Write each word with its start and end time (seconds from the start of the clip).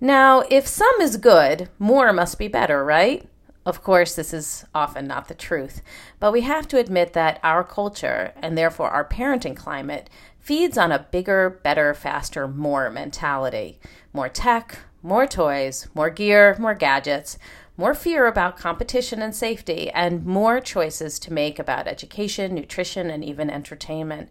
Now, 0.00 0.42
if 0.50 0.66
some 0.66 1.00
is 1.00 1.16
good, 1.16 1.70
more 1.78 2.12
must 2.12 2.38
be 2.38 2.48
better, 2.48 2.84
right? 2.84 3.26
Of 3.64 3.82
course, 3.82 4.14
this 4.14 4.34
is 4.34 4.66
often 4.74 5.06
not 5.06 5.28
the 5.28 5.34
truth, 5.34 5.80
but 6.20 6.32
we 6.32 6.42
have 6.42 6.68
to 6.68 6.78
admit 6.78 7.14
that 7.14 7.40
our 7.42 7.64
culture, 7.64 8.32
and 8.36 8.56
therefore 8.58 8.90
our 8.90 9.08
parenting 9.08 9.56
climate, 9.56 10.10
feeds 10.38 10.76
on 10.76 10.92
a 10.92 11.06
bigger, 11.10 11.48
better, 11.48 11.94
faster, 11.94 12.46
more 12.46 12.90
mentality. 12.90 13.80
More 14.12 14.28
tech, 14.28 14.78
more 15.02 15.26
toys, 15.26 15.88
more 15.94 16.10
gear, 16.10 16.56
more 16.58 16.74
gadgets, 16.74 17.38
more 17.78 17.94
fear 17.94 18.26
about 18.26 18.58
competition 18.58 19.22
and 19.22 19.34
safety, 19.34 19.90
and 19.90 20.26
more 20.26 20.60
choices 20.60 21.18
to 21.20 21.32
make 21.32 21.58
about 21.58 21.88
education, 21.88 22.54
nutrition, 22.54 23.08
and 23.08 23.24
even 23.24 23.48
entertainment. 23.48 24.28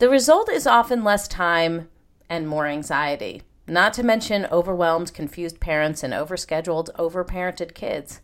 The 0.00 0.10
result 0.10 0.50
is 0.50 0.66
often 0.66 1.04
less 1.04 1.28
time 1.28 1.88
and 2.28 2.48
more 2.48 2.66
anxiety 2.66 3.42
not 3.66 3.92
to 3.94 4.02
mention 4.02 4.46
overwhelmed, 4.52 5.12
confused 5.12 5.60
parents 5.60 6.02
and 6.02 6.12
overscheduled, 6.12 6.94
overparented 6.94 7.74
kids. 7.74 8.20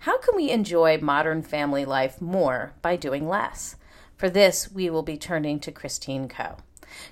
How 0.00 0.18
can 0.18 0.36
we 0.36 0.50
enjoy 0.50 0.98
modern 0.98 1.42
family 1.42 1.84
life 1.84 2.20
more 2.20 2.72
by 2.82 2.96
doing 2.96 3.28
less? 3.28 3.76
For 4.16 4.30
this, 4.30 4.72
we 4.72 4.88
will 4.88 5.02
be 5.02 5.16
turning 5.16 5.60
to 5.60 5.72
Christine 5.72 6.28
Koh. 6.28 6.56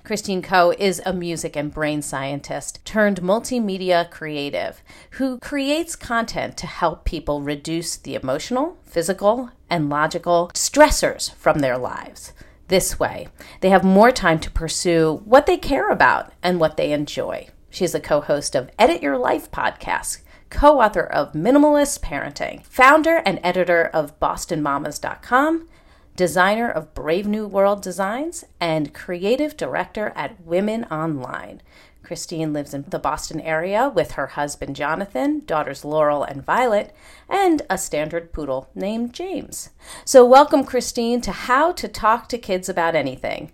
Christine 0.03 0.41
Koh 0.41 0.73
is 0.79 1.01
a 1.05 1.13
music 1.13 1.55
and 1.55 1.73
brain 1.73 2.01
scientist 2.01 2.83
turned 2.85 3.21
multimedia 3.21 4.09
creative 4.09 4.81
who 5.11 5.37
creates 5.37 5.95
content 5.95 6.57
to 6.57 6.67
help 6.67 7.05
people 7.05 7.41
reduce 7.41 7.95
the 7.95 8.15
emotional, 8.15 8.77
physical, 8.83 9.51
and 9.69 9.89
logical 9.89 10.49
stressors 10.53 11.33
from 11.35 11.59
their 11.59 11.77
lives. 11.77 12.33
This 12.67 12.99
way, 12.99 13.27
they 13.61 13.69
have 13.69 13.83
more 13.83 14.11
time 14.11 14.39
to 14.39 14.49
pursue 14.49 15.21
what 15.25 15.45
they 15.45 15.57
care 15.57 15.89
about 15.91 16.33
and 16.41 16.59
what 16.59 16.77
they 16.77 16.91
enjoy. 16.91 17.49
She's 17.75 17.93
a 17.93 17.99
co 17.99 18.21
host 18.21 18.55
of 18.55 18.71
Edit 18.79 19.03
Your 19.03 19.17
Life 19.17 19.51
podcast, 19.51 20.21
co 20.49 20.79
author 20.79 21.03
of 21.03 21.33
Minimalist 21.33 21.99
Parenting, 21.99 22.65
founder 22.65 23.17
and 23.25 23.37
editor 23.43 23.89
of 23.93 24.17
BostonMamas.com, 24.17 25.67
designer 26.15 26.71
of 26.71 26.93
Brave 26.93 27.27
New 27.27 27.45
World 27.45 27.81
Designs, 27.81 28.45
and 28.61 28.93
creative 28.93 29.57
director 29.57 30.13
at 30.15 30.41
Women 30.41 30.85
Online. 30.85 31.61
Christine 32.01 32.53
lives 32.53 32.73
in 32.73 32.85
the 32.87 32.97
Boston 32.97 33.41
area 33.41 33.89
with 33.89 34.11
her 34.11 34.27
husband 34.27 34.77
Jonathan, 34.77 35.41
daughters 35.45 35.83
Laurel 35.83 36.23
and 36.23 36.45
Violet, 36.45 36.95
and 37.27 37.61
a 37.69 37.77
standard 37.77 38.31
poodle 38.31 38.69
named 38.73 39.11
James. 39.11 39.71
So, 40.05 40.25
welcome, 40.25 40.63
Christine, 40.63 41.19
to 41.19 41.33
How 41.33 41.73
to 41.73 41.89
Talk 41.89 42.29
to 42.29 42.37
Kids 42.37 42.69
About 42.69 42.95
Anything. 42.95 43.51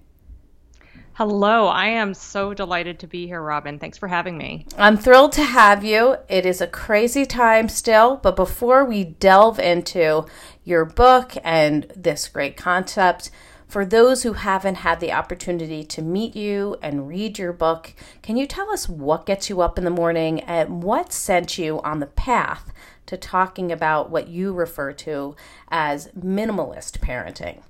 Hello, 1.24 1.68
I 1.68 1.86
am 1.86 2.16
so 2.16 2.52
delighted 2.52 2.98
to 2.98 3.08
be 3.08 3.28
here, 3.28 3.44
Robin. 3.44 3.78
Thanks 3.78 4.00
for 4.00 4.08
having 4.08 4.40
me. 4.40 4.66
I'm 4.76 4.98
thrilled 4.98 5.34
to 5.34 5.44
have 5.44 5.84
you. 5.84 6.18
It 6.28 6.48
is 6.48 6.62
a 6.62 6.66
crazy 6.66 7.28
time 7.28 7.70
still, 7.70 8.16
but 8.18 8.36
before 8.36 8.84
we 8.84 9.04
delve 9.04 9.60
into 9.60 10.26
your 10.64 10.84
book 10.84 11.34
and 11.44 11.84
this 11.96 12.28
great 12.28 12.58
concept, 12.58 13.30
for 13.68 13.86
those 13.86 14.24
who 14.24 14.34
haven't 14.34 14.78
had 14.78 15.00
the 15.00 15.12
opportunity 15.12 15.84
to 15.84 16.02
meet 16.02 16.36
you 16.36 16.76
and 16.82 17.08
read 17.08 17.38
your 17.38 17.54
book, 17.54 17.94
can 18.24 18.36
you 18.36 18.48
tell 18.48 18.72
us 18.72 18.90
what 18.90 19.28
gets 19.28 19.48
you 19.48 19.62
up 19.62 19.78
in 19.78 19.84
the 19.84 19.92
morning 19.92 20.40
and 20.40 20.82
what 20.82 21.14
sent 21.14 21.56
you 21.56 21.80
on 21.82 22.00
the 22.00 22.08
path 22.08 22.74
to 23.06 23.16
talking 23.16 23.72
about 23.72 24.10
what 24.10 24.28
you 24.28 24.54
refer 24.54 24.92
to 24.94 25.36
as 25.70 26.08
minimalist 26.18 26.98
parenting? 26.98 27.62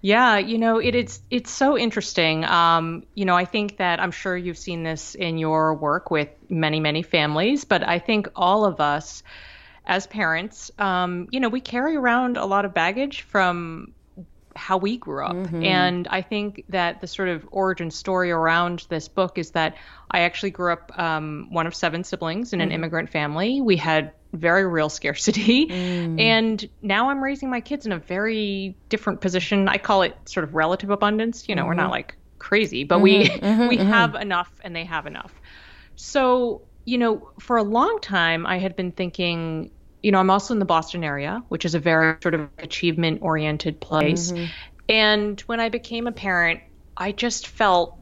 Yeah, 0.00 0.38
you 0.38 0.58
know, 0.58 0.78
it, 0.78 0.94
it's 0.94 1.20
it's 1.28 1.50
so 1.50 1.76
interesting. 1.76 2.44
Um, 2.44 3.04
you 3.14 3.24
know, 3.24 3.34
I 3.34 3.44
think 3.44 3.78
that 3.78 4.00
I'm 4.00 4.12
sure 4.12 4.36
you've 4.36 4.58
seen 4.58 4.84
this 4.84 5.16
in 5.16 5.38
your 5.38 5.74
work 5.74 6.10
with 6.10 6.28
many 6.48 6.78
many 6.78 7.02
families, 7.02 7.64
but 7.64 7.86
I 7.86 7.98
think 7.98 8.28
all 8.36 8.64
of 8.64 8.80
us 8.80 9.24
as 9.84 10.06
parents, 10.06 10.70
um, 10.78 11.28
you 11.30 11.40
know, 11.40 11.48
we 11.48 11.60
carry 11.60 11.96
around 11.96 12.36
a 12.36 12.44
lot 12.44 12.64
of 12.64 12.74
baggage 12.74 13.22
from 13.22 13.92
how 14.54 14.76
we 14.76 14.98
grew 14.98 15.24
up. 15.24 15.34
Mm-hmm. 15.34 15.62
And 15.62 16.08
I 16.08 16.20
think 16.20 16.64
that 16.68 17.00
the 17.00 17.06
sort 17.06 17.28
of 17.28 17.48
origin 17.50 17.90
story 17.90 18.30
around 18.30 18.86
this 18.88 19.08
book 19.08 19.38
is 19.38 19.52
that 19.52 19.76
I 20.10 20.20
actually 20.20 20.50
grew 20.50 20.72
up 20.72 20.92
um, 20.98 21.48
one 21.50 21.66
of 21.66 21.74
seven 21.74 22.04
siblings 22.04 22.52
in 22.52 22.60
an 22.60 22.68
mm-hmm. 22.68 22.74
immigrant 22.74 23.10
family. 23.10 23.60
We 23.60 23.76
had 23.76 24.12
very 24.32 24.66
real 24.66 24.88
scarcity. 24.88 25.66
Mm. 25.66 26.20
And 26.20 26.68
now 26.82 27.10
I'm 27.10 27.22
raising 27.22 27.50
my 27.50 27.60
kids 27.60 27.86
in 27.86 27.92
a 27.92 27.98
very 27.98 28.76
different 28.88 29.20
position. 29.20 29.68
I 29.68 29.78
call 29.78 30.02
it 30.02 30.16
sort 30.26 30.44
of 30.44 30.54
relative 30.54 30.90
abundance. 30.90 31.48
You 31.48 31.54
know, 31.54 31.62
mm-hmm. 31.62 31.68
we're 31.68 31.74
not 31.74 31.84
mm-hmm. 31.84 31.92
like 31.92 32.16
crazy, 32.38 32.84
but 32.84 32.96
mm-hmm. 32.96 33.04
we 33.04 33.28
mm-hmm. 33.28 33.68
we 33.68 33.76
mm-hmm. 33.78 33.88
have 33.88 34.14
enough 34.14 34.50
and 34.62 34.74
they 34.74 34.84
have 34.84 35.06
enough. 35.06 35.32
So, 35.96 36.62
you 36.84 36.98
know, 36.98 37.30
for 37.40 37.56
a 37.56 37.62
long 37.62 37.98
time 38.00 38.46
I 38.46 38.58
had 38.58 38.76
been 38.76 38.92
thinking, 38.92 39.70
you 40.02 40.12
know, 40.12 40.18
I'm 40.18 40.30
also 40.30 40.54
in 40.54 40.60
the 40.60 40.64
Boston 40.64 41.04
area, 41.04 41.42
which 41.48 41.64
is 41.64 41.74
a 41.74 41.80
very 41.80 42.16
sort 42.22 42.34
of 42.34 42.48
achievement 42.58 43.20
oriented 43.22 43.80
place. 43.80 44.32
Mm-hmm. 44.32 44.44
And 44.88 45.40
when 45.42 45.60
I 45.60 45.68
became 45.68 46.06
a 46.06 46.12
parent, 46.12 46.60
I 46.96 47.12
just 47.12 47.46
felt 47.46 47.97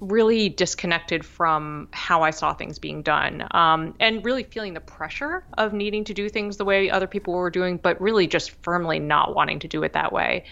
really 0.00 0.48
disconnected 0.48 1.24
from 1.24 1.88
how 1.92 2.22
I 2.22 2.30
saw 2.30 2.54
things 2.54 2.78
being 2.78 3.02
done, 3.02 3.46
um, 3.50 3.94
and 4.00 4.24
really 4.24 4.44
feeling 4.44 4.74
the 4.74 4.80
pressure 4.80 5.44
of 5.58 5.72
needing 5.72 6.04
to 6.04 6.14
do 6.14 6.28
things 6.28 6.56
the 6.56 6.64
way 6.64 6.90
other 6.90 7.06
people 7.06 7.34
were 7.34 7.50
doing, 7.50 7.76
but 7.76 8.00
really 8.00 8.26
just 8.26 8.50
firmly 8.62 8.98
not 8.98 9.34
wanting 9.34 9.60
to 9.60 9.68
do 9.68 9.82
it 9.82 9.92
that 9.92 10.12
way. 10.12 10.44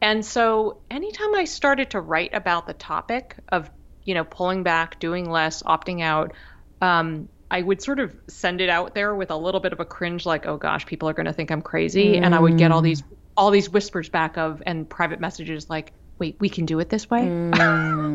And 0.00 0.24
so, 0.24 0.78
anytime 0.90 1.34
I 1.34 1.44
started 1.44 1.90
to 1.90 2.00
write 2.00 2.34
about 2.34 2.66
the 2.66 2.72
topic 2.72 3.36
of, 3.50 3.70
you 4.04 4.14
know, 4.14 4.24
pulling 4.24 4.62
back, 4.62 4.98
doing 4.98 5.30
less, 5.30 5.62
opting 5.62 6.02
out, 6.02 6.32
um, 6.80 7.28
I 7.50 7.60
would 7.60 7.82
sort 7.82 8.00
of 8.00 8.16
send 8.28 8.62
it 8.62 8.70
out 8.70 8.94
there 8.94 9.14
with 9.14 9.30
a 9.30 9.36
little 9.36 9.60
bit 9.60 9.72
of 9.74 9.80
a 9.80 9.84
cringe, 9.84 10.24
like, 10.24 10.46
"Oh 10.46 10.56
gosh, 10.56 10.86
people 10.86 11.08
are 11.08 11.12
going 11.12 11.26
to 11.26 11.32
think 11.32 11.50
I'm 11.50 11.62
crazy," 11.62 12.14
mm. 12.14 12.22
and 12.22 12.34
I 12.34 12.40
would 12.40 12.56
get 12.56 12.72
all 12.72 12.80
these 12.80 13.02
all 13.36 13.50
these 13.50 13.70
whispers 13.70 14.08
back 14.08 14.36
of 14.36 14.62
and 14.66 14.88
private 14.88 15.20
messages 15.20 15.70
like, 15.70 15.92
wait, 16.22 16.36
we 16.38 16.48
can 16.48 16.66
do 16.66 16.78
it 16.78 16.88
this 16.88 17.10
way. 17.10 17.22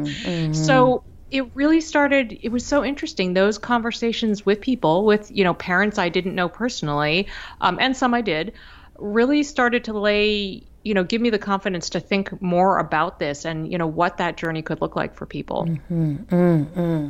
Mm-hmm. 0.07 0.53
so 0.53 1.03
it 1.31 1.53
really 1.53 1.81
started 1.81 2.37
it 2.41 2.49
was 2.49 2.65
so 2.65 2.85
interesting 2.85 3.33
those 3.33 3.57
conversations 3.57 4.45
with 4.45 4.61
people 4.61 5.05
with 5.05 5.29
you 5.29 5.43
know 5.43 5.53
parents 5.53 5.97
i 5.97 6.07
didn't 6.07 6.35
know 6.35 6.47
personally 6.47 7.27
um, 7.59 7.77
and 7.81 7.97
some 7.97 8.13
i 8.13 8.21
did 8.21 8.53
really 8.97 9.43
started 9.43 9.83
to 9.83 9.93
lay 9.93 10.65
you 10.83 10.93
know 10.93 11.03
give 11.03 11.21
me 11.21 11.29
the 11.29 11.39
confidence 11.39 11.89
to 11.89 11.99
think 11.99 12.41
more 12.41 12.79
about 12.79 13.19
this 13.19 13.43
and 13.43 13.69
you 13.69 13.77
know 13.77 13.87
what 13.87 14.17
that 14.17 14.37
journey 14.37 14.61
could 14.61 14.79
look 14.79 14.95
like 14.95 15.15
for 15.15 15.25
people 15.25 15.65
mm-hmm. 15.65 16.15
Mm-hmm. 16.15 17.09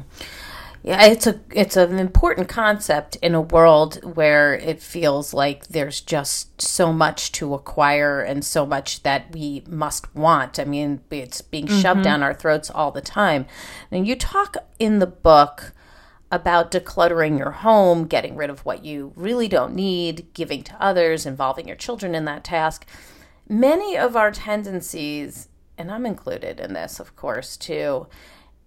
Yeah, 0.87 1.03
it's 1.03 1.27
a 1.27 1.41
it's 1.51 1.75
an 1.75 1.99
important 1.99 2.47
concept 2.47 3.17
in 3.17 3.35
a 3.35 3.41
world 3.41 3.99
where 4.15 4.53
it 4.53 4.81
feels 4.81 5.33
like 5.33 5.67
there's 5.67 5.99
just 5.99 6.61
so 6.61 6.93
much 6.93 7.33
to 7.33 7.53
acquire 7.53 8.21
and 8.21 8.45
so 8.45 8.65
much 8.65 9.03
that 9.03 9.33
we 9.33 9.63
must 9.67 10.15
want. 10.15 10.59
I 10.59 10.63
mean, 10.63 11.01
it's 11.11 11.41
being 11.41 11.67
shoved 11.67 11.83
mm-hmm. 11.83 12.03
down 12.03 12.23
our 12.23 12.33
throats 12.33 12.69
all 12.69 12.91
the 12.91 13.01
time. 13.01 13.47
And 13.91 14.07
you 14.07 14.15
talk 14.15 14.55
in 14.79 14.99
the 14.99 15.07
book 15.07 15.73
about 16.31 16.71
decluttering 16.71 17.37
your 17.37 17.51
home, 17.51 18.07
getting 18.07 18.37
rid 18.37 18.49
of 18.49 18.65
what 18.65 18.85
you 18.85 19.11
really 19.17 19.49
don't 19.49 19.75
need, 19.75 20.27
giving 20.33 20.63
to 20.63 20.81
others, 20.81 21.25
involving 21.25 21.67
your 21.67 21.75
children 21.75 22.15
in 22.15 22.23
that 22.23 22.45
task. 22.45 22.85
Many 23.49 23.97
of 23.97 24.15
our 24.15 24.31
tendencies, 24.31 25.49
and 25.77 25.91
I'm 25.91 26.05
included 26.05 26.61
in 26.61 26.71
this, 26.71 27.01
of 27.01 27.13
course, 27.17 27.57
too, 27.57 28.07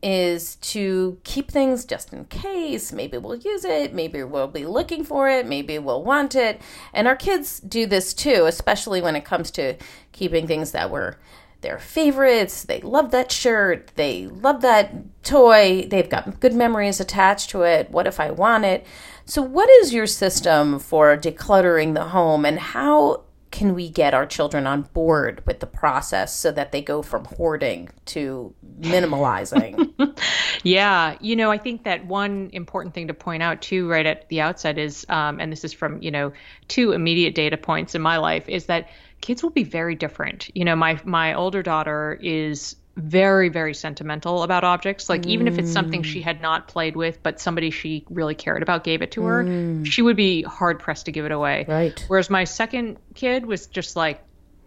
is 0.03 0.57
to 0.57 1.19
keep 1.25 1.51
things 1.51 1.85
just 1.85 2.13
in 2.13 2.25
case. 2.27 2.93
Maybe 2.93 3.19
we'll 3.19 3.37
use 3.37 3.65
it, 3.65 3.93
maybe 3.93 4.23
we'll 4.23 4.47
be 4.47 4.65
looking 4.65 5.05
for 5.05 5.29
it, 5.29 5.47
maybe 5.47 5.79
we'll 5.79 6.03
want 6.03 6.35
it. 6.35 6.61
And 6.93 7.07
our 7.07 7.17
kids 7.17 7.61
do 7.61 7.87
this 7.87 8.15
too, 8.15 8.47
especially 8.47 9.01
when 9.03 9.17
it 9.17 9.25
comes 9.25 9.51
to 9.53 9.77
keeping 10.13 10.47
things 10.47 10.73
that 10.73 10.91
were 10.91 11.19
their 11.61 11.79
favorites. 11.79 12.65
They 12.65 12.81
love 12.81 13.11
that 13.11 13.31
shirt, 13.31 13.93
they 13.97 14.27
love 14.27 14.63
that 14.63 15.23
toy, 15.23 15.87
they've 15.89 16.09
got 16.09 16.41
good 16.41 16.55
memories 16.55 17.01
attached 17.01 17.51
to 17.51 17.63
it. 17.63 17.91
What 17.91 18.07
if 18.07 18.19
I 18.19 18.31
want 18.31 18.65
it? 18.65 18.87
So, 19.27 19.43
what 19.43 19.69
is 19.69 19.93
your 19.93 20.07
system 20.07 20.79
for 20.79 21.17
decluttering 21.17 21.95
the 21.95 22.05
home 22.05 22.45
and 22.45 22.59
how 22.59 23.25
can 23.51 23.75
we 23.75 23.89
get 23.89 24.15
our 24.15 24.27
children 24.27 24.67
on 24.67 24.83
board 24.83 25.43
with 25.45 25.59
the 25.59 25.67
process 25.67 26.35
so 26.35 26.53
that 26.53 26.71
they 26.71 26.81
go 26.81 27.03
from 27.03 27.25
hoarding 27.25 27.89
to 28.07 28.55
minimalizing? 28.81 29.93
yeah, 30.63 31.17
you 31.21 31.35
know, 31.35 31.51
I 31.51 31.59
think 31.59 31.85
that 31.85 32.07
one 32.07 32.51
important 32.53 32.95
thing 32.95 33.09
to 33.09 33.15
point 33.15 33.43
out 33.43 33.61
too, 33.61 33.89
right 33.89 34.07
at 34.07 34.29
the 34.29 34.41
outset, 34.41 34.79
is, 34.79 35.05
um, 35.09 35.41
and 35.41 35.51
this 35.51 35.65
is 35.65 35.73
from 35.73 36.01
you 36.01 36.11
know 36.11 36.33
two 36.69 36.93
immediate 36.93 37.35
data 37.35 37.57
points 37.57 37.95
in 37.95 38.03
my 38.03 38.19
life, 38.19 38.49
is 38.49 38.67
that 38.67 38.89
kids 39.21 39.43
will 39.43 39.51
be 39.51 39.65
very 39.65 39.97
different. 39.97 40.49
You 40.55 40.65
know, 40.65 40.77
my 40.77 41.01
my 41.05 41.35
older 41.35 41.63
daughter 41.63 42.19
is 42.23 42.77
very 42.97 43.49
very 43.49 43.75
sentimental 43.75 44.43
about 44.43 44.65
objects. 44.65 45.09
Like 45.09 45.27
even 45.27 45.49
if 45.49 45.59
it's 45.59 45.73
something 45.73 46.03
she 46.03 46.21
had 46.21 46.41
not 46.41 46.69
played 46.69 46.97
with 46.97 47.23
but 47.23 47.41
somebody 47.41 47.71
she 47.71 48.05
really 48.11 48.35
cared 48.35 48.63
about 48.63 48.85
gave 48.85 49.03
it 49.03 49.13
to 49.13 49.25
her 49.25 49.45
mm. 49.45 49.87
she 49.87 50.03
would 50.03 50.17
be 50.17 50.43
hard 50.43 50.79
pressed 50.79 51.07
to 51.07 51.13
give 51.13 51.25
it 51.25 51.33
away. 51.33 51.65
Right. 51.69 52.05
Whereas 52.09 52.31
my 52.31 52.45
second 52.45 52.99
kid 53.15 53.47
was 53.47 53.67
just 53.67 53.97
like 53.97 54.23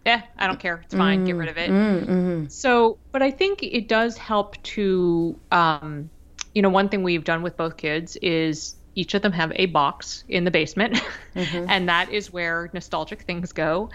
eh 0.06 0.20
i 0.38 0.46
don't 0.46 0.60
care. 0.60 0.80
It's 0.84 0.94
fine. 0.94 1.22
Mm. 1.22 1.26
get 1.26 1.36
rid 1.36 1.48
of 1.48 1.58
it. 1.58 1.70
Mm, 1.70 2.00
mm-hmm. 2.06 2.46
so 2.48 2.98
but 3.12 3.22
i 3.22 3.30
think 3.30 3.62
it 3.62 3.88
does 3.88 4.16
help 4.16 4.60
to 4.62 5.38
um 5.52 6.10
you 6.54 6.62
know 6.62 6.70
one 6.70 6.88
thing 6.88 7.02
we've 7.02 7.24
done 7.24 7.42
with 7.42 7.56
both 7.56 7.76
kids 7.76 8.16
is 8.16 8.76
each 8.94 9.14
of 9.14 9.22
them 9.22 9.32
have 9.32 9.52
a 9.56 9.66
box 9.66 10.24
in 10.28 10.44
the 10.44 10.50
basement. 10.50 11.00
Mm-hmm. 11.34 11.66
and 11.68 11.88
that 11.88 12.12
is 12.12 12.32
where 12.32 12.70
nostalgic 12.72 13.22
things 13.22 13.50
go. 13.50 13.90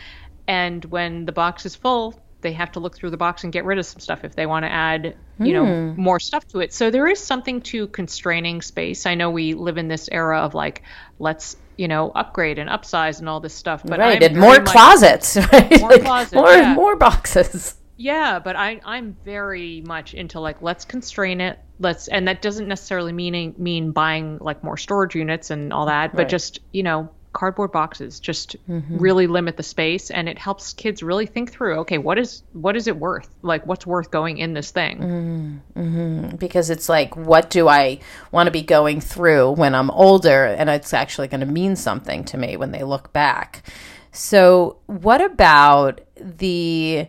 And 0.46 0.84
when 0.84 1.24
the 1.24 1.32
box 1.32 1.66
is 1.66 1.74
full 1.74 2.20
they 2.42 2.54
have 2.54 2.72
to 2.72 2.80
look 2.80 2.96
through 2.96 3.10
the 3.10 3.18
box 3.18 3.44
and 3.44 3.52
get 3.52 3.66
rid 3.66 3.78
of 3.78 3.86
some 3.86 4.00
stuff 4.00 4.24
if 4.24 4.36
they 4.36 4.46
want 4.46 4.64
to 4.64 4.72
add 4.72 5.16
you 5.40 5.54
know 5.54 5.66
mm. 5.66 5.98
more 5.98 6.20
stuff 6.20 6.48
to 6.48 6.60
it 6.60 6.74
so 6.74 6.90
there 6.90 7.08
is 7.08 7.20
something 7.20 7.62
to 7.62 7.88
constraining 7.88 8.62
space 8.62 9.06
i 9.06 9.16
know 9.16 9.30
we 9.30 9.54
live 9.54 9.78
in 9.78 9.88
this 9.88 10.10
era 10.12 10.40
of 10.40 10.54
like 10.54 10.84
let's 11.20 11.58
you 11.78 11.88
know 11.88 12.12
upgrade 12.12 12.60
and 12.60 12.70
upsize 12.70 13.20
and 13.20 13.30
all 13.30 13.40
this 13.40 13.54
stuff 13.54 13.82
but 13.86 14.00
right 14.00 14.22
and 14.22 14.38
more 14.38 14.60
closets 14.60 15.38
right 15.54 15.80
more, 15.80 15.90
like, 15.90 16.04
closets, 16.04 16.34
more, 16.34 16.52
yeah. 16.52 16.74
more 16.74 16.96
boxes 16.96 17.76
yeah 17.98 18.40
but 18.40 18.56
i 18.56 18.80
i'm 18.86 19.16
very 19.24 19.82
much 19.86 20.14
into 20.14 20.40
like 20.40 20.62
let's 20.62 20.86
constrain 20.86 21.42
it 21.42 21.60
let's 21.80 22.08
and 22.08 22.28
that 22.28 22.42
doesn't 22.42 22.68
necessarily 22.68 23.12
mean 23.12 23.54
mean 23.58 23.92
buying 23.92 24.38
like 24.40 24.64
more 24.64 24.78
storage 24.78 25.16
units 25.16 25.50
and 25.50 25.72
all 25.74 25.86
that 25.86 26.12
but 26.12 26.20
right. 26.20 26.30
just 26.30 26.60
you 26.72 26.84
know 26.84 27.10
cardboard 27.34 27.72
boxes 27.72 28.20
just 28.20 28.56
mm-hmm. 28.68 28.98
really 28.98 29.28
limit 29.28 29.56
the 29.56 29.64
space 29.64 30.10
and 30.10 30.28
it 30.28 30.38
helps 30.38 30.74
kids 30.74 31.04
really 31.04 31.28
think 31.28 31.52
through 31.52 31.76
okay 31.80 31.98
what 31.98 32.18
is 32.18 32.44
what 32.54 32.76
is 32.76 32.88
it 32.88 32.98
worth 32.98 33.30
like 33.44 33.66
what's 33.68 33.86
worth 33.86 34.10
going 34.10 34.40
in 34.40 34.54
this 34.54 34.72
thing 34.72 34.98
mm-hmm. 34.98 35.80
mm-hmm. 35.80 36.36
because 36.38 36.70
it's 36.70 36.90
like 36.90 37.16
what 37.16 37.50
do 37.50 37.68
i 37.68 38.00
want 38.32 38.48
to 38.48 38.52
be 38.52 38.64
going 38.64 39.00
through 39.00 39.52
when 39.52 39.76
i'm 39.76 39.92
older 39.92 40.46
and 40.46 40.70
it's 40.70 40.94
actually 40.94 41.28
going 41.28 41.40
to 41.40 41.46
mean 41.46 41.76
something 41.76 42.24
to 42.24 42.38
me 42.38 42.58
when 42.58 42.72
they 42.72 42.84
look 42.84 43.14
back 43.14 43.64
so 44.12 44.78
what 44.88 45.22
about 45.22 46.02
the 46.20 47.08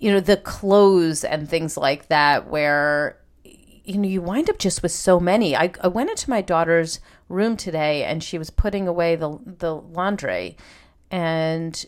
you 0.00 0.12
know 0.12 0.20
the 0.20 0.36
clothes 0.36 1.22
and 1.22 1.48
things 1.48 1.76
like 1.76 2.08
that 2.08 2.48
where 2.48 3.18
you 3.84 3.98
know 3.98 4.08
you 4.08 4.20
wind 4.20 4.50
up 4.50 4.58
just 4.58 4.82
with 4.82 4.92
so 4.92 5.20
many 5.20 5.56
i, 5.56 5.70
I 5.80 5.88
went 5.88 6.10
into 6.10 6.28
my 6.28 6.40
daughter's 6.40 6.98
room 7.28 7.56
today 7.56 8.04
and 8.04 8.22
she 8.22 8.38
was 8.38 8.50
putting 8.50 8.86
away 8.86 9.16
the 9.16 9.38
the 9.44 9.74
laundry 9.74 10.56
and 11.10 11.86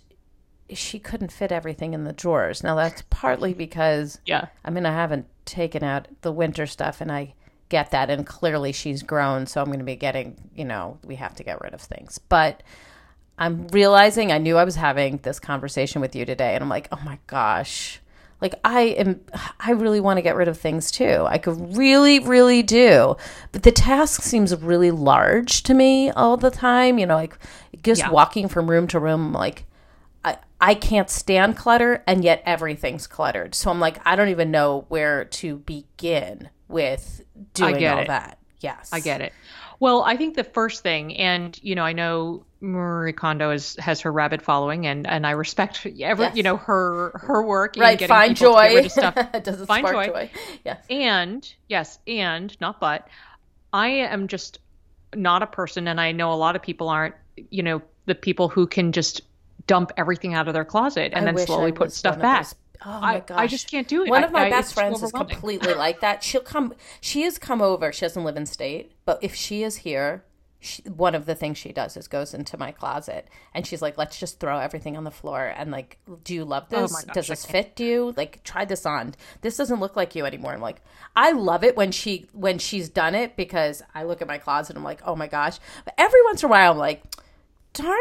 she 0.71 0.99
couldn't 0.99 1.31
fit 1.31 1.53
everything 1.53 1.95
in 1.95 2.05
the 2.05 2.13
drawers. 2.13 2.63
Now 2.63 2.75
that's 2.75 3.03
partly 3.11 3.55
because 3.55 4.19
yeah. 4.27 4.47
I 4.65 4.71
mean 4.71 4.87
I 4.87 4.93
haven't 4.93 5.27
taken 5.45 5.85
out 5.85 6.09
the 6.23 6.33
winter 6.33 6.67
stuff 6.67 7.01
and 7.01 7.13
I 7.13 7.35
get 7.69 7.91
that 7.91 8.11
and 8.11 8.27
clearly 8.27 8.73
she's 8.73 9.03
grown 9.03 9.47
so 9.47 9.61
I'm 9.61 9.67
going 9.67 9.81
to 9.81 9.85
be 9.85 9.97
getting, 9.97 10.37
you 10.55 10.65
know, 10.65 10.99
we 11.05 11.17
have 11.17 11.35
to 11.37 11.45
get 11.45 11.61
rid 11.61 11.75
of 11.75 11.81
things. 11.81 12.19
But 12.19 12.63
I'm 13.39 13.69
realizing 13.69 14.33
I 14.33 14.39
knew 14.39 14.57
I 14.57 14.65
was 14.65 14.77
having 14.77 15.19
this 15.19 15.39
conversation 15.39 16.01
with 16.01 16.17
you 16.17 16.25
today 16.25 16.55
and 16.55 16.63
I'm 16.63 16.71
like, 16.71 16.89
"Oh 16.91 17.01
my 17.05 17.19
gosh, 17.27 18.01
like 18.41 18.55
I 18.65 18.83
am 18.83 19.21
I 19.61 19.73
really 19.73 20.01
want 20.01 20.19
to 20.19 20.23
get 20.23 20.37
rid 20.37 20.49
of 20.49 20.59
things 20.59 20.91
too. 20.91 21.25
I 21.29 21.39
could 21.39 21.77
really 21.77 22.19
really 22.19 22.63
do. 22.63 23.17
But 23.53 23.63
the 23.63 23.73
task 23.73 24.23
seems 24.23 24.55
really 24.55 24.91
large 24.91 25.63
to 25.65 25.75
me 25.75 26.11
all 26.11 26.37
the 26.37 26.51
time, 26.51 26.99
you 26.99 27.07
know, 27.07 27.17
like 27.17 27.39
just 27.83 28.03
yeah. 28.03 28.11
walking 28.11 28.49
from 28.49 28.71
room 28.71 28.87
to 28.89 28.99
room 28.99 29.33
like 29.33 29.65
I 30.25 30.39
I 30.61 30.75
can't 30.75 31.11
stand 31.11 31.57
clutter 31.57 32.03
and 32.07 32.25
yet 32.25 32.43
everything's 32.45 33.07
cluttered. 33.07 33.55
So 33.55 33.71
I'm 33.71 33.81
like 33.81 33.99
I 34.07 34.17
don't 34.17 34.29
even 34.29 34.51
know 34.51 34.85
where 34.89 35.25
to 35.25 35.59
begin 35.59 36.51
with 36.69 37.23
doing 37.55 37.87
all 37.87 38.01
it. 38.01 38.09
that. 38.09 38.39
Yes. 38.61 38.91
I 38.93 39.01
get 39.01 39.21
it. 39.21 39.33
Well, 39.79 40.03
I 40.03 40.17
think 40.17 40.37
the 40.37 40.45
first 40.45 40.83
thing, 40.83 41.17
and 41.17 41.59
you 41.63 41.75
know, 41.75 41.85
I 41.85 41.93
know 41.93 42.46
Marie 42.61 43.13
Kondo 43.13 43.51
is, 43.51 43.77
has 43.77 44.01
her 44.01 44.13
rabid 44.13 44.43
following, 44.43 44.87
and 44.87 45.07
and 45.07 45.27
I 45.27 45.33
respect 45.33 45.85
every 45.85 46.25
yes. 46.25 46.37
you 46.37 46.43
know 46.43 46.57
her 46.57 47.13
her 47.15 47.43
work. 47.43 47.77
Right, 47.77 48.01
find 48.03 48.37
joy. 48.37 48.89
Does 49.43 49.67
find 49.67 49.87
joy. 49.87 50.07
joy. 50.07 50.31
Yes. 50.65 50.85
And 50.89 51.55
yes, 51.69 51.99
and 52.07 52.59
not 52.61 52.81
but, 52.81 53.09
I 53.73 53.89
am 53.89 54.29
just 54.29 54.59
not 55.15 55.43
a 55.43 55.47
person, 55.47 55.87
and 55.89 56.01
I 56.01 56.13
know 56.13 56.33
a 56.33 56.35
lot 56.35 56.57
of 56.57 56.63
people 56.63 56.89
aren't. 56.89 57.15
You 57.51 57.63
know, 57.63 57.83
the 58.07 58.15
people 58.15 58.49
who 58.49 58.67
can 58.67 58.93
just 58.93 59.21
dump 59.67 59.93
everything 59.97 60.35
out 60.35 60.49
of 60.49 60.55
their 60.55 60.65
closet 60.65 61.13
and 61.15 61.29
I 61.29 61.33
then 61.33 61.47
slowly 61.47 61.73
put 61.73 61.93
stuff 61.93 62.19
back. 62.19 62.47
Oh 62.85 63.01
my 63.01 63.21
gosh. 63.21 63.39
I 63.39 63.47
just 63.47 63.71
can't 63.71 63.89
do 63.89 64.05
it. 64.05 64.11
One 64.11 64.25
of 64.25 64.33
my 64.33 64.47
I, 64.47 64.51
best 64.51 64.75
friends 64.75 65.03
is 65.03 65.11
completely 65.11 65.75
like 65.75 66.01
that. 66.01 66.23
She'll 66.23 66.41
come, 66.41 66.75
she 67.01 67.23
has 67.23 67.39
come 67.39 67.63
over. 67.63 67.93
She 67.93 68.03
doesn't 68.03 68.23
live 68.23 68.37
in 68.37 68.47
state, 68.47 68.93
but 69.05 69.19
if 69.23 69.35
she 69.35 69.63
is 69.63 69.77
here, 69.77 70.25
she, 70.59 70.83
one 70.83 71.15
of 71.15 71.27
the 71.27 71.35
things 71.35 71.59
she 71.59 71.73
does 71.73 71.97
is 71.97 72.09
goes 72.09 72.35
into 72.35 72.57
my 72.57 72.73
closet 72.73 73.29
and 73.55 73.67
she's 73.67 73.83
like, 73.83 73.99
let's 73.99 74.19
just 74.19 74.41
throw 74.41 74.59
everything 74.59 74.97
on 74.97 75.05
the 75.05 75.11
floor. 75.11 75.53
And 75.57 75.71
like, 75.71 75.99
do 76.25 76.35
you 76.35 76.45
love 76.45 76.67
oh 76.73 76.83
this? 76.83 76.93
Oh 76.93 77.07
gosh, 77.07 77.15
Does 77.15 77.27
this 77.29 77.45
fit 77.47 77.79
you? 77.79 78.15
Like, 78.17 78.43
try 78.43 78.65
this 78.65 78.87
on. 78.87 79.15
This 79.43 79.57
doesn't 79.57 79.81
look 79.81 79.97
like 79.97 80.15
you 80.15 80.25
anymore. 80.25 80.53
I'm 80.53 80.61
like, 80.61 80.81
I 81.15 81.33
love 81.33 81.63
it 81.63 81.77
when 81.77 81.93
she, 81.93 82.27
when 82.33 82.59
she's 82.59 82.89
done 82.89 83.15
it 83.15 83.37
because 83.37 83.83
I 83.95 84.05
look 84.05 84.23
at 84.23 84.29
my 84.29 84.39
closet 84.39 84.71
and 84.71 84.79
I'm 84.79 84.85
like, 84.85 85.03
oh 85.05 85.17
my 85.17 85.27
gosh. 85.27 85.59
But 85.85 85.95
every 85.99 86.23
once 86.25 86.43
in 86.43 86.49
a 86.49 86.51
while, 86.51 86.73
I'm 86.73 86.79
like, 86.79 87.03
darn 87.73 87.97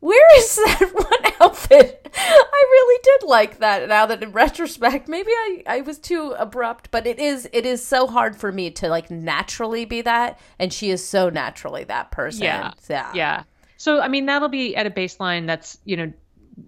where 0.00 0.38
is 0.38 0.56
that 0.56 0.90
one 0.92 1.32
outfit? 1.40 2.08
I 2.14 2.64
really 2.70 3.00
did 3.02 3.28
like 3.28 3.58
that. 3.58 3.88
Now 3.88 4.06
that 4.06 4.22
in 4.22 4.32
retrospect, 4.32 5.08
maybe 5.08 5.30
I, 5.30 5.62
I 5.66 5.80
was 5.82 5.98
too 5.98 6.34
abrupt, 6.38 6.90
but 6.90 7.06
it 7.06 7.18
is 7.18 7.48
it 7.52 7.64
is 7.64 7.84
so 7.84 8.06
hard 8.06 8.36
for 8.36 8.50
me 8.50 8.70
to 8.72 8.88
like 8.88 9.10
naturally 9.10 9.84
be 9.84 10.00
that, 10.02 10.40
and 10.58 10.72
she 10.72 10.90
is 10.90 11.06
so 11.06 11.28
naturally 11.28 11.84
that 11.84 12.10
person. 12.10 12.42
Yeah, 12.42 12.72
yeah, 12.88 13.12
yeah. 13.14 13.42
So 13.76 14.00
I 14.00 14.08
mean, 14.08 14.26
that'll 14.26 14.48
be 14.48 14.74
at 14.74 14.86
a 14.86 14.90
baseline 14.90 15.46
that's 15.46 15.78
you 15.84 15.96
know 15.96 16.12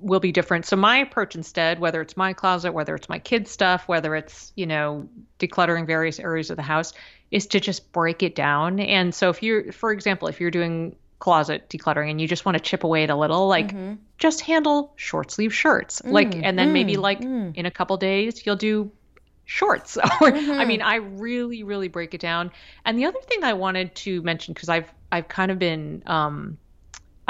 will 0.00 0.20
be 0.20 0.32
different. 0.32 0.64
So 0.64 0.76
my 0.76 0.98
approach 0.98 1.34
instead, 1.34 1.78
whether 1.78 2.00
it's 2.00 2.16
my 2.16 2.32
closet, 2.32 2.72
whether 2.72 2.94
it's 2.94 3.08
my 3.08 3.18
kids' 3.18 3.50
stuff, 3.50 3.88
whether 3.88 4.14
it's 4.14 4.52
you 4.56 4.66
know 4.66 5.08
decluttering 5.38 5.86
various 5.86 6.20
areas 6.20 6.50
of 6.50 6.56
the 6.56 6.62
house, 6.62 6.92
is 7.30 7.46
to 7.48 7.60
just 7.60 7.92
break 7.92 8.22
it 8.22 8.34
down. 8.34 8.78
And 8.78 9.14
so 9.14 9.30
if 9.30 9.42
you're, 9.42 9.72
for 9.72 9.90
example, 9.90 10.28
if 10.28 10.40
you're 10.40 10.50
doing 10.50 10.94
closet 11.22 11.68
decluttering 11.68 12.10
and 12.10 12.20
you 12.20 12.26
just 12.26 12.44
want 12.44 12.58
to 12.58 12.60
chip 12.60 12.82
away 12.82 13.04
at 13.04 13.10
a 13.10 13.14
little, 13.14 13.46
like 13.46 13.68
mm-hmm. 13.68 13.94
just 14.18 14.40
handle 14.40 14.92
short 14.96 15.30
sleeve 15.30 15.54
shirts. 15.54 16.02
Mm, 16.02 16.10
like 16.10 16.34
and 16.34 16.58
then 16.58 16.70
mm, 16.70 16.72
maybe 16.72 16.96
like 16.96 17.20
mm. 17.20 17.54
in 17.54 17.64
a 17.64 17.70
couple 17.70 17.96
days 17.96 18.44
you'll 18.44 18.56
do 18.56 18.90
shorts. 19.44 19.96
mm-hmm. 20.02 20.50
I 20.50 20.64
mean, 20.64 20.82
I 20.82 20.96
really 20.96 21.62
really 21.62 21.86
break 21.86 22.12
it 22.12 22.20
down. 22.20 22.50
And 22.84 22.98
the 22.98 23.04
other 23.04 23.20
thing 23.20 23.44
I 23.44 23.52
wanted 23.52 23.94
to 23.94 24.20
mention 24.22 24.52
cuz 24.54 24.68
I've 24.68 24.92
I've 25.12 25.28
kind 25.28 25.52
of 25.52 25.60
been 25.60 26.02
um 26.06 26.58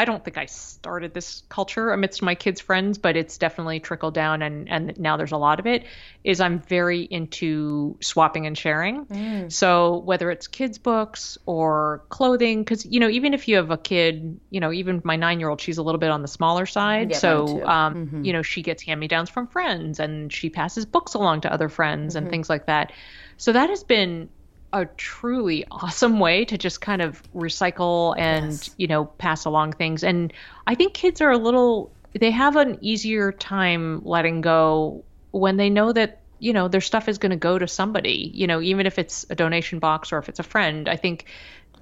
I 0.03 0.05
don't 0.05 0.25
think 0.25 0.37
I 0.37 0.47
started 0.47 1.15
this 1.15 1.45
culture 1.49 1.93
amidst 1.93 2.23
my 2.23 2.35
kids' 2.35 2.61
friends, 2.61 2.99
but 2.99 3.17
it's 3.17 3.39
definitely 3.39 3.79
trickled 3.79 4.15
down, 4.15 4.43
and 4.43 4.69
and 4.69 4.99
now 4.99 5.17
there's 5.17 5.31
a 5.31 5.37
lot 5.37 5.61
of 5.61 5.67
it. 5.69 5.85
Is 6.25 6.41
I'm 6.41 6.59
very 6.59 7.03
into 7.03 7.97
swapping 8.01 8.47
and 8.49 8.59
sharing. 8.59 9.07
Mm. 9.07 9.53
So 9.53 9.99
whether 9.99 10.33
it's 10.33 10.49
kids' 10.49 10.79
books 10.79 11.39
or 11.47 12.03
clothing, 12.09 12.65
because 12.65 12.85
you 12.85 12.99
know 12.99 13.09
even 13.09 13.33
if 13.33 13.47
you 13.47 13.55
have 13.55 13.71
a 13.71 13.79
kid, 13.79 14.41
you 14.51 14.59
know 14.59 14.73
even 14.73 15.03
my 15.05 15.15
nine 15.15 15.39
year 15.39 15.49
old, 15.49 15.61
she's 15.61 15.79
a 15.79 15.85
little 15.85 16.01
bit 16.01 16.11
on 16.11 16.21
the 16.21 16.29
smaller 16.29 16.67
side. 16.67 17.13
Yeah, 17.13 17.19
so 17.19 17.65
um, 17.65 17.95
mm-hmm. 17.95 18.25
you 18.25 18.33
know 18.33 18.43
she 18.43 18.63
gets 18.63 18.83
hand 18.83 18.99
me 18.99 19.07
downs 19.07 19.31
from 19.31 19.47
friends, 19.47 20.01
and 20.01 20.33
she 20.33 20.51
passes 20.51 20.85
books 20.85 21.15
along 21.15 21.43
to 21.43 21.53
other 21.53 21.69
friends 21.69 22.17
mm-hmm. 22.17 22.25
and 22.25 22.31
things 22.31 22.51
like 22.51 22.67
that. 22.67 22.91
So 23.37 23.53
that 23.53 23.71
has 23.71 23.85
been 23.85 24.31
a 24.73 24.87
truly 24.87 25.65
awesome 25.71 26.19
way 26.19 26.45
to 26.45 26.57
just 26.57 26.81
kind 26.81 27.03
of 27.03 27.23
recycle 27.35 28.15
and 28.19 28.53
yes. 28.53 28.71
you 28.79 28.87
know 28.87 29.05
pass 29.05 29.45
along 29.45 29.73
things 29.73 30.03
and 30.03 30.33
i 30.67 30.75
think 30.75 30.95
kids 30.95 31.21
are 31.21 31.31
a 31.31 31.39
little 31.39 31.93
they 32.19 32.31
have 32.31 32.57
an 32.57 32.79
easier 32.81 33.33
time 33.33 34.03
letting 34.05 34.41
go 34.41 35.05
when 35.31 35.57
they 35.57 35.71
know 35.71 35.93
that 35.93 36.23
you 36.43 36.53
know, 36.53 36.67
their 36.67 36.81
stuff 36.81 37.09
is 37.09 37.19
going 37.19 37.31
to 37.31 37.37
go 37.37 37.57
to 37.57 37.69
somebody, 37.69 38.33
you 38.35 38.49
know, 38.49 38.61
even 38.61 38.85
if 38.85 38.99
it's 38.99 39.25
a 39.31 39.35
donation 39.37 39.79
box 39.79 40.13
or 40.13 40.19
if 40.19 40.29
it's 40.29 40.41
a 40.41 40.43
friend. 40.43 40.89
I 40.89 40.97
think 40.97 41.27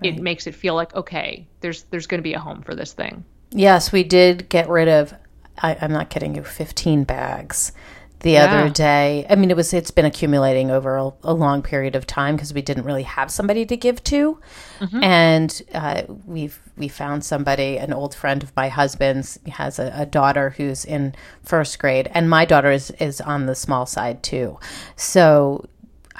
right. 0.02 0.12
it 0.12 0.20
makes 0.20 0.47
it 0.47 0.54
feel 0.54 0.75
like 0.75 0.94
okay, 0.94 1.47
there's 1.61 1.85
there's 1.85 2.06
going 2.06 2.18
to 2.18 2.23
be 2.23 2.35
a 2.35 2.38
home 2.38 2.61
for 2.61 2.75
this 2.75 2.92
thing. 2.92 3.25
Yes, 3.52 3.90
we 3.90 4.04
did 4.04 4.50
get 4.50 4.68
rid 4.68 4.87
of. 4.87 5.14
I, 5.56 5.78
I'm 5.80 5.92
not 5.92 6.11
kidding 6.11 6.35
you. 6.35 6.42
15 6.42 7.04
bags 7.04 7.73
the 8.21 8.33
yeah. 8.33 8.45
other 8.45 8.71
day. 8.71 9.27
I 9.29 9.35
mean, 9.35 9.50
it 9.50 9.57
was 9.57 9.73
it's 9.73 9.91
been 9.91 10.05
accumulating 10.05 10.71
over 10.71 10.97
a, 10.97 11.12
a 11.23 11.35
long 11.35 11.62
period 11.62 11.97
of 11.97 12.07
time 12.07 12.37
because 12.37 12.55
we 12.55 12.62
didn't 12.62 12.85
really 12.85 13.03
have 13.03 13.31
somebody 13.31 13.67
to 13.67 13.77
give 13.77 14.03
to, 14.05 14.39
mm-hmm. 14.79 15.03
and 15.03 15.62
uh, 15.75 16.03
we've 16.27 16.61
we 16.77 16.89
found 16.89 17.25
somebody, 17.25 17.79
an 17.79 17.93
old 17.93 18.15
friend 18.15 18.43
of 18.43 18.55
my 18.57 18.69
husband's 18.69 19.39
has 19.49 19.79
a, 19.79 19.93
a, 19.95 20.07
daughter 20.07 20.50
who's 20.50 20.85
in 20.85 21.15
first 21.43 21.79
grade, 21.79 22.11
and 22.15 22.29
my 22.29 22.45
daughter 22.45 22.71
is 22.71 22.91
is 22.93 23.21
on 23.21 23.47
the 23.47 23.55
small 23.55 23.87
side 23.87 24.23
too, 24.23 24.59
so. 24.97 25.67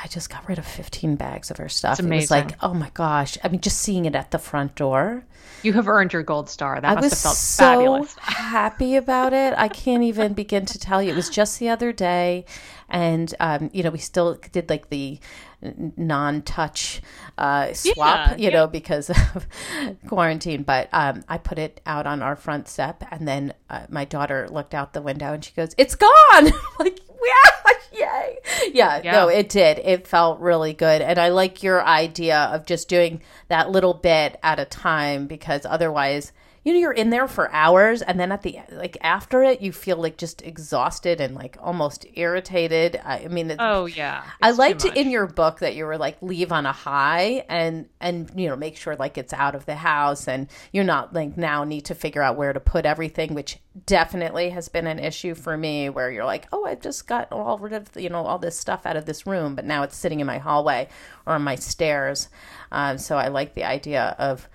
I 0.02 0.07
just 0.07 0.30
got 0.30 0.49
rid 0.49 0.59
of 0.59 0.66
15 0.66 1.16
bags 1.16 1.50
of 1.50 1.59
her 1.59 1.69
stuff. 1.69 2.00
It 2.00 2.07
was 2.07 2.30
like, 2.30 2.57
oh 2.62 2.75
my 2.75 2.90
gosh. 2.95 3.37
I 3.45 3.49
mean, 3.49 3.61
just 3.61 3.78
seeing 3.78 4.07
it 4.07 4.14
at 4.14 4.30
the 4.30 4.38
front 4.38 4.75
door 4.75 5.25
you 5.62 5.73
have 5.75 5.88
earned 5.88 6.12
your 6.12 6.23
gold 6.23 6.49
star. 6.49 6.80
That 6.80 6.90
I 6.90 6.95
must 6.95 7.04
was 7.04 7.12
have 7.12 7.21
felt 7.21 7.37
so 7.37 7.64
fabulous. 7.64 8.16
happy 8.19 8.97
about 8.97 9.33
it. 9.33 9.54
I 9.57 9.69
can't 9.69 10.02
even 10.02 10.33
begin 10.33 10.66
to 10.66 10.78
tell 10.78 11.02
you. 11.02 11.12
It 11.12 11.16
was 11.16 11.28
just 11.28 11.59
the 11.59 11.69
other 11.69 11.92
day, 11.92 12.45
and 12.88 13.35
um, 13.40 13.71
you 13.73 13.83
know, 13.83 13.90
we 13.90 13.99
still 13.99 14.38
did 14.52 14.71
like 14.71 14.88
the 14.88 15.19
non-touch 15.62 17.02
uh, 17.37 17.73
swap, 17.75 18.30
yeah, 18.30 18.37
you 18.37 18.45
yeah. 18.45 18.50
know, 18.50 18.66
because 18.66 19.11
of 19.11 19.47
quarantine. 20.09 20.62
But 20.62 20.88
um, 20.92 21.25
I 21.28 21.38
put 21.38 21.59
it 21.59 21.80
out 21.85 22.07
on 22.07 22.23
our 22.23 22.37
front 22.37 22.69
step, 22.69 23.04
and 23.11 23.28
then 23.28 23.54
uh, 23.69 23.87
my 23.88 24.04
daughter 24.04 24.49
looked 24.50 24.75
out 24.75 24.92
the 24.92 25.02
window 25.02 25.33
and 25.35 25.45
she 25.45 25.52
goes, 25.52 25.75
"It's 25.76 25.95
gone!" 25.95 26.52
like, 26.78 27.00
yeah, 27.92 27.92
yay, 27.92 28.38
yeah, 28.72 29.00
yeah. 29.02 29.12
No, 29.12 29.28
it 29.28 29.48
did. 29.48 29.78
It 29.78 30.06
felt 30.06 30.40
really 30.40 30.72
good, 30.72 31.02
and 31.02 31.18
I 31.18 31.28
like 31.28 31.62
your 31.62 31.84
idea 31.84 32.38
of 32.38 32.66
just 32.66 32.88
doing 32.88 33.20
that 33.48 33.70
little 33.70 33.94
bit 33.94 34.38
at 34.42 34.58
a 34.58 34.64
time 34.64 35.26
because 35.26 35.64
otherwise 35.64 36.32
you 36.62 36.73
know 36.73 36.79
you're 36.79 36.93
in 36.93 37.11
there 37.11 37.26
for 37.26 37.50
hours 37.52 38.02
and 38.02 38.21
then 38.21 38.31
at 38.31 38.43
the 38.43 38.59
like 38.71 38.99
after 39.00 39.43
it 39.43 39.62
you 39.62 39.73
feel 39.73 39.97
like 39.97 40.19
just 40.19 40.43
exhausted 40.43 41.21
and 41.21 41.35
like 41.35 41.57
almost 41.61 42.05
irritated. 42.14 43.00
I, 43.05 43.26
mean 43.29 43.55
oh 43.59 43.87
yeah. 43.87 44.25
I 44.43 44.50
liked 44.50 44.85
in 44.85 45.11
your 45.11 45.26
book 45.26 45.61
that 45.61 45.75
you 45.75 45.87
were 45.87 45.97
like 45.97 46.21
leave 46.21 46.52
on 46.52 46.67
a 46.67 46.73
high 46.73 47.45
and 47.49 47.88
and 48.00 48.31
you 48.35 48.49
know 48.49 48.57
make 48.57 48.76
sure 48.76 48.95
like 48.97 49.17
it's 49.17 49.33
out 49.33 49.55
of 49.55 49.64
the 49.67 49.76
house 49.76 50.29
and 50.29 50.49
you're 50.73 50.85
not 50.85 51.14
like 51.14 51.37
now 51.37 51.64
need 51.64 51.87
to 51.87 51.95
figure 51.95 52.23
out 52.23 52.37
where 52.37 52.52
to 52.52 52.61
put 52.61 52.85
everything 52.85 53.35
which 53.35 53.59
definitely 53.87 54.50
has 54.50 54.69
been 54.69 54.87
an 54.87 54.99
issue 54.99 55.35
for 55.35 55.57
me 55.57 55.88
where 55.88 56.11
you're 56.11 56.25
like 56.25 56.47
oh 56.52 56.67
i've 56.67 56.81
just 56.81 57.07
got 57.07 57.31
all 57.33 57.57
rid 57.59 57.73
of 57.73 57.88
you 57.97 58.09
know 58.09 58.26
all 58.26 58.38
this 58.38 58.59
stuff 58.59 58.85
out 58.85 58.97
of 58.97 59.07
this 59.07 59.26
room 59.26 59.55
but 59.55 59.64
now 59.64 59.83
it's 59.83 59.97
sitting 59.97 60.21
in 60.21 60.26
my 60.26 60.38
hallway 60.38 60.88
or 61.26 61.35
on 61.35 61.43
my 61.43 61.55
stairs. 61.55 62.29
Um, 62.73 62.99
so 62.99 63.17
i 63.17 63.29
like 63.29 63.55
the 63.55 63.64
idea 63.64 64.14
of 64.19 64.49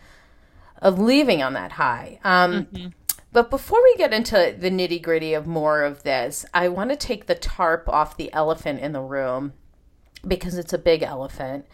of 0.79 0.99
leaving 0.99 1.41
on 1.41 1.53
that 1.53 1.73
high. 1.73 2.19
Um, 2.23 2.65
mm-hmm. 2.65 2.87
But 3.31 3.49
before 3.49 3.83
we 3.83 3.97
get 3.97 4.13
into 4.13 4.55
the 4.57 4.69
nitty 4.69 5.01
gritty 5.01 5.33
of 5.33 5.45
more 5.45 5.83
of 5.83 6.03
this, 6.03 6.45
I 6.53 6.69
want 6.69 6.91
to 6.91 6.95
take 6.95 7.25
the 7.25 7.35
tarp 7.35 7.89
off 7.89 8.15
the 8.15 8.31
elephant 8.31 8.79
in 8.79 8.93
the 8.93 9.01
room 9.01 9.53
because 10.25 10.57
it's 10.57 10.71
a 10.73 10.77
big 10.77 11.03
elephant. 11.03 11.65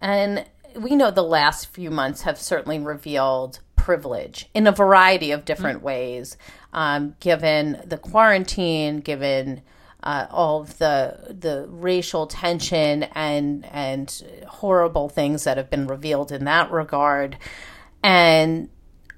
And 0.00 0.46
we 0.74 0.96
know 0.96 1.10
the 1.10 1.22
last 1.22 1.68
few 1.68 1.90
months 1.90 2.22
have 2.22 2.38
certainly 2.38 2.78
revealed 2.78 3.60
privilege 3.76 4.48
in 4.52 4.66
a 4.66 4.72
variety 4.72 5.30
of 5.30 5.44
different 5.44 5.78
mm-hmm. 5.78 5.86
ways, 5.86 6.36
um, 6.72 7.14
given 7.20 7.80
the 7.84 7.98
quarantine, 7.98 8.98
given 8.98 9.62
uh, 10.02 10.26
all 10.30 10.60
of 10.60 10.78
the 10.78 11.36
the 11.38 11.66
racial 11.68 12.26
tension 12.26 13.04
and 13.14 13.64
and 13.66 14.24
horrible 14.48 15.08
things 15.08 15.44
that 15.44 15.56
have 15.56 15.70
been 15.70 15.86
revealed 15.86 16.32
in 16.32 16.44
that 16.44 16.70
regard. 16.70 17.38
And 18.06 18.68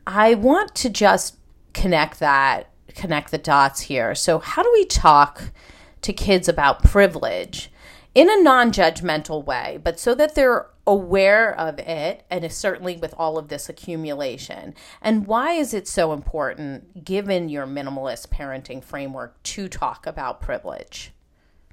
I 0.07 0.33
want 0.33 0.75
to 0.77 0.89
just 0.89 1.37
connect 1.75 2.21
that, 2.21 2.71
connect 2.95 3.31
the 3.31 3.37
dots 3.37 3.81
here. 3.81 4.15
So, 4.15 4.39
how 4.39 4.63
do 4.63 4.71
we 4.73 4.87
talk 4.87 5.53
to 6.01 6.13
kids 6.15 6.49
about 6.49 6.83
privilege 6.83 7.71
in 8.15 8.31
a 8.31 8.43
non 8.43 8.73
judgmental 8.73 9.45
way, 9.45 9.79
but 9.85 10.01
so 10.01 10.15
that 10.15 10.35
they're 10.35 10.69
aware 10.87 11.55
of 11.55 11.79
it 11.79 12.25
and 12.31 12.51
certainly 12.51 12.97
with 12.97 13.15
all 13.19 13.37
of 13.37 13.49
this 13.49 13.69
accumulation? 13.69 14.75
And 15.03 15.27
why 15.27 15.53
is 15.53 15.75
it 15.75 15.87
so 15.87 16.15
important, 16.15 17.05
given 17.05 17.51
your 17.51 17.67
minimalist 17.67 18.29
parenting 18.29 18.83
framework, 18.83 19.43
to 19.43 19.69
talk 19.69 20.07
about 20.07 20.41
privilege? 20.41 21.13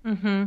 Mm-hmm. 0.05 0.45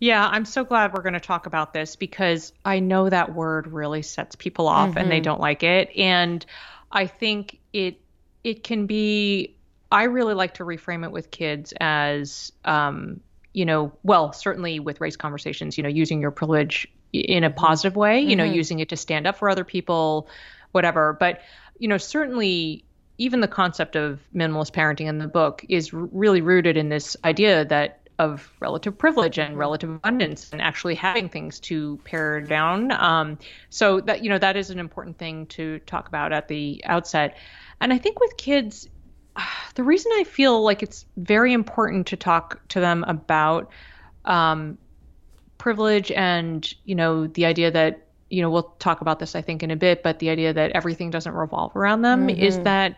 Yeah, 0.00 0.26
I'm 0.26 0.44
so 0.44 0.64
glad 0.64 0.92
we're 0.92 1.02
going 1.02 1.14
to 1.14 1.20
talk 1.20 1.46
about 1.46 1.72
this 1.72 1.96
because 1.96 2.52
I 2.64 2.80
know 2.80 3.08
that 3.08 3.34
word 3.34 3.68
really 3.68 4.02
sets 4.02 4.36
people 4.36 4.68
off 4.68 4.90
mm-hmm. 4.90 4.98
and 4.98 5.10
they 5.10 5.16
mm-hmm. 5.16 5.24
don't 5.24 5.40
like 5.40 5.62
it. 5.62 5.90
And 5.96 6.44
I 6.92 7.06
think 7.06 7.58
it 7.72 8.00
it 8.44 8.62
can 8.62 8.86
be. 8.86 9.54
I 9.90 10.04
really 10.04 10.34
like 10.34 10.54
to 10.54 10.64
reframe 10.64 11.02
it 11.04 11.12
with 11.12 11.30
kids 11.30 11.72
as, 11.80 12.52
um, 12.66 13.20
you 13.54 13.64
know, 13.64 13.92
well, 14.02 14.34
certainly 14.34 14.80
with 14.80 15.00
race 15.00 15.16
conversations, 15.16 15.78
you 15.78 15.82
know, 15.82 15.88
using 15.88 16.20
your 16.20 16.30
privilege 16.30 16.86
in 17.14 17.42
a 17.42 17.48
positive 17.48 17.96
way, 17.96 18.20
you 18.20 18.28
mm-hmm. 18.28 18.38
know, 18.38 18.44
using 18.44 18.80
it 18.80 18.90
to 18.90 18.96
stand 18.98 19.26
up 19.26 19.38
for 19.38 19.48
other 19.48 19.64
people, 19.64 20.28
whatever. 20.72 21.16
But 21.18 21.40
you 21.78 21.88
know, 21.88 21.96
certainly 21.96 22.84
even 23.18 23.40
the 23.40 23.48
concept 23.48 23.96
of 23.96 24.20
minimalist 24.34 24.72
parenting 24.72 25.06
in 25.06 25.18
the 25.18 25.26
book 25.26 25.64
is 25.68 25.92
r- 25.92 26.08
really 26.12 26.40
rooted 26.40 26.76
in 26.76 26.88
this 26.88 27.16
idea 27.24 27.64
that 27.64 27.97
of 28.18 28.52
relative 28.60 28.98
privilege 28.98 29.38
and 29.38 29.56
relative 29.56 29.90
abundance 29.90 30.50
and 30.52 30.60
actually 30.60 30.96
having 30.96 31.28
things 31.28 31.60
to 31.60 31.98
pare 32.04 32.40
down. 32.40 32.90
Um, 32.92 33.38
so 33.70 34.00
that 34.00 34.24
you 34.24 34.30
know 34.30 34.38
that 34.38 34.56
is 34.56 34.70
an 34.70 34.78
important 34.78 35.18
thing 35.18 35.46
to 35.46 35.78
talk 35.80 36.08
about 36.08 36.32
at 36.32 36.48
the 36.48 36.82
outset. 36.84 37.36
And 37.80 37.92
I 37.92 37.98
think 37.98 38.18
with 38.18 38.36
kids, 38.36 38.88
the 39.74 39.84
reason 39.84 40.12
I 40.16 40.24
feel 40.24 40.62
like 40.62 40.82
it's 40.82 41.06
very 41.16 41.52
important 41.52 42.08
to 42.08 42.16
talk 42.16 42.66
to 42.68 42.80
them 42.80 43.04
about 43.06 43.70
um, 44.24 44.78
privilege 45.58 46.10
and 46.10 46.72
you 46.84 46.94
know 46.94 47.26
the 47.26 47.46
idea 47.46 47.70
that 47.70 48.06
you 48.30 48.42
know 48.42 48.50
we'll 48.50 48.74
talk 48.78 49.00
about 49.00 49.18
this 49.18 49.34
I 49.34 49.42
think 49.42 49.62
in 49.62 49.70
a 49.70 49.76
bit, 49.76 50.02
but 50.02 50.18
the 50.18 50.30
idea 50.30 50.52
that 50.52 50.72
everything 50.72 51.10
doesn't 51.10 51.34
revolve 51.34 51.76
around 51.76 52.02
them 52.02 52.26
mm-hmm. 52.26 52.40
is 52.40 52.58
that 52.60 52.96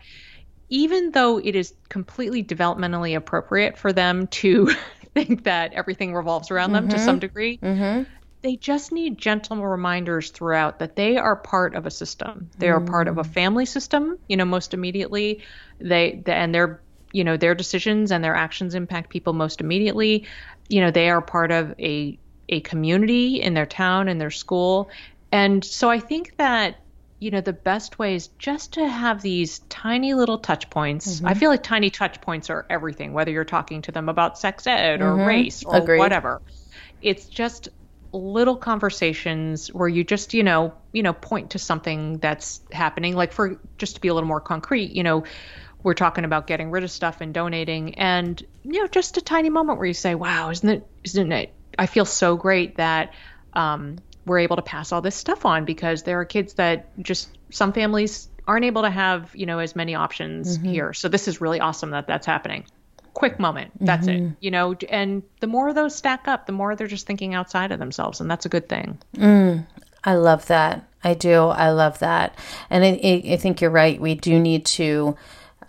even 0.69 1.11
though 1.11 1.37
it 1.37 1.55
is 1.55 1.73
completely 1.89 2.43
developmentally 2.43 3.15
appropriate 3.15 3.77
for 3.77 3.93
them 3.93 4.25
to 4.27 4.73
think 5.13 5.43
that 5.43 5.73
everything 5.73 6.13
revolves 6.13 6.51
around 6.51 6.73
them 6.73 6.87
mm-hmm. 6.87 6.97
to 6.97 7.03
some 7.03 7.19
degree. 7.19 7.57
Mm-hmm. 7.57 8.03
They 8.41 8.55
just 8.55 8.91
need 8.91 9.17
gentle 9.17 9.57
reminders 9.57 10.31
throughout 10.31 10.79
that 10.79 10.95
they 10.95 11.17
are 11.17 11.35
part 11.35 11.75
of 11.75 11.85
a 11.85 11.91
system. 11.91 12.49
They 12.57 12.69
are 12.69 12.81
part 12.81 13.07
of 13.07 13.19
a 13.19 13.23
mm. 13.23 13.33
family 13.33 13.67
system. 13.67 14.17
You 14.27 14.37
know, 14.37 14.45
most 14.45 14.73
immediately, 14.73 15.43
they, 15.79 16.21
they 16.25 16.33
and 16.33 16.53
their 16.53 16.81
you 17.11 17.23
know 17.23 17.37
their 17.37 17.53
decisions 17.53 18.11
and 18.11 18.23
their 18.23 18.35
actions 18.35 18.73
impact 18.73 19.11
people 19.11 19.33
most 19.33 19.61
immediately. 19.61 20.25
You 20.69 20.81
know, 20.81 20.89
they 20.89 21.11
are 21.11 21.21
part 21.21 21.51
of 21.51 21.75
a 21.79 22.17
a 22.49 22.61
community 22.61 23.39
in 23.41 23.53
their 23.53 23.67
town 23.67 24.07
in 24.07 24.17
their 24.17 24.31
school, 24.31 24.89
and 25.31 25.63
so 25.63 25.91
I 25.91 25.99
think 25.99 26.35
that 26.37 26.80
you 27.21 27.29
know, 27.29 27.39
the 27.39 27.53
best 27.53 27.99
way 27.99 28.15
is 28.15 28.29
just 28.39 28.73
to 28.73 28.87
have 28.87 29.21
these 29.21 29.59
tiny 29.69 30.15
little 30.15 30.39
touch 30.39 30.71
points. 30.71 31.17
Mm-hmm. 31.17 31.27
I 31.27 31.35
feel 31.35 31.51
like 31.51 31.61
tiny 31.61 31.91
touch 31.91 32.19
points 32.19 32.49
are 32.49 32.65
everything, 32.67 33.13
whether 33.13 33.31
you're 33.31 33.45
talking 33.45 33.83
to 33.83 33.91
them 33.91 34.09
about 34.09 34.39
sex 34.39 34.65
ed 34.65 35.01
or 35.01 35.11
mm-hmm. 35.11 35.27
race 35.27 35.63
or 35.63 35.75
Agreed. 35.75 35.99
whatever. 35.99 36.41
It's 36.99 37.27
just 37.27 37.69
little 38.11 38.57
conversations 38.57 39.67
where 39.67 39.87
you 39.87 40.03
just, 40.03 40.33
you 40.33 40.41
know, 40.41 40.73
you 40.93 41.03
know, 41.03 41.13
point 41.13 41.51
to 41.51 41.59
something 41.59 42.17
that's 42.17 42.59
happening. 42.71 43.15
Like 43.15 43.33
for 43.33 43.59
just 43.77 43.95
to 43.95 44.01
be 44.01 44.07
a 44.07 44.15
little 44.15 44.27
more 44.27 44.41
concrete, 44.41 44.91
you 44.91 45.03
know, 45.03 45.23
we're 45.83 45.93
talking 45.93 46.25
about 46.25 46.47
getting 46.47 46.71
rid 46.71 46.83
of 46.83 46.89
stuff 46.89 47.21
and 47.21 47.35
donating 47.35 47.99
and 47.99 48.41
you 48.63 48.81
know, 48.81 48.87
just 48.87 49.17
a 49.17 49.21
tiny 49.21 49.51
moment 49.51 49.77
where 49.77 49.87
you 49.87 49.93
say, 49.93 50.15
Wow, 50.15 50.49
isn't 50.49 50.67
it 50.67 50.87
isn't 51.03 51.31
it 51.31 51.53
I 51.77 51.85
feel 51.85 52.05
so 52.05 52.35
great 52.35 52.77
that 52.77 53.13
um 53.53 53.97
we're 54.25 54.39
able 54.39 54.55
to 54.55 54.61
pass 54.61 54.91
all 54.91 55.01
this 55.01 55.15
stuff 55.15 55.45
on 55.45 55.65
because 55.65 56.03
there 56.03 56.19
are 56.19 56.25
kids 56.25 56.53
that 56.55 56.87
just 57.01 57.29
some 57.49 57.73
families 57.73 58.27
aren't 58.47 58.65
able 58.65 58.81
to 58.83 58.89
have 58.89 59.35
you 59.35 59.45
know 59.45 59.59
as 59.59 59.75
many 59.75 59.95
options 59.95 60.57
mm-hmm. 60.57 60.67
here. 60.67 60.93
So 60.93 61.09
this 61.09 61.27
is 61.27 61.41
really 61.41 61.59
awesome 61.59 61.91
that 61.91 62.07
that's 62.07 62.25
happening. 62.25 62.65
Quick 63.13 63.39
moment. 63.39 63.71
That's 63.79 64.07
mm-hmm. 64.07 64.27
it 64.27 64.33
you 64.39 64.51
know 64.51 64.75
and 64.89 65.23
the 65.39 65.47
more 65.47 65.73
those 65.73 65.95
stack 65.95 66.27
up 66.27 66.45
the 66.45 66.53
more 66.53 66.75
they're 66.75 66.87
just 66.87 67.07
thinking 67.07 67.33
outside 67.33 67.71
of 67.71 67.79
themselves 67.79 68.21
and 68.21 68.29
that's 68.29 68.45
a 68.45 68.49
good 68.49 68.69
thing. 68.69 68.99
Mm, 69.15 69.65
i 70.03 70.15
love 70.15 70.47
that. 70.47 70.87
I 71.03 71.15
do. 71.15 71.45
I 71.45 71.71
love 71.71 71.97
that. 71.99 72.37
And 72.69 72.83
I, 72.83 73.23
I 73.33 73.37
think 73.37 73.59
you're 73.59 73.71
right. 73.71 73.99
We 73.99 74.13
do 74.13 74.39
need 74.39 74.67
to 74.67 75.17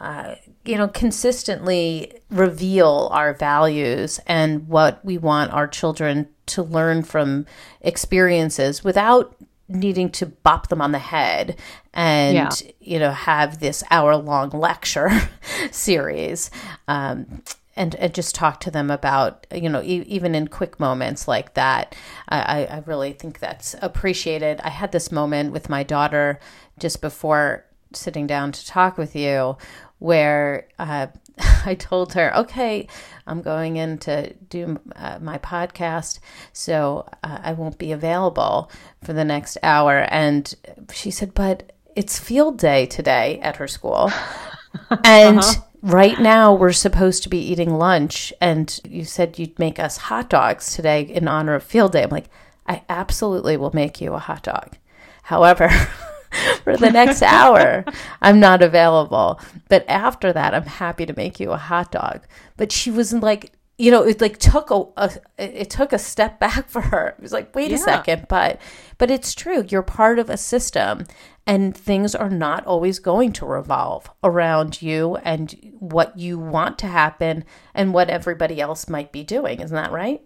uh, 0.02 0.35
you 0.64 0.76
know, 0.76 0.88
consistently 0.88 2.12
reveal 2.30 3.09
our 3.12 3.35
values 3.35 4.21
and 4.26 4.68
what 4.68 5.04
we 5.04 5.16
want 5.16 5.52
our 5.52 5.68
children 5.68 6.28
to 6.46 6.62
learn 6.62 7.02
from 7.02 7.46
experiences 7.80 8.82
without 8.84 9.37
needing 9.68 10.11
to 10.11 10.26
bop 10.26 10.68
them 10.68 10.82
on 10.82 10.92
the 10.92 10.99
head 10.99 11.56
and 11.94 12.34
yeah. 12.34 12.70
you 12.80 12.99
know 12.99 13.11
have 13.11 13.61
this 13.61 13.82
hour 13.90 14.16
long 14.16 14.50
lecture 14.50 15.11
series 15.70 16.50
um, 16.88 17.42
and, 17.75 17.94
and 17.94 18.12
just 18.14 18.34
talk 18.34 18.61
to 18.61 18.70
them 18.70 18.90
about 18.90 19.46
you 19.54 19.68
know 19.68 19.82
e- 19.82 20.04
even 20.06 20.34
in 20.34 20.49
quick 20.49 20.78
moments 20.78 21.26
like 21.26 21.54
that 21.54 21.94
I, 22.28 22.66
I 22.66 22.82
really 22.87 23.12
think 23.12 23.38
that's 23.38 23.75
appreciated 23.80 24.61
i 24.62 24.68
had 24.68 24.92
this 24.92 25.11
moment 25.11 25.52
with 25.52 25.68
my 25.68 25.82
daughter 25.82 26.38
just 26.78 27.00
before 27.00 27.64
sitting 27.94 28.26
down 28.26 28.52
to 28.52 28.66
talk 28.66 28.99
with 28.99 29.14
you 29.14 29.56
where 29.99 30.66
uh, 30.78 31.06
I 31.66 31.74
told 31.74 32.14
her, 32.14 32.36
okay, 32.36 32.86
I'm 33.26 33.42
going 33.42 33.76
in 33.76 33.98
to 33.98 34.32
do 34.34 34.78
uh, 34.96 35.18
my 35.20 35.38
podcast, 35.38 36.18
so 36.52 37.08
uh, 37.22 37.38
I 37.42 37.52
won't 37.52 37.78
be 37.78 37.92
available 37.92 38.70
for 39.02 39.12
the 39.12 39.24
next 39.24 39.58
hour. 39.62 40.06
And 40.10 40.52
she 40.92 41.10
said, 41.10 41.34
but 41.34 41.72
it's 41.94 42.18
field 42.18 42.58
day 42.58 42.86
today 42.86 43.38
at 43.40 43.56
her 43.56 43.68
school. 43.68 44.10
and 45.04 45.38
uh-huh. 45.38 45.62
right 45.82 46.18
now 46.20 46.54
we're 46.54 46.72
supposed 46.72 47.22
to 47.22 47.28
be 47.28 47.38
eating 47.38 47.74
lunch. 47.74 48.32
And 48.40 48.78
you 48.84 49.04
said 49.04 49.38
you'd 49.38 49.58
make 49.58 49.78
us 49.78 49.96
hot 49.96 50.28
dogs 50.30 50.74
today 50.74 51.02
in 51.02 51.28
honor 51.28 51.54
of 51.54 51.62
field 51.62 51.92
day. 51.92 52.02
I'm 52.02 52.10
like, 52.10 52.30
I 52.66 52.82
absolutely 52.88 53.56
will 53.56 53.74
make 53.74 54.00
you 54.00 54.14
a 54.14 54.18
hot 54.18 54.42
dog. 54.44 54.76
However, 55.24 55.70
for 56.64 56.76
the 56.76 56.90
next 56.90 57.22
hour, 57.22 57.84
I'm 58.20 58.40
not 58.40 58.62
available. 58.62 59.40
But 59.68 59.84
after 59.88 60.32
that, 60.32 60.54
I'm 60.54 60.66
happy 60.66 61.06
to 61.06 61.16
make 61.16 61.40
you 61.40 61.52
a 61.52 61.56
hot 61.56 61.92
dog. 61.92 62.26
But 62.56 62.72
she 62.72 62.90
wasn't 62.90 63.22
like, 63.22 63.52
you 63.78 63.90
know, 63.90 64.02
it 64.02 64.20
like 64.20 64.38
took 64.38 64.70
a, 64.70 64.84
a 64.96 65.10
it 65.38 65.70
took 65.70 65.92
a 65.92 65.98
step 65.98 66.38
back 66.38 66.68
for 66.68 66.80
her. 66.80 67.08
It 67.08 67.22
was 67.22 67.32
like, 67.32 67.54
wait 67.54 67.70
yeah. 67.70 67.76
a 67.76 67.78
second, 67.78 68.26
but 68.28 68.60
but 68.98 69.10
it's 69.10 69.34
true. 69.34 69.64
You're 69.68 69.82
part 69.82 70.18
of 70.18 70.30
a 70.30 70.36
system, 70.36 71.06
and 71.46 71.76
things 71.76 72.14
are 72.14 72.30
not 72.30 72.66
always 72.66 72.98
going 72.98 73.32
to 73.34 73.46
revolve 73.46 74.10
around 74.22 74.82
you 74.82 75.16
and 75.16 75.74
what 75.80 76.16
you 76.16 76.38
want 76.38 76.78
to 76.78 76.86
happen 76.86 77.44
and 77.74 77.92
what 77.92 78.10
everybody 78.10 78.60
else 78.60 78.88
might 78.88 79.10
be 79.10 79.24
doing. 79.24 79.60
Isn't 79.60 79.74
that 79.74 79.92
right? 79.92 80.22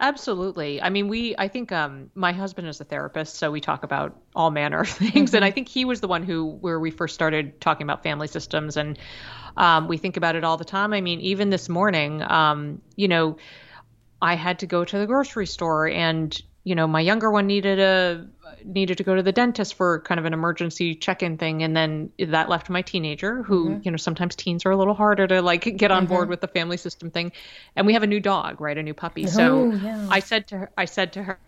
Absolutely. 0.00 0.80
I 0.80 0.90
mean, 0.90 1.08
we, 1.08 1.34
I 1.38 1.48
think 1.48 1.72
um, 1.72 2.10
my 2.14 2.32
husband 2.32 2.68
is 2.68 2.80
a 2.80 2.84
therapist, 2.84 3.34
so 3.34 3.50
we 3.50 3.60
talk 3.60 3.82
about 3.82 4.16
all 4.34 4.50
manner 4.50 4.80
of 4.80 4.88
things. 4.88 5.30
Mm-hmm. 5.30 5.36
And 5.36 5.44
I 5.44 5.50
think 5.50 5.68
he 5.68 5.84
was 5.84 6.00
the 6.00 6.08
one 6.08 6.22
who, 6.22 6.52
where 6.60 6.78
we 6.78 6.90
first 6.90 7.14
started 7.14 7.60
talking 7.60 7.84
about 7.84 8.04
family 8.04 8.28
systems. 8.28 8.76
And 8.76 8.98
um, 9.56 9.88
we 9.88 9.96
think 9.96 10.16
about 10.16 10.36
it 10.36 10.44
all 10.44 10.56
the 10.56 10.64
time. 10.64 10.92
I 10.92 11.00
mean, 11.00 11.20
even 11.20 11.50
this 11.50 11.68
morning, 11.68 12.22
um, 12.22 12.80
you 12.94 13.08
know, 13.08 13.38
I 14.22 14.34
had 14.34 14.60
to 14.60 14.66
go 14.66 14.84
to 14.84 14.98
the 14.98 15.06
grocery 15.06 15.46
store 15.46 15.88
and, 15.88 16.40
you 16.68 16.74
know, 16.74 16.86
my 16.86 17.00
younger 17.00 17.30
one 17.30 17.46
needed 17.46 17.80
a, 17.80 18.26
needed 18.62 18.98
to 18.98 19.04
go 19.04 19.14
to 19.14 19.22
the 19.22 19.32
dentist 19.32 19.74
for 19.74 20.00
kind 20.00 20.18
of 20.18 20.26
an 20.26 20.34
emergency 20.34 20.94
check-in 20.94 21.38
thing 21.38 21.62
and 21.62 21.74
then 21.74 22.10
that 22.18 22.48
left 22.48 22.68
my 22.68 22.82
teenager 22.82 23.42
who 23.42 23.70
mm-hmm. 23.70 23.80
you 23.84 23.90
know 23.90 23.96
sometimes 23.96 24.34
teens 24.36 24.66
are 24.66 24.70
a 24.70 24.76
little 24.76 24.94
harder 24.94 25.26
to 25.26 25.40
like 25.40 25.76
get 25.76 25.90
on 25.90 26.04
mm-hmm. 26.04 26.14
board 26.14 26.28
with 26.28 26.40
the 26.40 26.48
family 26.48 26.76
system 26.76 27.10
thing 27.10 27.30
and 27.76 27.86
we 27.86 27.92
have 27.92 28.02
a 28.02 28.06
new 28.06 28.20
dog 28.20 28.60
right 28.60 28.76
a 28.76 28.82
new 28.82 28.94
puppy 28.94 29.24
oh, 29.24 29.28
so 29.28 29.72
yeah. 29.72 30.08
i 30.10 30.18
said 30.18 30.46
to 30.48 30.58
her 30.58 30.70
i 30.76 30.86
said 30.86 31.12
to 31.12 31.22
her 31.22 31.38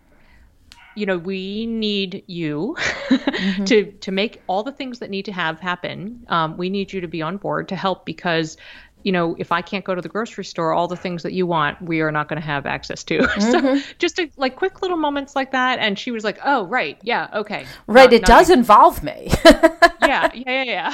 you 0.95 1.05
know 1.05 1.17
we 1.17 1.65
need 1.65 2.23
you 2.27 2.75
mm-hmm. 2.79 3.63
to 3.65 3.91
to 3.91 4.11
make 4.11 4.41
all 4.47 4.63
the 4.63 4.71
things 4.71 4.99
that 4.99 5.09
need 5.09 5.25
to 5.25 5.33
have 5.33 5.59
happen 5.59 6.25
um, 6.29 6.55
we 6.55 6.69
need 6.69 6.93
you 6.93 7.01
to 7.01 7.07
be 7.07 7.21
on 7.21 7.37
board 7.37 7.69
to 7.69 7.75
help 7.75 8.05
because 8.05 8.57
you 9.03 9.11
know, 9.11 9.35
if 9.37 9.51
I 9.51 9.61
can't 9.61 9.83
go 9.83 9.95
to 9.95 10.01
the 10.01 10.09
grocery 10.09 10.45
store, 10.45 10.73
all 10.73 10.87
the 10.87 10.95
things 10.95 11.23
that 11.23 11.33
you 11.33 11.47
want, 11.47 11.81
we 11.81 12.01
are 12.01 12.11
not 12.11 12.27
going 12.27 12.39
to 12.39 12.45
have 12.45 12.65
access 12.65 13.03
to. 13.05 13.19
Mm-hmm. 13.41 13.77
So 13.77 13.93
just 13.97 14.19
a, 14.19 14.29
like 14.37 14.55
quick 14.55 14.81
little 14.81 14.97
moments 14.97 15.35
like 15.35 15.51
that. 15.51 15.79
And 15.79 15.97
she 15.97 16.11
was 16.11 16.23
like, 16.23 16.37
oh, 16.43 16.65
right. 16.65 16.97
Yeah. 17.01 17.27
Okay. 17.33 17.65
Right. 17.87 18.03
Not, 18.03 18.13
it 18.13 18.21
not 18.21 18.27
does 18.27 18.49
involve 18.49 19.03
me. 19.03 19.29
yeah. 19.45 19.89
Yeah. 20.01 20.31
Yeah. 20.33 20.63
Yeah. 20.63 20.93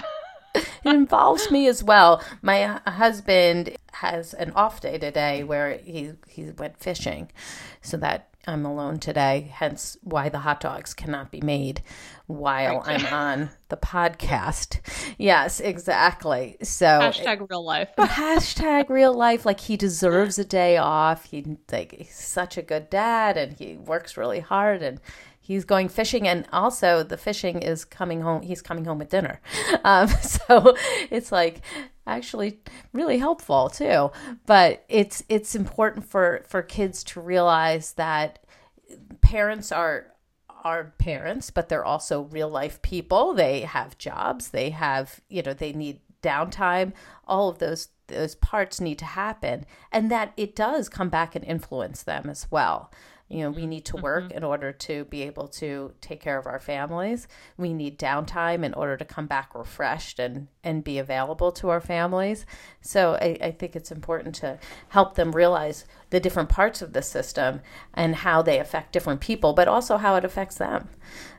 it 0.55 0.65
involves 0.85 1.51
me 1.51 1.67
as 1.67 1.83
well. 1.83 2.23
My 2.41 2.79
husband 2.87 3.75
has 3.93 4.33
an 4.33 4.51
off 4.51 4.81
day 4.81 4.97
today 4.97 5.43
where 5.43 5.77
he 5.77 6.11
he 6.27 6.51
went 6.51 6.79
fishing, 6.79 7.31
so 7.81 7.97
that 7.97 8.29
I'm 8.47 8.65
alone 8.65 8.99
today. 8.99 9.51
Hence, 9.53 9.97
why 10.01 10.29
the 10.29 10.39
hot 10.39 10.61
dogs 10.61 10.93
cannot 10.93 11.31
be 11.31 11.41
made 11.41 11.81
while 12.27 12.83
I'm 12.85 13.05
on 13.13 13.49
the 13.69 13.77
podcast. 13.77 14.79
Yes, 15.17 15.59
exactly. 15.59 16.57
So 16.61 16.85
hashtag 16.85 17.49
real 17.49 17.63
life. 17.63 17.89
hashtag 17.97 18.89
real 18.89 19.13
life. 19.13 19.45
Like 19.45 19.61
he 19.61 19.75
deserves 19.75 20.37
a 20.37 20.45
day 20.45 20.77
off. 20.77 21.25
He 21.25 21.57
like 21.71 21.93
he's 21.93 22.13
such 22.13 22.57
a 22.57 22.61
good 22.61 22.89
dad, 22.89 23.37
and 23.37 23.53
he 23.53 23.75
works 23.75 24.17
really 24.17 24.41
hard, 24.41 24.83
and 24.83 25.01
he's 25.39 25.63
going 25.63 25.87
fishing 25.87 26.27
and 26.27 26.45
also 26.51 27.03
the 27.03 27.15
fishing 27.15 27.61
is 27.61 27.85
coming 27.85 28.19
home 28.19 28.41
he's 28.41 28.61
coming 28.61 28.83
home 28.83 28.99
with 28.99 29.07
dinner 29.07 29.39
um, 29.85 30.09
so 30.09 30.75
it's 31.09 31.31
like 31.31 31.61
actually 32.05 32.59
really 32.91 33.17
helpful 33.17 33.69
too 33.69 34.11
but 34.45 34.83
it's 34.89 35.23
it's 35.29 35.55
important 35.55 36.03
for 36.03 36.43
for 36.49 36.61
kids 36.61 37.01
to 37.01 37.21
realize 37.21 37.93
that 37.93 38.39
parents 39.21 39.71
are 39.71 40.07
are 40.67 40.93
parents 40.97 41.49
but 41.49 41.69
they're 41.69 41.85
also 41.85 42.23
real 42.23 42.49
life 42.49 42.81
people. 42.81 43.33
They 43.33 43.61
have 43.61 43.97
jobs. 43.97 44.49
They 44.49 44.71
have 44.71 45.21
you 45.29 45.41
know 45.41 45.53
they 45.53 45.73
need 45.73 45.99
downtime. 46.21 46.93
All 47.27 47.49
of 47.49 47.59
those 47.59 47.89
those 48.07 48.35
parts 48.35 48.79
need 48.79 48.99
to 48.99 49.05
happen. 49.05 49.65
And 49.91 50.11
that 50.11 50.33
it 50.37 50.55
does 50.55 50.89
come 50.89 51.09
back 51.09 51.35
and 51.35 51.43
influence 51.45 52.03
them 52.03 52.29
as 52.29 52.47
well 52.51 52.91
you 53.29 53.39
know, 53.39 53.49
we 53.49 53.65
need 53.65 53.83
to 53.85 53.97
work 53.97 54.25
mm-hmm. 54.25 54.37
in 54.37 54.43
order 54.43 54.71
to 54.71 55.03
be 55.05 55.23
able 55.23 55.47
to 55.49 55.91
take 55.99 56.21
care 56.21 56.37
of 56.37 56.47
our 56.47 56.59
families. 56.59 57.27
We 57.57 57.73
need 57.73 57.99
downtime 57.99 58.63
in 58.63 58.73
order 58.73 58.95
to 58.95 59.03
come 59.03 59.27
back 59.27 59.53
refreshed 59.53 60.17
and, 60.17 60.47
and 60.63 60.83
be 60.83 60.97
available 60.97 61.51
to 61.53 61.69
our 61.69 61.81
families. 61.81 62.45
So 62.79 63.17
I, 63.21 63.37
I 63.41 63.51
think 63.51 63.75
it's 63.75 63.91
important 63.91 64.35
to 64.35 64.59
help 64.89 65.15
them 65.15 65.33
realize 65.33 65.85
the 66.09 66.21
different 66.21 66.47
parts 66.47 66.81
of 66.81 66.93
the 66.93 67.01
system 67.01 67.59
and 67.93 68.15
how 68.15 68.41
they 68.41 68.59
affect 68.59 68.93
different 68.93 69.19
people, 69.19 69.51
but 69.51 69.67
also 69.67 69.97
how 69.97 70.15
it 70.15 70.23
affects 70.23 70.55
them. 70.55 70.87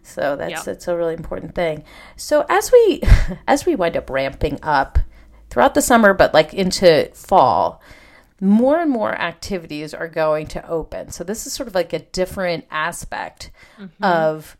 So 0.02 0.36
that's 0.36 0.50
yeah. 0.50 0.62
that's 0.62 0.88
a 0.88 0.96
really 0.96 1.14
important 1.14 1.54
thing. 1.54 1.84
So 2.16 2.44
as 2.50 2.70
we 2.70 3.02
as 3.48 3.64
we 3.64 3.74
wind 3.74 3.96
up 3.96 4.10
ramping 4.10 4.58
up 4.62 4.98
throughout 5.48 5.74
the 5.74 5.82
summer, 5.82 6.12
but 6.12 6.34
like 6.34 6.52
into 6.52 7.10
fall, 7.14 7.80
more 8.40 8.80
and 8.80 8.90
more 8.90 9.14
activities 9.14 9.92
are 9.92 10.08
going 10.08 10.46
to 10.48 10.68
open. 10.68 11.10
So 11.10 11.24
this 11.24 11.46
is 11.46 11.52
sort 11.52 11.68
of 11.68 11.74
like 11.74 11.92
a 11.92 11.98
different 11.98 12.66
aspect 12.70 13.50
mm-hmm. 13.78 14.02
of 14.04 14.56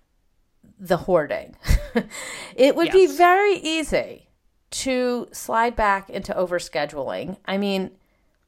the 0.79 0.97
hoarding. 0.97 1.57
it 2.57 2.75
would 2.75 2.87
yes. 2.87 2.95
be 2.95 3.07
very 3.07 3.55
easy 3.55 4.29
to 4.71 5.29
slide 5.33 5.77
back 5.77 6.11
into 6.11 6.33
overscheduling. 6.35 7.37
I 7.47 7.57
mean, 7.57 7.93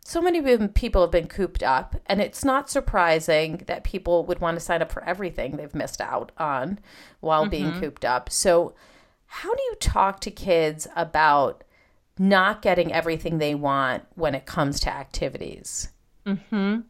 so 0.05 0.21
many 0.21 0.41
people 0.69 1.03
have 1.03 1.11
been 1.11 1.29
cooped 1.29 1.63
up, 1.63 1.97
and 2.07 2.21
it's 2.21 2.45
not 2.45 2.71
surprising 2.71 3.63
that 3.67 3.85
people 3.85 4.25
would 4.27 4.41
want 4.41 4.57
to 4.57 4.65
sign 4.65 4.83
up 4.83 4.91
for 4.91 5.05
everything 5.05 5.57
they've 5.57 5.75
missed 5.75 6.01
out 6.01 6.33
on 6.39 6.79
while 7.21 7.43
mm-hmm. 7.43 7.51
being 7.51 7.81
cooped 7.81 8.05
up. 8.05 8.31
So, 8.31 8.75
how 9.27 9.55
do 9.55 9.63
you 9.63 9.77
talk 9.79 10.21
to 10.21 10.31
kids 10.31 10.89
about 10.97 11.63
not 12.21 12.61
getting 12.61 12.93
everything 12.93 13.39
they 13.39 13.55
want 13.55 14.05
when 14.15 14.35
it 14.35 14.45
comes 14.45 14.79
to 14.81 14.93
activities. 14.93 15.89
Hmm. 16.27 16.81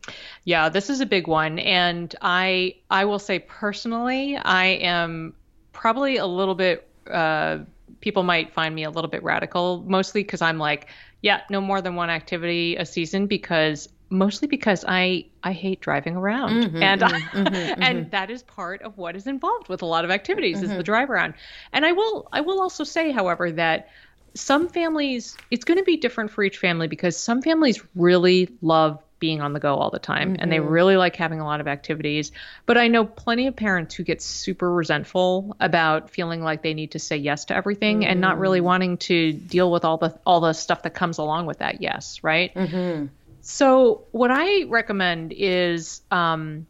Yeah, 0.44 0.68
this 0.68 0.90
is 0.90 1.00
a 1.00 1.06
big 1.06 1.28
one, 1.28 1.60
and 1.60 2.14
I 2.20 2.74
I 2.90 3.04
will 3.04 3.20
say 3.20 3.38
personally, 3.38 4.36
I 4.36 4.66
am 4.66 5.34
probably 5.72 6.16
a 6.16 6.26
little 6.26 6.56
bit. 6.56 6.86
Uh, 7.08 7.58
people 8.00 8.24
might 8.24 8.52
find 8.52 8.74
me 8.74 8.82
a 8.82 8.90
little 8.90 9.08
bit 9.08 9.22
radical, 9.22 9.84
mostly 9.86 10.24
because 10.24 10.42
I'm 10.42 10.58
like, 10.58 10.88
yeah, 11.22 11.42
no 11.48 11.60
more 11.60 11.80
than 11.80 11.94
one 11.94 12.10
activity 12.10 12.74
a 12.76 12.84
season 12.84 13.26
because 13.28 13.88
mostly 14.10 14.48
because 14.48 14.84
I 14.86 15.26
I 15.44 15.52
hate 15.52 15.80
driving 15.80 16.16
around, 16.16 16.64
mm-hmm, 16.64 16.82
and 16.82 17.00
mm-hmm, 17.00 17.36
mm-hmm, 17.38 17.82
and 17.82 17.98
mm-hmm. 18.00 18.10
that 18.10 18.30
is 18.30 18.42
part 18.42 18.82
of 18.82 18.98
what 18.98 19.14
is 19.14 19.28
involved 19.28 19.68
with 19.68 19.82
a 19.82 19.86
lot 19.86 20.04
of 20.04 20.10
activities 20.10 20.56
is 20.56 20.70
the 20.70 20.74
mm-hmm. 20.74 20.82
drive 20.82 21.08
around. 21.08 21.34
And 21.72 21.86
I 21.86 21.92
will 21.92 22.28
I 22.32 22.40
will 22.40 22.60
also 22.60 22.82
say, 22.82 23.12
however, 23.12 23.52
that 23.52 23.88
some 24.34 24.68
families, 24.68 25.36
it's 25.50 25.64
going 25.64 25.78
to 25.78 25.84
be 25.84 25.96
different 25.96 26.30
for 26.30 26.42
each 26.42 26.58
family 26.58 26.88
because 26.88 27.16
some 27.16 27.42
families 27.42 27.82
really 27.94 28.48
love 28.62 29.02
being 29.20 29.40
on 29.42 29.52
the 29.52 29.60
go 29.60 29.76
all 29.76 29.90
the 29.90 29.98
time 29.98 30.32
mm-hmm. 30.32 30.42
and 30.42 30.50
they 30.50 30.56
mm-hmm. 30.56 30.68
really 30.68 30.96
like 30.96 31.14
having 31.14 31.40
a 31.40 31.44
lot 31.44 31.60
of 31.60 31.68
activities. 31.68 32.32
But 32.66 32.78
I 32.78 32.88
know 32.88 33.04
plenty 33.04 33.46
of 33.46 33.54
parents 33.54 33.94
who 33.94 34.02
get 34.02 34.20
super 34.22 34.72
resentful 34.72 35.56
about 35.60 36.10
feeling 36.10 36.42
like 36.42 36.62
they 36.62 36.74
need 36.74 36.92
to 36.92 36.98
say 36.98 37.18
yes 37.18 37.44
to 37.46 37.56
everything 37.56 38.00
mm-hmm. 38.00 38.10
and 38.10 38.20
not 38.20 38.38
really 38.38 38.58
mm-hmm. 38.58 38.66
wanting 38.66 38.96
to 38.98 39.32
deal 39.32 39.70
with 39.70 39.84
all 39.84 39.98
the 39.98 40.18
all 40.26 40.40
the 40.40 40.54
stuff 40.54 40.82
that 40.82 40.94
comes 40.94 41.18
along 41.18 41.46
with 41.46 41.58
that 41.58 41.82
yes, 41.82 42.24
right? 42.24 42.52
Mm-hmm. 42.54 43.06
So 43.42 44.04
what 44.10 44.30
I 44.30 44.64
recommend 44.64 45.32
is 45.36 46.00
um, 46.10 46.66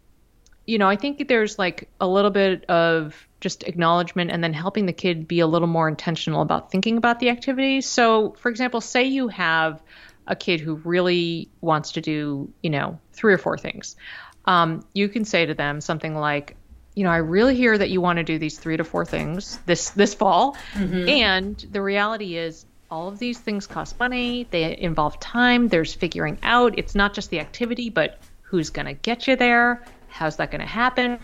you 0.70 0.78
know, 0.78 0.88
I 0.88 0.94
think 0.94 1.26
there's 1.26 1.58
like 1.58 1.88
a 2.00 2.06
little 2.06 2.30
bit 2.30 2.64
of 2.66 3.26
just 3.40 3.64
acknowledgement 3.64 4.30
and 4.30 4.42
then 4.42 4.52
helping 4.52 4.86
the 4.86 4.92
kid 4.92 5.26
be 5.26 5.40
a 5.40 5.46
little 5.46 5.66
more 5.66 5.88
intentional 5.88 6.42
about 6.42 6.70
thinking 6.70 6.96
about 6.96 7.18
the 7.18 7.28
activities. 7.28 7.86
So, 7.86 8.36
for 8.38 8.50
example, 8.50 8.80
say 8.80 9.04
you 9.04 9.26
have 9.28 9.82
a 10.28 10.36
kid 10.36 10.60
who 10.60 10.76
really 10.76 11.48
wants 11.60 11.92
to 11.92 12.00
do, 12.00 12.52
you 12.62 12.70
know, 12.70 13.00
three 13.12 13.34
or 13.34 13.38
four 13.38 13.58
things. 13.58 13.96
Um, 14.44 14.86
you 14.92 15.08
can 15.08 15.24
say 15.24 15.44
to 15.44 15.54
them 15.54 15.80
something 15.80 16.14
like, 16.14 16.56
you 16.94 17.02
know, 17.02 17.10
I 17.10 17.16
really 17.16 17.56
hear 17.56 17.76
that 17.76 17.90
you 17.90 18.00
want 18.00 18.18
to 18.18 18.22
do 18.22 18.38
these 18.38 18.56
three 18.56 18.76
to 18.76 18.84
four 18.84 19.04
things 19.04 19.58
this 19.66 19.90
this 19.90 20.14
fall, 20.14 20.56
mm-hmm. 20.74 21.08
and 21.08 21.56
the 21.72 21.82
reality 21.82 22.36
is 22.36 22.64
all 22.90 23.08
of 23.08 23.18
these 23.18 23.38
things 23.38 23.66
cost 23.66 23.98
money, 23.98 24.46
they 24.50 24.76
involve 24.76 25.18
time, 25.18 25.68
there's 25.68 25.94
figuring 25.94 26.38
out. 26.42 26.78
It's 26.78 26.94
not 26.94 27.14
just 27.14 27.30
the 27.30 27.40
activity, 27.40 27.90
but 27.90 28.18
who's 28.42 28.70
going 28.70 28.86
to 28.86 28.94
get 28.94 29.28
you 29.28 29.36
there? 29.36 29.84
How's 30.20 30.36
that 30.36 30.50
going 30.50 30.60
to 30.60 30.66
happen? 30.66 31.18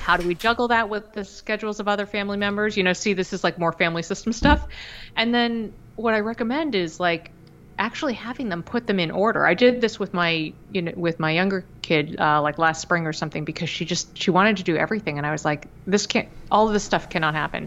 How 0.00 0.18
do 0.18 0.28
we 0.28 0.34
juggle 0.34 0.68
that 0.68 0.90
with 0.90 1.14
the 1.14 1.24
schedules 1.24 1.80
of 1.80 1.88
other 1.88 2.04
family 2.04 2.36
members? 2.36 2.76
You 2.76 2.82
know, 2.82 2.92
see, 2.92 3.14
this 3.14 3.32
is 3.32 3.42
like 3.42 3.58
more 3.58 3.72
family 3.72 4.02
system 4.02 4.34
stuff. 4.34 4.68
And 5.16 5.34
then 5.34 5.72
what 5.96 6.12
I 6.12 6.20
recommend 6.20 6.74
is 6.74 7.00
like 7.00 7.30
actually 7.78 8.12
having 8.12 8.50
them 8.50 8.62
put 8.62 8.86
them 8.86 9.00
in 9.00 9.10
order. 9.10 9.46
I 9.46 9.54
did 9.54 9.80
this 9.80 9.98
with 9.98 10.12
my 10.12 10.52
you 10.72 10.82
know 10.82 10.92
with 10.94 11.18
my 11.18 11.30
younger 11.30 11.64
kid 11.80 12.20
uh, 12.20 12.42
like 12.42 12.58
last 12.58 12.82
spring 12.82 13.06
or 13.06 13.14
something 13.14 13.46
because 13.46 13.70
she 13.70 13.86
just 13.86 14.18
she 14.18 14.30
wanted 14.30 14.58
to 14.58 14.62
do 14.62 14.76
everything 14.76 15.16
and 15.16 15.26
I 15.26 15.32
was 15.32 15.46
like 15.46 15.66
this 15.86 16.06
can't 16.06 16.28
all 16.50 16.66
of 16.66 16.74
this 16.74 16.84
stuff 16.84 17.08
cannot 17.08 17.34
happen. 17.34 17.66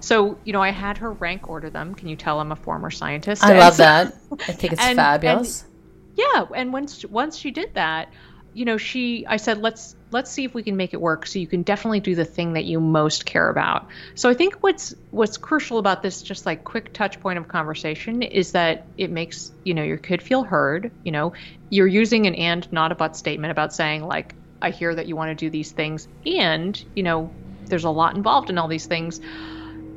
So 0.00 0.36
you 0.44 0.52
know 0.52 0.60
I 0.60 0.72
had 0.72 0.98
her 0.98 1.12
rank 1.12 1.48
order 1.48 1.70
them. 1.70 1.94
Can 1.94 2.08
you 2.08 2.16
tell 2.16 2.38
I'm 2.38 2.52
a 2.52 2.56
former 2.56 2.90
scientist? 2.90 3.42
I 3.42 3.58
love 3.58 3.78
that. 3.78 4.14
I 4.32 4.52
think 4.52 4.74
it's 4.74 4.82
and, 4.86 4.96
fabulous. 4.96 5.62
And, 5.62 5.70
yeah, 6.16 6.44
and 6.54 6.70
once 6.70 7.02
once 7.06 7.38
she 7.38 7.50
did 7.50 7.72
that, 7.72 8.12
you 8.52 8.66
know, 8.66 8.76
she 8.76 9.24
I 9.26 9.38
said 9.38 9.58
let's 9.58 9.96
let's 10.12 10.30
see 10.30 10.44
if 10.44 10.54
we 10.54 10.62
can 10.62 10.76
make 10.76 10.94
it 10.94 11.00
work 11.00 11.26
so 11.26 11.38
you 11.38 11.46
can 11.46 11.62
definitely 11.62 12.00
do 12.00 12.14
the 12.14 12.24
thing 12.24 12.52
that 12.52 12.64
you 12.64 12.80
most 12.80 13.26
care 13.26 13.48
about. 13.48 13.86
So 14.14 14.28
I 14.28 14.34
think 14.34 14.62
what's 14.62 14.94
what's 15.10 15.36
crucial 15.38 15.78
about 15.78 16.02
this 16.02 16.22
just 16.22 16.46
like 16.46 16.64
quick 16.64 16.92
touch 16.92 17.20
point 17.20 17.38
of 17.38 17.48
conversation 17.48 18.22
is 18.22 18.52
that 18.52 18.88
it 18.96 19.10
makes, 19.10 19.52
you 19.64 19.74
know, 19.74 19.82
your 19.82 19.98
kid 19.98 20.22
feel 20.22 20.44
heard, 20.44 20.92
you 21.04 21.12
know, 21.12 21.32
you're 21.70 21.86
using 21.86 22.26
an 22.26 22.34
and 22.34 22.68
not 22.72 22.92
a 22.92 22.94
but 22.94 23.16
statement 23.16 23.50
about 23.50 23.74
saying 23.74 24.04
like 24.04 24.36
I 24.60 24.70
hear 24.70 24.94
that 24.94 25.06
you 25.06 25.16
want 25.16 25.30
to 25.30 25.44
do 25.46 25.50
these 25.50 25.72
things 25.72 26.08
and, 26.24 26.80
you 26.94 27.02
know, 27.02 27.34
there's 27.68 27.84
a 27.84 27.90
lot 27.90 28.16
involved 28.16 28.50
in 28.50 28.58
all 28.58 28.68
these 28.68 28.86
things 28.86 29.20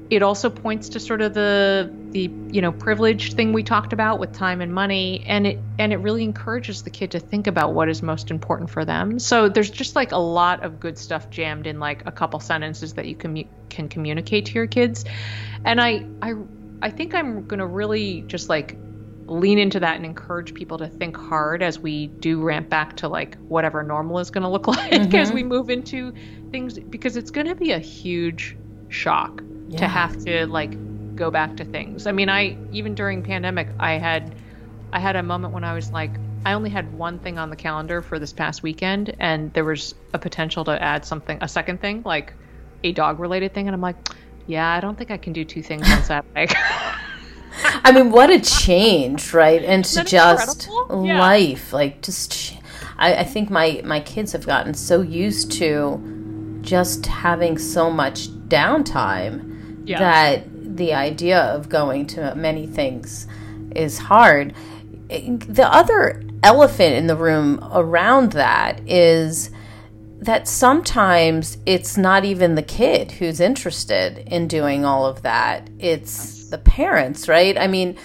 it 0.10 0.22
also 0.22 0.50
points 0.50 0.90
to 0.90 1.00
sort 1.00 1.22
of 1.22 1.34
the 1.34 1.92
the 2.12 2.30
you 2.52 2.62
know 2.62 2.72
privileged 2.72 3.34
thing 3.34 3.54
we 3.54 3.64
talked 3.64 3.92
about 3.92 4.20
with 4.20 4.32
time 4.34 4.62
and 4.62 4.74
money 4.74 5.24
and 5.26 5.48
it 5.48 5.60
and 5.80 5.92
it 5.92 5.98
really 5.98 6.24
encourages 6.24 6.84
the 6.84 6.90
kid 6.90 7.12
to 7.12 7.20
think 7.20 7.48
about 7.48 7.74
what 7.74 7.90
is 7.90 8.02
most 8.02 8.30
important 8.30 8.70
for 8.70 8.86
them. 8.86 9.18
So 9.20 9.50
there's 9.50 9.72
just 9.72 9.96
like 9.96 10.12
a 10.12 10.18
lot 10.18 10.64
of 10.64 10.80
good 10.80 10.98
stuff 10.98 11.30
jammed 11.30 11.66
in 11.66 11.80
like 11.80 12.04
a 12.06 12.12
couple 12.12 12.40
sentences 12.40 12.94
that 12.94 13.08
you 13.08 13.16
can 13.16 13.48
can 13.70 13.90
communicate 13.90 14.46
to 14.48 14.54
your 14.54 14.68
kids. 14.68 15.06
And 15.64 15.82
i 15.82 16.06
i 16.22 16.34
i 16.82 16.90
think 16.90 17.16
i'm 17.16 17.48
going 17.48 17.60
to 17.60 17.66
really 17.66 18.22
just 18.28 18.50
like 18.50 18.78
lean 19.28 19.58
into 19.58 19.80
that 19.80 19.96
and 19.96 20.06
encourage 20.06 20.54
people 20.54 20.78
to 20.78 20.88
think 20.88 21.18
hard 21.18 21.64
as 21.64 21.80
we 21.80 22.06
do 22.06 22.44
ramp 22.44 22.70
back 22.70 22.96
to 22.98 23.08
like 23.08 23.36
whatever 23.48 23.82
normal 23.82 24.20
is 24.20 24.30
going 24.30 24.44
to 24.44 24.50
look 24.50 24.68
like 24.68 24.92
mm-hmm. 24.92 25.16
as 25.16 25.32
we 25.32 25.44
move 25.44 25.72
into 25.72 26.14
things 26.52 26.78
because 26.78 27.18
it's 27.18 27.32
going 27.32 27.48
to 27.48 27.56
be 27.56 27.72
a 27.72 27.80
huge 27.80 28.56
shock 28.90 29.42
yeah. 29.70 29.80
to 29.80 29.88
have 29.88 30.18
to 30.26 30.48
like 30.48 30.76
go 31.16 31.32
back 31.32 31.58
to 31.58 31.66
things. 31.66 32.08
I 32.08 32.12
mean, 32.12 32.30
I 32.30 32.58
even 32.72 32.96
during 32.96 33.24
pandemic, 33.24 33.68
I 33.80 33.94
had 33.94 34.36
I 34.92 35.00
had 35.00 35.16
a 35.16 35.24
moment 35.24 35.54
when 35.54 35.64
I 35.64 35.74
was 35.74 35.92
like, 35.92 36.12
I 36.46 36.54
only 36.54 36.70
had 36.70 36.94
one 36.98 37.20
thing 37.20 37.38
on 37.38 37.50
the 37.50 37.56
calendar 37.56 38.02
for 38.02 38.20
this 38.20 38.32
past 38.34 38.64
weekend, 38.64 39.16
and 39.20 39.52
there 39.54 39.66
was 39.66 39.96
a 40.14 40.20
potential 40.20 40.64
to 40.66 40.82
add 40.82 41.06
something, 41.06 41.38
a 41.42 41.48
second 41.48 41.82
thing, 41.82 42.04
like 42.06 42.34
a 42.84 42.92
dog 42.92 43.20
related 43.20 43.54
thing, 43.54 43.68
and 43.68 43.74
I'm 43.74 43.82
like, 43.82 43.96
yeah, 44.48 44.70
I 44.70 44.80
don't 44.80 44.98
think 44.98 45.12
I 45.12 45.18
can 45.18 45.34
do 45.34 45.44
two 45.44 45.64
things 45.64 45.90
on 45.90 46.04
Saturday. 46.04 46.48
I 47.64 47.92
mean, 47.92 48.12
what 48.12 48.30
a 48.30 48.40
change, 48.40 49.34
right? 49.34 49.64
And 49.64 49.86
to 49.86 50.04
just 50.04 50.68
yeah. 50.68 51.20
life, 51.20 51.74
like 51.74 52.02
just, 52.02 52.58
I, 52.98 53.16
I 53.16 53.24
think 53.24 53.50
my 53.50 53.82
my 53.84 54.00
kids 54.00 54.34
have 54.34 54.46
gotten 54.46 54.74
so 54.74 55.02
used 55.02 55.52
to 55.54 56.60
just 56.62 57.06
having 57.06 57.58
so 57.58 57.90
much 57.90 58.28
downtime 58.50 59.55
yeah. 59.86 60.00
that 60.00 60.78
the 60.78 60.94
idea 60.94 61.40
of 61.40 61.70
going 61.70 62.08
to 62.08 62.36
many 62.36 62.68
things 62.68 63.28
is 63.76 63.98
hard. 63.98 64.54
The 65.10 65.68
other 65.70 66.24
elephant 66.44 66.96
in 66.96 67.08
the 67.08 67.16
room 67.16 67.60
around 67.72 68.34
that 68.34 68.82
is 68.88 69.52
that 70.20 70.48
sometimes 70.48 71.58
it's 71.66 71.98
not 71.98 72.26
even 72.26 72.56
the 72.56 72.64
kid 72.64 73.12
who's 73.12 73.40
interested 73.40 74.20
in 74.28 74.48
doing 74.48 74.86
all 74.86 75.06
of 75.06 75.22
that, 75.22 75.70
it's 75.78 76.50
the 76.50 76.58
parents, 76.58 77.28
right? 77.28 77.58
I 77.58 77.68
mean, 77.68 77.98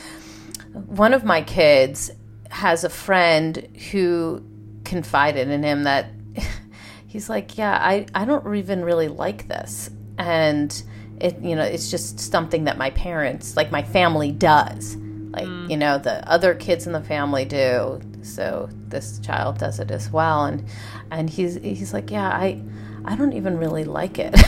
one 0.73 1.15
of 1.15 1.25
my 1.25 1.43
kids 1.43 2.11
has 2.51 2.85
a 2.85 2.91
friend 2.91 3.69
who 3.91 4.45
confided 4.85 5.49
in 5.49 5.63
him 5.63 5.85
that 5.85 6.11
he's 7.07 7.29
like, 7.29 7.57
Yeah, 7.57 7.79
I, 7.81 8.07
I 8.15 8.25
don't 8.25 8.55
even 8.55 8.85
really 8.85 9.09
like 9.09 9.49
this. 9.49 9.91
And 10.19 10.83
it 11.21 11.41
you 11.43 11.55
know 11.55 11.63
it's 11.63 11.91
just 11.91 12.19
something 12.19 12.65
that 12.65 12.79
my 12.79 12.91
parents 12.91 13.57
like 13.57 13.71
my 13.71 13.83
family 13.83 14.33
does. 14.33 14.97
Like 15.31 15.47
mm. 15.47 15.71
you 15.71 15.77
know 15.77 15.99
the 15.99 16.29
other 16.29 16.55
kids 16.55 16.87
in 16.87 16.93
the 16.93 17.03
family 17.03 17.45
do. 17.45 18.01
So 18.23 18.69
this 18.89 19.19
child 19.21 19.59
does 19.59 19.79
it 19.79 19.91
as 19.91 20.11
well. 20.11 20.47
And 20.47 20.65
and 21.11 21.31
he's 21.31 21.57
he's 21.57 21.93
like 21.93 22.11
yeah 22.11 22.29
i 22.29 22.63
i 23.05 23.17
don't 23.17 23.33
even 23.33 23.59
really 23.59 23.85
like 23.85 24.19
it. 24.19 24.35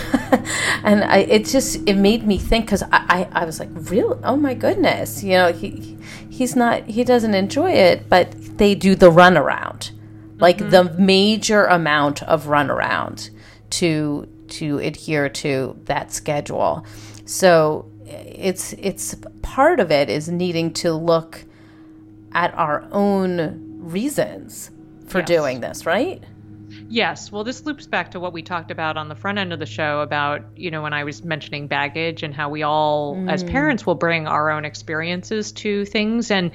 And 0.85 1.05
i 1.05 1.19
it 1.19 1.45
just 1.45 1.77
it 1.87 1.97
made 1.97 2.27
me 2.27 2.39
think 2.39 2.67
because 2.67 2.83
I, 2.83 2.89
I 2.93 3.43
i 3.43 3.45
was 3.45 3.61
like 3.61 3.69
really? 3.73 4.19
Oh 4.25 4.37
my 4.37 4.55
goodness. 4.55 5.23
You 5.23 5.33
know 5.33 5.53
he 5.53 5.99
he's 6.31 6.57
not 6.57 6.85
he 6.87 7.05
doesn't 7.05 7.35
enjoy 7.35 7.73
it 7.73 8.09
but 8.09 8.35
they 8.59 8.75
do 8.75 8.95
the 8.95 9.11
runaround. 9.11 9.93
Like 10.39 10.59
mm-hmm. 10.59 10.71
the 10.71 10.85
major 10.99 11.67
amount 11.67 12.23
of 12.25 12.47
runaround 12.47 13.31
to 13.71 14.29
to 14.53 14.79
adhere 14.79 15.29
to 15.29 15.79
that 15.85 16.13
schedule. 16.13 16.87
So 17.25 17.91
it's 18.07 18.73
it's 18.75 19.15
part 19.43 19.81
of 19.81 19.91
it 19.91 20.09
is 20.11 20.29
needing 20.29 20.73
to 20.75 20.93
look 20.93 21.45
at 22.33 22.55
our 22.55 22.87
own 22.91 23.79
reasons 23.79 24.71
for 25.07 25.19
yes. 25.19 25.29
doing 25.29 25.61
this, 25.61 25.87
right? 25.87 26.23
Yes. 26.89 27.31
Well, 27.33 27.45
this 27.45 27.65
loops 27.65 27.87
back 27.87 28.11
to 28.13 28.21
what 28.21 28.33
we 28.33 28.43
talked 28.43 28.71
about 28.71 28.97
on 28.97 29.09
the 29.09 29.15
front 29.15 29.39
end 29.39 29.53
of 29.53 29.59
the 29.59 29.67
show 29.67 30.01
about, 30.01 30.43
you 30.57 30.71
know, 30.71 30.83
when 30.83 30.93
I 30.93 31.05
was 31.05 31.25
mentioning 31.25 31.67
baggage 31.67 32.23
and 32.23 32.35
how 32.35 32.49
we 32.49 32.63
all, 32.63 33.17
mm. 33.17 33.31
as 33.31 33.45
parents, 33.45 33.87
will 33.87 33.95
bring 33.95 34.27
our 34.27 34.51
own 34.51 34.65
experiences 34.65 35.53
to 35.53 35.85
things. 35.85 36.31
And 36.31 36.51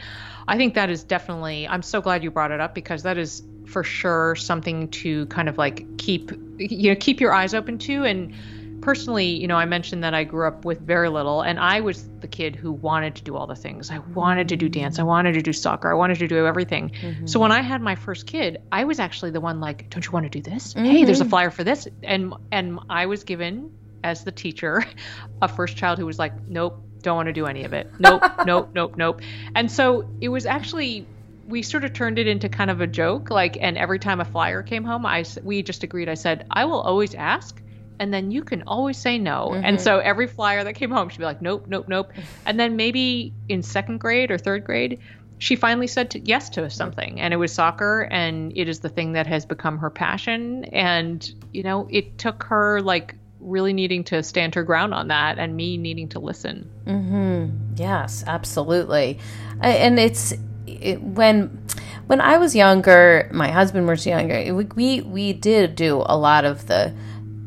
I 0.47 0.57
think 0.57 0.75
that 0.75 0.89
is 0.89 1.03
definitely, 1.03 1.67
I'm 1.67 1.81
so 1.81 2.01
glad 2.01 2.23
you 2.23 2.31
brought 2.31 2.51
it 2.51 2.59
up 2.59 2.73
because 2.73 3.03
that 3.03 3.17
is 3.17 3.43
for 3.67 3.83
sure 3.83 4.35
something 4.35 4.87
to 4.89 5.25
kind 5.27 5.49
of 5.49 5.57
like 5.57 5.97
keep 5.97 6.31
you 6.57 6.91
know 6.91 6.97
keep 6.99 7.19
your 7.19 7.33
eyes 7.33 7.53
open 7.53 7.77
to. 7.79 8.03
And 8.03 8.33
personally 8.79 9.25
you 9.25 9.47
know 9.47 9.55
i 9.55 9.65
mentioned 9.65 10.03
that 10.03 10.13
i 10.13 10.23
grew 10.23 10.47
up 10.47 10.63
with 10.63 10.79
very 10.79 11.09
little 11.09 11.41
and 11.41 11.59
i 11.59 11.81
was 11.81 12.07
the 12.19 12.27
kid 12.27 12.55
who 12.55 12.71
wanted 12.71 13.15
to 13.15 13.23
do 13.23 13.35
all 13.35 13.47
the 13.47 13.55
things. 13.55 13.89
I 13.89 13.97
wanted 13.97 14.49
to 14.49 14.55
do 14.55 14.69
dance. 14.69 14.99
I 14.99 15.03
wanted 15.03 15.33
to 15.33 15.41
do 15.41 15.51
soccer. 15.51 15.91
I 15.91 15.95
wanted 15.95 16.19
to 16.19 16.27
do 16.27 16.45
everything. 16.45 16.91
Mm-hmm. 16.91 17.25
so 17.25 17.39
when 17.39 17.51
i 17.51 17.61
had 17.61 17.81
my 17.81 17.95
first 17.95 18.27
kid 18.27 18.61
i 18.71 18.83
was 18.83 18.99
actually 18.99 19.31
the 19.31 19.41
one 19.41 19.59
like 19.59 19.89
don't 19.89 20.05
you 20.05 20.11
want 20.11 20.25
to 20.25 20.29
do 20.29 20.41
this? 20.41 20.75
Mm-hmm. 20.75 20.85
hey 20.85 21.05
there's 21.05 21.21
a 21.21 21.25
flyer 21.25 21.49
for 21.49 21.63
this. 21.63 21.87
And 22.03 22.35
and 22.51 22.79
i 22.87 23.07
was 23.07 23.23
given 23.23 23.75
as 24.03 24.23
the 24.23 24.31
teacher 24.31 24.85
a 25.41 25.47
first 25.47 25.75
child 25.75 25.97
who 25.97 26.05
was 26.05 26.19
like 26.19 26.47
nope 26.47 26.79
don't 27.01 27.15
want 27.15 27.27
to 27.27 27.33
do 27.33 27.45
any 27.45 27.63
of 27.63 27.73
it. 27.73 27.91
Nope 27.99 28.23
nope 28.45 28.69
nope 28.73 28.97
nope. 28.97 29.21
And 29.55 29.71
so 29.71 30.07
it 30.21 30.29
was 30.29 30.45
actually 30.45 31.07
we 31.47 31.61
sort 31.63 31.85
of 31.85 31.93
turned 31.93 32.19
it 32.19 32.27
into 32.27 32.49
kind 32.49 32.69
of 32.69 32.81
a 32.81 32.87
joke 32.87 33.29
like 33.29 33.57
and 33.59 33.77
every 33.77 33.99
time 33.99 34.19
a 34.19 34.25
flyer 34.25 34.61
came 34.61 34.83
home 34.83 35.05
i 35.05 35.23
we 35.43 35.63
just 35.63 35.83
agreed. 35.83 36.09
I 36.09 36.13
said 36.15 36.45
i 36.51 36.65
will 36.65 36.81
always 36.81 37.15
ask 37.15 37.61
and 37.99 38.13
then 38.13 38.29
you 38.29 38.43
can 38.43 38.61
always 38.67 38.97
say 38.97 39.17
no. 39.17 39.49
Mm-hmm. 39.51 39.65
and 39.65 39.81
so 39.81 39.97
every 39.97 40.27
flyer 40.27 40.63
that 40.63 40.73
came 40.73 40.91
home 40.91 41.09
she'd 41.09 41.19
be 41.19 41.23
like 41.23 41.41
nope 41.41 41.65
nope 41.67 41.87
nope. 41.87 42.11
And 42.45 42.59
then 42.59 42.75
maybe 42.75 43.33
in 43.49 43.63
second 43.63 43.99
grade 43.99 44.29
or 44.29 44.37
third 44.37 44.65
grade 44.65 44.99
she 45.39 45.55
finally 45.55 45.85
said 45.85 46.09
to, 46.11 46.19
yes 46.19 46.49
to 46.49 46.67
something. 46.67 47.21
And 47.21 47.31
it 47.31 47.37
was 47.37 47.51
soccer 47.51 48.07
and 48.11 48.51
it 48.57 48.67
is 48.67 48.79
the 48.79 48.89
thing 48.89 49.13
that 49.13 49.27
has 49.27 49.45
become 49.45 49.77
her 49.77 49.91
passion. 49.91 50.65
And 50.65 51.29
you 51.53 51.63
know 51.63 51.87
it 51.89 52.17
took 52.17 52.43
her 52.43 52.81
like 52.81 53.15
really 53.39 53.71
needing 53.71 54.03
to 54.03 54.23
stand 54.23 54.55
her 54.55 54.63
ground 54.63 54.95
on 54.95 55.09
that 55.09 55.37
and 55.37 55.55
me 55.55 55.77
needing 55.77 56.09
to 56.09 56.19
listen. 56.19 56.69
Mm-hmm. 56.85 57.75
yes 57.75 58.23
absolutely. 58.27 59.19
And 59.61 59.99
it's 59.99 60.33
it, 60.67 61.01
when 61.01 61.65
when 62.07 62.21
I 62.21 62.37
was 62.37 62.55
younger, 62.55 63.29
my 63.33 63.49
husband 63.49 63.87
was 63.87 64.05
younger. 64.05 64.53
We 64.53 65.01
we 65.01 65.33
did 65.33 65.75
do 65.75 66.03
a 66.05 66.17
lot 66.17 66.45
of 66.45 66.67
the 66.67 66.93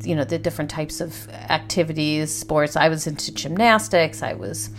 you 0.02 0.14
know 0.14 0.24
the 0.24 0.38
different 0.38 0.70
types 0.70 1.00
of 1.00 1.28
activities, 1.30 2.35
sports. 2.35 2.76
I 2.76 2.88
was 2.88 3.06
into 3.06 3.33
gymnastics. 3.33 4.22
I 4.22 4.35
was 4.35 4.70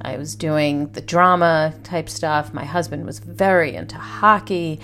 I 0.00 0.16
was 0.16 0.34
doing 0.34 0.92
the 0.92 1.00
drama 1.00 1.74
type 1.84 2.08
stuff. 2.08 2.54
My 2.54 2.64
husband 2.64 3.04
was 3.04 3.18
very 3.18 3.74
into 3.74 3.96
hockey, 3.96 4.80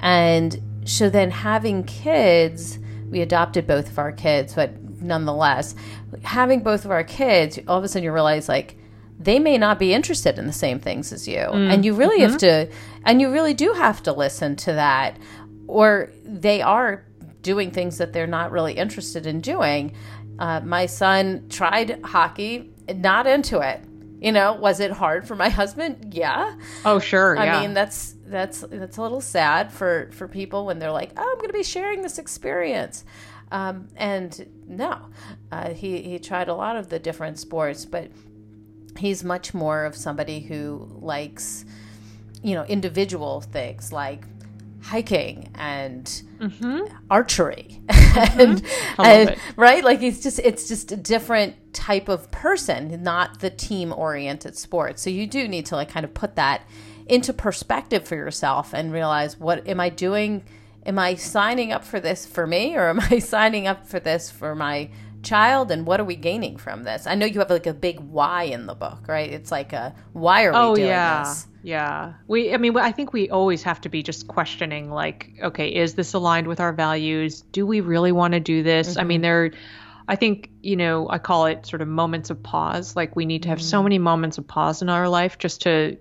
and 0.00 0.60
so 0.84 1.10
then 1.10 1.30
having 1.30 1.84
kids, 1.84 2.78
we 3.08 3.20
adopted 3.20 3.66
both 3.66 3.88
of 3.88 3.98
our 3.98 4.12
kids, 4.12 4.54
but 4.54 4.70
nonetheless, 5.00 5.74
having 6.22 6.60
both 6.60 6.84
of 6.84 6.90
our 6.90 7.04
kids, 7.04 7.58
all 7.68 7.78
of 7.78 7.84
a 7.84 7.88
sudden 7.88 8.04
you 8.04 8.12
realize 8.12 8.48
like 8.48 8.76
they 9.22 9.38
may 9.38 9.58
not 9.58 9.78
be 9.78 9.92
interested 9.92 10.38
in 10.38 10.46
the 10.46 10.52
same 10.52 10.78
things 10.78 11.12
as 11.12 11.28
you. 11.28 11.38
Mm. 11.38 11.72
And 11.72 11.84
you 11.84 11.94
really 11.94 12.20
mm-hmm. 12.20 12.32
have 12.32 12.40
to, 12.40 12.70
and 13.04 13.20
you 13.20 13.30
really 13.30 13.54
do 13.54 13.72
have 13.72 14.02
to 14.04 14.12
listen 14.12 14.56
to 14.56 14.72
that, 14.72 15.18
or 15.66 16.10
they 16.24 16.62
are 16.62 17.04
doing 17.42 17.70
things 17.70 17.98
that 17.98 18.12
they're 18.12 18.26
not 18.26 18.50
really 18.50 18.74
interested 18.74 19.26
in 19.26 19.40
doing. 19.40 19.94
Uh, 20.38 20.60
my 20.60 20.86
son 20.86 21.46
tried 21.48 22.00
hockey, 22.04 22.70
not 22.94 23.26
into 23.26 23.60
it. 23.60 23.80
You 24.20 24.30
know, 24.30 24.54
was 24.54 24.78
it 24.78 24.92
hard 24.92 25.26
for 25.26 25.34
my 25.34 25.48
husband? 25.48 26.14
Yeah. 26.14 26.56
Oh, 26.84 27.00
sure. 27.00 27.36
I 27.36 27.46
yeah. 27.46 27.60
mean, 27.60 27.74
that's 27.74 28.14
that's 28.26 28.60
that's 28.60 28.96
a 28.96 29.02
little 29.02 29.20
sad 29.20 29.72
for 29.72 30.10
for 30.12 30.28
people 30.28 30.64
when 30.64 30.78
they're 30.78 30.92
like, 30.92 31.10
"Oh, 31.16 31.28
I'm 31.28 31.38
going 31.38 31.48
to 31.48 31.52
be 31.52 31.64
sharing 31.64 32.02
this 32.02 32.18
experience." 32.18 33.04
Um, 33.50 33.88
and 33.96 34.48
no, 34.66 34.98
uh, 35.50 35.70
he 35.70 36.02
he 36.02 36.18
tried 36.20 36.48
a 36.48 36.54
lot 36.54 36.76
of 36.76 36.88
the 36.88 37.00
different 37.00 37.38
sports, 37.38 37.84
but 37.84 38.10
he's 38.98 39.24
much 39.24 39.54
more 39.54 39.84
of 39.84 39.96
somebody 39.96 40.40
who 40.40 40.88
likes, 41.00 41.64
you 42.42 42.54
know, 42.54 42.64
individual 42.64 43.40
things 43.40 43.92
like 43.92 44.24
hiking 44.82 45.48
and 45.54 46.22
mm-hmm. 46.38 46.80
archery. 47.10 47.80
And, 48.14 48.62
and 48.98 49.36
right? 49.56 49.82
Like 49.82 50.02
it's 50.02 50.20
just 50.22 50.38
it's 50.40 50.68
just 50.68 50.92
a 50.92 50.98
different 50.98 51.72
type 51.72 52.10
of 52.10 52.30
person 52.30 53.02
not 53.02 53.40
the 53.40 53.48
team 53.48 53.90
oriented 53.90 54.54
sport. 54.54 54.98
So 54.98 55.08
you 55.08 55.26
do 55.26 55.48
need 55.48 55.64
to 55.66 55.76
like 55.76 55.88
kind 55.88 56.04
of 56.04 56.12
put 56.12 56.36
that 56.36 56.68
into 57.06 57.32
perspective 57.32 58.06
for 58.06 58.16
yourself 58.16 58.74
and 58.74 58.92
realize 58.92 59.40
what 59.40 59.66
am 59.66 59.80
i 59.80 59.88
doing? 59.88 60.44
Am 60.84 60.98
i 60.98 61.14
signing 61.14 61.72
up 61.72 61.86
for 61.86 62.00
this 62.00 62.26
for 62.26 62.46
me 62.46 62.76
or 62.76 62.90
am 62.90 63.00
i 63.00 63.18
signing 63.34 63.66
up 63.66 63.86
for 63.86 63.98
this 63.98 64.30
for 64.30 64.54
my 64.54 64.90
child 65.22 65.70
and 65.70 65.86
what 65.86 66.00
are 66.00 66.04
we 66.04 66.16
gaining 66.16 66.56
from 66.56 66.82
this 66.82 67.06
i 67.06 67.14
know 67.14 67.26
you 67.26 67.38
have 67.38 67.50
like 67.50 67.66
a 67.66 67.74
big 67.74 68.00
why 68.00 68.44
in 68.44 68.66
the 68.66 68.74
book 68.74 69.06
right 69.08 69.30
it's 69.32 69.50
like 69.50 69.72
a 69.72 69.94
why 70.12 70.44
are 70.44 70.52
we 70.52 70.58
oh, 70.58 70.74
doing 70.74 70.88
yeah. 70.88 71.24
this 71.24 71.46
yeah. 71.64 72.14
We 72.26 72.52
I 72.52 72.56
mean 72.56 72.76
I 72.76 72.90
think 72.90 73.12
we 73.12 73.30
always 73.30 73.62
have 73.62 73.80
to 73.82 73.88
be 73.88 74.02
just 74.02 74.26
questioning 74.26 74.90
like 74.90 75.30
okay, 75.40 75.68
is 75.68 75.94
this 75.94 76.12
aligned 76.12 76.48
with 76.48 76.58
our 76.58 76.72
values? 76.72 77.42
Do 77.52 77.66
we 77.66 77.80
really 77.80 78.10
want 78.10 78.34
to 78.34 78.40
do 78.40 78.62
this? 78.62 78.90
Mm-hmm. 78.90 79.00
I 79.00 79.04
mean 79.04 79.20
there 79.20 79.52
I 80.08 80.16
think, 80.16 80.50
you 80.62 80.76
know, 80.76 81.08
I 81.08 81.18
call 81.18 81.46
it 81.46 81.64
sort 81.64 81.80
of 81.80 81.88
moments 81.88 82.30
of 82.30 82.42
pause. 82.42 82.96
Like 82.96 83.14
we 83.14 83.24
need 83.24 83.44
to 83.44 83.48
have 83.48 83.58
mm-hmm. 83.58 83.66
so 83.66 83.82
many 83.82 83.98
moments 83.98 84.38
of 84.38 84.46
pause 84.46 84.82
in 84.82 84.88
our 84.88 85.08
life 85.08 85.38
just 85.38 85.62
to 85.62 85.96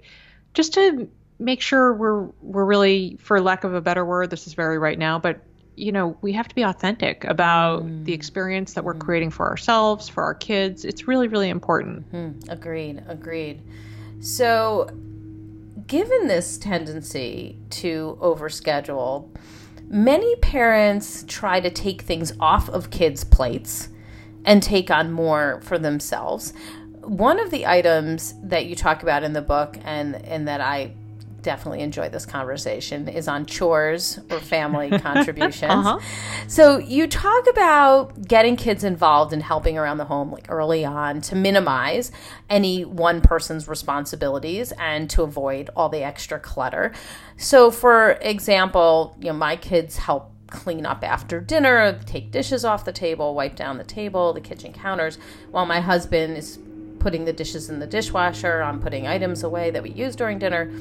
just 0.53 0.73
to 0.73 1.07
make 1.39 1.62
sure 1.62 1.93
we're 1.93 2.23
we're 2.41 2.65
really 2.65 3.17
for 3.19 3.39
lack 3.39 3.63
of 3.63 3.73
a 3.73 3.81
better 3.81 4.03
word, 4.03 4.29
this 4.29 4.47
is 4.47 4.53
very 4.53 4.79
right 4.79 4.97
now, 4.97 5.19
but 5.19 5.41
you 5.82 5.91
know, 5.91 6.15
we 6.22 6.32
have 6.34 6.48
to 6.48 6.54
be 6.54 6.62
authentic 6.62 7.24
about 7.24 7.84
mm. 7.84 8.06
the 8.06 8.13
experience 8.13 8.74
that 8.74 8.84
we're 8.84 8.94
mm-hmm. 8.94 9.02
creating 9.02 9.32
for 9.32 9.50
ourselves, 9.50 10.08
for 10.08 10.24
our 10.24 10.36
kids. 10.36 10.86
It's 10.86 11.08
really, 11.08 11.28
really 11.28 11.50
important. 11.50 12.10
Mm-hmm. 12.13 12.52
Agreed. 12.52 13.04
Agreed. 13.08 13.62
So, 14.20 14.88
given 15.88 16.28
this 16.28 16.60
tendency 16.60 17.58
to 17.72 18.15
overschedule, 18.22 19.36
many 19.88 20.36
parents 20.36 21.26
try 21.28 21.60
to 21.60 21.72
take 21.72 22.04
things 22.04 22.32
off 22.39 22.70
of 22.70 22.91
kids' 22.91 23.24
plates 23.24 23.89
and 24.46 24.62
take 24.62 24.91
on 24.91 25.12
more 25.12 25.62
for 25.63 25.80
themselves. 25.80 26.54
One 27.00 27.39
of 27.39 27.50
the 27.50 27.65
items 27.65 28.36
that 28.44 28.67
you 28.67 28.76
talk 28.76 29.02
about 29.02 29.24
in 29.24 29.34
the 29.34 29.41
book 29.41 29.80
and 29.84 30.15
and 30.26 30.48
that 30.48 30.62
I 30.62 30.94
definitely 31.41 31.82
enjoy 31.82 32.10
this 32.10 32.25
conversation 32.25 33.08
is 33.08 33.27
on 33.27 33.45
chores 33.45 34.19
or 34.30 34.39
family 34.39 34.89
contributions. 34.99 35.71
Uh-huh. 35.71 35.99
So 36.47 36.77
you 36.77 37.08
talk 37.08 37.47
about 37.49 38.27
getting 38.27 38.56
kids 38.56 38.84
involved 38.84 39.34
in 39.34 39.41
helping 39.41 39.77
around 39.77 39.97
the 39.97 40.06
home 40.06 40.32
like 40.32 40.45
early 40.49 40.86
on 40.86 41.21
to 41.21 41.36
minimize 41.36 42.12
any 42.49 42.86
one 42.86 43.21
person's 43.21 43.67
responsibilities 43.67 44.71
and 44.73 45.10
to 45.10 45.23
avoid 45.23 45.69
all 45.75 45.89
the 45.89 46.04
extra 46.04 46.39
clutter. 46.39 46.93
So 47.38 47.71
for 47.71 48.12
example, 48.21 49.15
you 49.19 49.27
know 49.27 49.34
my 49.34 49.56
kids 49.56 49.97
help 49.97 50.32
clean 50.51 50.86
up 50.86 51.04
after 51.04 51.39
dinner, 51.39 51.97
take 52.06 52.30
dishes 52.30 52.63
off 52.63 52.86
the 52.86 52.91
table, 52.91 53.34
wipe 53.34 53.56
down 53.56 53.77
the 53.77 53.84
table, 53.84 54.34
the 54.34 54.41
kitchen 54.41 54.73
counters, 54.73 55.17
while 55.49 55.65
my 55.65 55.80
husband 55.80 56.38
is 56.38 56.60
putting 57.02 57.26
the 57.26 57.34
dishes 57.34 57.70
in 57.70 57.80
the 57.80 57.88
dishwasher, 57.88 58.62
I'm 58.62 58.80
putting 58.80 59.08
items 59.08 59.44
away 59.44 59.72
that 59.72 59.84
we 59.84 59.90
use 59.90 60.16
during 60.16 60.40
dinner. 60.40 60.72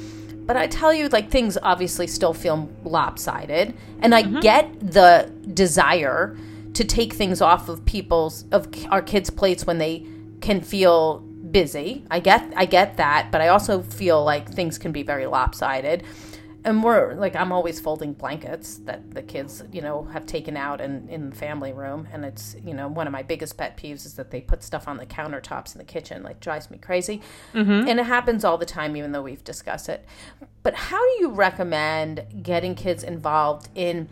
But 0.47 0.57
I 0.57 0.67
tell 0.67 0.93
you, 0.93 1.09
like 1.09 1.31
things 1.31 1.57
obviously 1.63 2.07
still 2.07 2.35
feel 2.35 2.69
lopsided, 2.85 3.75
and 4.01 4.15
I 4.15 4.23
mm-hmm. 4.23 4.41
get 4.41 4.81
the 4.81 5.33
desire 5.55 6.37
to 6.75 6.85
take 6.85 7.15
things 7.15 7.41
off 7.41 7.69
of 7.69 7.85
people's 7.85 8.45
of 8.53 8.69
our 8.91 9.03
kids' 9.03 9.31
plates 9.31 9.67
when 9.67 9.79
they 9.79 10.07
can 10.41 10.61
feel 10.61 11.19
busy. 11.19 12.05
I 12.11 12.21
get 12.21 12.53
I 12.57 12.67
get 12.67 12.97
that, 12.99 13.31
but 13.33 13.41
I 13.41 13.49
also 13.49 13.83
feel 13.83 14.23
like 14.23 14.51
things 14.51 14.79
can 14.79 14.93
be 14.93 15.03
very 15.03 15.27
lopsided 15.27 16.05
and 16.65 16.83
we're 16.83 17.15
like 17.15 17.35
I'm 17.35 17.53
always 17.53 17.81
folding 17.81 18.13
blankets 18.13 18.77
that 18.85 19.13
the 19.13 19.23
kids, 19.23 19.63
you 19.73 19.81
know, 19.81 20.05
have 20.05 20.27
taken 20.27 20.57
out 20.57 20.81
in 20.81 21.09
in 21.09 21.31
the 21.31 21.37
family 21.37 21.73
room, 21.73 22.09
and 22.13 22.25
it's 22.25 22.57
you 22.65 22.75
know 22.75 22.89
one 22.89 23.07
of 23.07 23.13
my 23.13 23.23
biggest 23.23 23.57
pet 23.57 23.77
peeves 23.77 24.05
is 24.05 24.15
that 24.15 24.31
they 24.31 24.41
put 24.41 24.63
stuff 24.63 24.87
on 24.87 24.99
the 24.99 25.07
countertops 25.07 25.75
in 25.75 25.79
the 25.79 25.85
kitchen, 25.85 26.23
like 26.23 26.41
drives 26.41 26.71
me 26.71 26.79
crazy, 26.79 27.23
mm-hmm. 27.55 27.89
and 27.89 27.99
it 27.99 28.07
happens 28.07 28.45
all 28.45 28.59
the 28.59 28.67
time, 28.67 28.97
even 28.97 29.13
though 29.13 29.23
we've 29.23 29.45
discussed 29.45 29.89
it. 29.89 30.05
But 30.63 30.75
how 30.75 30.99
do 30.99 31.23
you 31.23 31.31
recommend 31.31 32.27
getting 32.43 32.75
kids 32.75 33.03
involved 33.03 33.69
in 33.75 34.09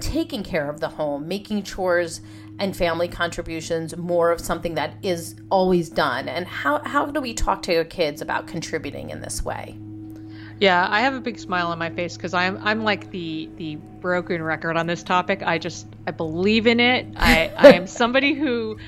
taking 0.00 0.42
care 0.42 0.68
of 0.68 0.80
the 0.80 0.88
home, 0.90 1.28
making 1.28 1.62
chores? 1.62 2.20
and 2.58 2.76
family 2.76 3.08
contributions 3.08 3.96
more 3.96 4.30
of 4.30 4.38
something 4.38 4.74
that 4.74 4.92
is 5.02 5.36
always 5.50 5.88
done 5.88 6.28
and 6.28 6.46
how, 6.46 6.82
how 6.84 7.06
do 7.06 7.18
we 7.18 7.32
talk 7.32 7.62
to 7.62 7.72
your 7.72 7.82
kids 7.82 8.20
about 8.20 8.46
contributing 8.46 9.08
in 9.08 9.22
this 9.22 9.42
way 9.42 9.74
yeah, 10.62 10.86
I 10.88 11.00
have 11.00 11.14
a 11.14 11.20
big 11.20 11.40
smile 11.40 11.72
on 11.72 11.78
my 11.80 11.90
face 11.90 12.16
because 12.16 12.34
I'm 12.34 12.56
I'm 12.62 12.84
like 12.84 13.10
the 13.10 13.50
the 13.56 13.74
broken 14.00 14.40
record 14.40 14.76
on 14.76 14.86
this 14.86 15.02
topic. 15.02 15.42
I 15.42 15.58
just 15.58 15.88
I 16.06 16.12
believe 16.12 16.68
in 16.68 16.78
it. 16.78 17.08
I 17.16 17.50
I 17.56 17.72
am 17.72 17.86
somebody 17.88 18.32
who, 18.32 18.78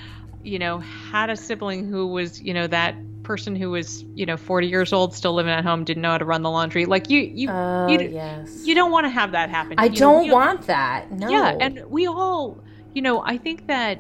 you 0.45 0.61
know, 0.61 0.79
had 0.79 1.31
a 1.31 1.37
sibling 1.37 1.89
who 1.89 2.07
was 2.07 2.41
you 2.41 2.55
know 2.55 2.69
that 2.69 2.95
person 3.25 3.57
who 3.57 3.71
was 3.71 4.05
you 4.15 4.25
know 4.25 4.37
40 4.37 4.69
years 4.69 4.93
old 4.93 5.15
still 5.15 5.35
living 5.35 5.51
at 5.51 5.65
home 5.65 5.83
didn't 5.83 6.03
know 6.03 6.13
how 6.13 6.19
to 6.19 6.25
run 6.27 6.43
the 6.43 6.51
laundry 6.51 6.85
like 6.85 7.09
you 7.09 7.21
you 7.21 7.49
uh, 7.49 7.89
you, 7.89 7.99
yes. 7.99 8.67
you 8.67 8.75
don't 8.75 8.91
want 8.91 9.07
to 9.07 9.09
have 9.09 9.33
that 9.33 9.49
happen 9.49 9.77
i 9.79 9.87
you 9.87 9.97
don't 9.97 10.27
know, 10.27 10.35
want 10.35 10.67
that 10.67 11.11
no 11.11 11.31
yeah 11.31 11.57
and 11.59 11.83
we 11.89 12.07
all 12.07 12.63
you 12.93 13.01
know 13.01 13.25
i 13.25 13.39
think 13.39 13.67
that 13.67 13.99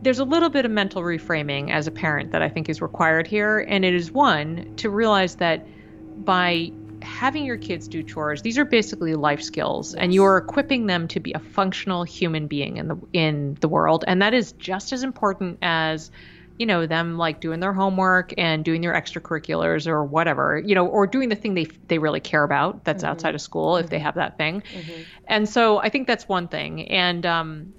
there's 0.00 0.20
a 0.20 0.24
little 0.24 0.48
bit 0.48 0.64
of 0.64 0.70
mental 0.70 1.02
reframing 1.02 1.70
as 1.70 1.86
a 1.86 1.90
parent 1.90 2.32
that 2.32 2.40
i 2.40 2.48
think 2.48 2.70
is 2.70 2.80
required 2.80 3.26
here 3.26 3.58
and 3.68 3.84
it 3.84 3.92
is 3.92 4.10
one 4.10 4.74
to 4.76 4.88
realize 4.88 5.34
that 5.34 5.66
by 6.16 6.72
having 7.02 7.44
your 7.44 7.58
kids 7.58 7.86
do 7.86 8.02
chores 8.02 8.42
these 8.42 8.56
are 8.56 8.64
basically 8.64 9.14
life 9.14 9.42
skills 9.42 9.94
yes. 9.94 10.02
and 10.02 10.14
you're 10.14 10.38
equipping 10.38 10.86
them 10.86 11.06
to 11.06 11.20
be 11.20 11.32
a 11.32 11.38
functional 11.38 12.02
human 12.02 12.46
being 12.46 12.78
in 12.78 12.88
the 12.88 12.96
in 13.12 13.56
the 13.60 13.68
world 13.68 14.04
and 14.06 14.22
that 14.22 14.32
is 14.32 14.52
just 14.52 14.92
as 14.92 15.02
important 15.02 15.58
as 15.60 16.10
you 16.58 16.64
know 16.64 16.86
them 16.86 17.18
like 17.18 17.40
doing 17.40 17.60
their 17.60 17.72
homework 17.72 18.32
and 18.38 18.64
doing 18.64 18.80
their 18.80 18.94
extracurriculars 18.94 19.86
or 19.86 20.02
whatever 20.02 20.58
you 20.58 20.74
know 20.74 20.86
or 20.86 21.06
doing 21.06 21.28
the 21.28 21.36
thing 21.36 21.54
they 21.54 21.66
they 21.88 21.98
really 21.98 22.20
care 22.20 22.42
about 22.42 22.84
that's 22.84 23.02
mm-hmm. 23.02 23.10
outside 23.10 23.34
of 23.34 23.40
school 23.40 23.76
if 23.76 23.86
mm-hmm. 23.86 23.90
they 23.90 23.98
have 23.98 24.14
that 24.14 24.38
thing 24.38 24.62
mm-hmm. 24.62 25.02
and 25.26 25.48
so 25.48 25.78
i 25.78 25.88
think 25.88 26.06
that's 26.06 26.26
one 26.28 26.48
thing 26.48 26.88
and 26.88 27.26
um 27.26 27.72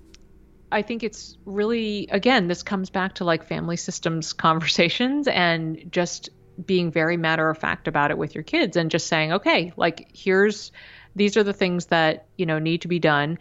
I 0.71 0.81
think 0.81 1.03
it's 1.03 1.37
really, 1.45 2.07
again, 2.11 2.47
this 2.47 2.63
comes 2.63 2.89
back 2.89 3.15
to 3.15 3.23
like 3.23 3.45
family 3.45 3.77
systems 3.77 4.33
conversations 4.47 5.27
and 5.27 5.85
just 5.89 6.29
being 6.63 6.91
very 6.91 7.17
matter 7.17 7.49
of 7.49 7.57
fact 7.57 7.87
about 7.87 8.11
it 8.11 8.17
with 8.17 8.35
your 8.35 8.43
kids 8.43 8.77
and 8.77 8.91
just 8.91 9.07
saying, 9.07 9.33
okay, 9.33 9.73
like 9.77 10.09
here's 10.13 10.71
these 11.15 11.37
are 11.37 11.43
the 11.43 11.53
things 11.53 11.87
that 11.87 12.25
you 12.37 12.45
know 12.45 12.59
need 12.59 12.81
to 12.81 12.87
be 12.87 12.99
done. 12.99 13.39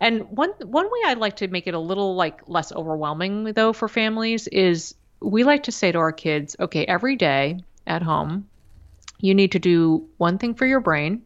And 0.00 0.28
one 0.30 0.50
one 0.62 0.86
way 0.86 0.98
I'd 1.06 1.18
like 1.18 1.36
to 1.36 1.48
make 1.48 1.66
it 1.66 1.74
a 1.74 1.78
little 1.78 2.14
like 2.14 2.42
less 2.46 2.72
overwhelming 2.72 3.44
though 3.52 3.72
for 3.72 3.88
families 3.88 4.46
is 4.48 4.94
we 5.20 5.44
like 5.44 5.64
to 5.64 5.72
say 5.72 5.90
to 5.92 5.98
our 5.98 6.12
kids, 6.12 6.56
okay, 6.60 6.84
every 6.84 7.16
day 7.16 7.60
at 7.86 8.02
home, 8.02 8.48
you 9.18 9.34
need 9.34 9.52
to 9.52 9.58
do 9.58 10.08
one 10.18 10.38
thing 10.38 10.54
for 10.54 10.66
your 10.66 10.80
brain, 10.80 11.22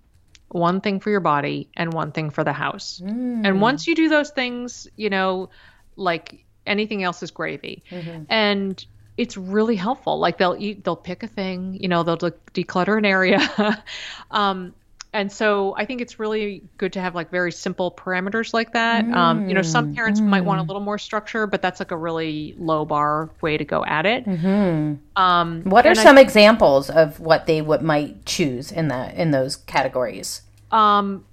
one 0.49 0.81
thing 0.81 1.01
for 1.01 1.11
your 1.11 1.21
body, 1.21 1.69
and 1.75 1.93
one 1.93 2.13
thing 2.13 2.31
for 2.31 2.45
the 2.45 2.53
house. 2.53 3.01
Mm. 3.05 3.47
And 3.47 3.61
once 3.61 3.87
you 3.87 3.95
do 3.95 4.09
those 4.09 4.31
things, 4.31 4.87
you 4.97 5.11
know, 5.11 5.51
like 5.97 6.45
anything 6.65 7.03
else 7.03 7.23
is 7.23 7.31
gravy. 7.31 7.83
Mm-hmm. 7.91 8.25
And 8.29 8.87
it's 9.19 9.37
really 9.37 9.77
helpful. 9.77 10.19
Like 10.19 10.39
they'll 10.39 10.57
eat, 10.59 10.85
they'll 10.85 10.97
pick 10.97 11.25
a 11.25 11.27
thing, 11.27 11.75
you 11.75 11.89
know, 11.89 12.05
they'll 12.05 12.17
de- 12.17 12.33
declutter 12.55 12.97
an 12.97 13.05
area. 13.05 13.85
um, 14.31 14.73
and 15.13 15.33
so 15.33 15.75
I 15.77 15.87
think 15.87 16.01
it's 16.01 16.21
really 16.21 16.63
good 16.77 16.93
to 16.93 17.01
have 17.01 17.15
like 17.15 17.31
very 17.31 17.51
simple 17.51 17.91
parameters 17.91 18.55
like 18.55 18.75
that. 18.75 19.05
Mm, 19.05 19.15
um, 19.15 19.49
you 19.49 19.55
know, 19.55 19.63
some 19.63 19.95
parents 19.95 20.21
mm. 20.21 20.27
might 20.27 20.43
want 20.43 20.61
a 20.61 20.65
mm. 20.65 20.69
little 20.69 20.83
more 20.83 20.99
structure, 20.99 21.47
but 21.47 21.63
that's 21.63 21.81
like 21.81 21.91
a 21.91 21.97
really 21.97 22.55
low 22.59 22.85
bar 22.85 23.31
way 23.41 23.57
to 23.57 23.65
go 23.65 23.85
at 23.85 24.07
it. 24.07 24.25
Mm-hmm. 24.25 25.21
Um, 25.21 25.63
what 25.65 25.87
are 25.87 25.95
some 25.95 26.19
I, 26.19 26.21
examples 26.21 26.89
of 26.91 27.19
what 27.19 27.47
they 27.47 27.61
would 27.61 27.83
might 27.83 28.25
choose 28.25 28.71
in 28.71 28.89
that 28.89 29.15
in 29.17 29.33
those 29.33 29.57
categories? 29.57 30.43
Um, 30.71 31.25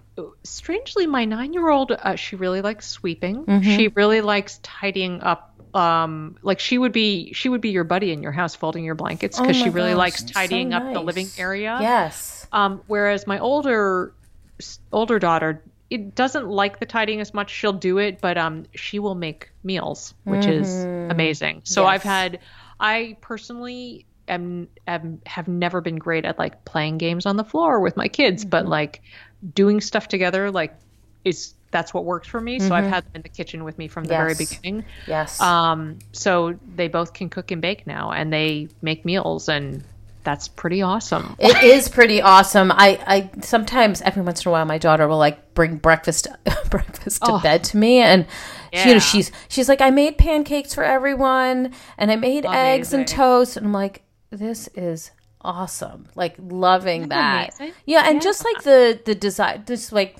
strangely, 0.44 1.06
my 1.06 1.26
nine 1.26 1.54
year 1.54 1.70
old, 1.70 1.92
uh, 1.92 2.16
she 2.16 2.38
really 2.38 2.62
likes 2.62 2.88
sweeping. 2.88 3.46
Mm-hmm. 3.46 3.76
She 3.76 3.90
really 3.90 4.22
likes 4.22 4.60
tidying 4.64 5.22
up 5.22 5.55
um 5.76 6.38
like 6.42 6.60
she 6.60 6.78
would 6.78 6.92
be 6.92 7.34
she 7.34 7.50
would 7.50 7.62
be 7.62 7.70
your 7.70 7.84
buddy 7.84 8.12
in 8.12 8.24
your 8.24 8.32
house 8.32 8.56
folding 8.56 8.84
your 8.84 8.96
blankets 8.96 9.40
because 9.40 9.60
oh 9.60 9.64
she 9.64 9.70
really 9.70 9.92
gosh, 9.92 9.98
likes 9.98 10.24
tidying 10.24 10.72
so 10.72 10.80
nice. 10.80 10.88
up 10.88 10.94
the 10.94 11.02
living 11.02 11.28
area 11.38 11.78
yes 11.82 12.48
um 12.52 12.82
whereas 12.88 13.28
my 13.28 13.40
older 13.40 14.14
older 14.92 15.20
daughter 15.20 15.62
it 15.90 16.16
doesn't 16.16 16.48
like 16.48 16.80
the 16.80 16.86
tidying 16.86 17.20
as 17.22 17.34
much 17.34 17.52
she'll 17.52 17.74
do 17.74 17.98
it 17.98 18.22
but 18.22 18.38
um 18.38 18.66
she 18.74 19.00
will 19.00 19.16
make 19.16 19.52
meals 19.64 20.14
which 20.24 20.42
mm-hmm. 20.42 20.62
is 20.62 20.84
amazing 21.12 21.62
so 21.66 21.84
yes. 21.84 21.90
i've 21.90 22.04
had 22.04 22.40
i 22.80 23.18
personally 23.22 24.06
am, 24.28 24.68
am 24.88 25.22
have 25.26 25.48
never 25.48 25.82
been 25.82 25.98
great 25.98 26.26
at 26.26 26.38
like 26.40 26.66
playing 26.66 26.98
games 26.98 27.26
on 27.26 27.38
the 27.38 27.44
floor 27.44 27.80
with 27.80 27.98
my 27.98 28.08
kids, 28.08 28.44
mm-hmm. 28.44 28.50
but 28.50 28.68
like 28.68 29.02
doing 29.54 29.82
stuff 29.82 30.08
together 30.08 30.52
like 30.52 30.74
is 31.24 31.54
that's 31.76 31.94
what 31.94 32.06
works 32.06 32.26
for 32.26 32.40
me. 32.40 32.58
Mm-hmm. 32.58 32.70
So 32.70 32.74
I've 32.74 32.86
mm-hmm. 32.86 32.94
had 32.94 33.04
them 33.04 33.12
in 33.16 33.22
the 33.22 33.30
kitchen 33.30 33.66
with 33.66 33.78
me 33.78 33.90
from 33.90 34.06
the 34.06 34.14
yes. 34.14 34.18
very 34.18 34.36
beginning. 34.36 34.86
Yes. 35.08 35.42
Um, 35.42 36.00
so 36.14 36.58
they 36.74 36.88
both 36.88 37.12
can 37.12 37.30
cook 37.30 37.52
and 37.52 37.62
bake 37.62 37.86
now, 37.86 38.12
and 38.12 38.32
they 38.32 38.70
make 38.82 39.04
meals, 39.04 39.50
and 39.50 39.84
that's 40.24 40.48
pretty 40.48 40.82
awesome. 40.82 41.36
It 41.40 41.62
is 41.64 41.90
pretty 41.90 42.22
awesome. 42.22 42.72
I, 42.72 42.98
I 43.06 43.42
sometimes 43.42 44.02
every 44.02 44.24
once 44.24 44.46
in 44.46 44.50
a 44.50 44.52
while 44.54 44.64
my 44.64 44.78
daughter 44.78 45.06
will 45.06 45.18
like 45.18 45.54
bring 45.54 45.76
breakfast 45.76 46.30
breakfast 46.70 47.24
to 47.24 47.34
oh, 47.34 47.40
bed 47.40 47.66
to 47.66 47.78
me 47.78 48.00
and 48.00 48.26
yeah. 48.72 48.88
you 48.88 48.94
know 48.94 49.00
she's 49.00 49.32
she's 49.50 49.70
like 49.70 49.82
I 49.82 49.90
made 49.90 50.18
pancakes 50.18 50.74
for 50.74 50.84
everyone 50.84 51.74
and 51.98 52.12
I 52.12 52.16
made 52.16 52.46
Amazing. 52.46 52.66
eggs 52.66 52.94
and 52.94 53.08
toast 53.08 53.58
and 53.58 53.68
I'm 53.68 53.74
like 53.74 54.02
this 54.32 54.68
is 54.76 55.12
awesome. 55.46 56.08
Like 56.16 56.36
loving 56.40 57.10
that. 57.10 57.52
Yeah, 57.86 58.08
and 58.08 58.16
yeah. 58.16 58.22
just 58.22 58.44
like 58.44 58.64
the 58.64 59.00
the 59.06 59.16
design 59.16 59.64
just 59.68 59.92
like 59.92 60.18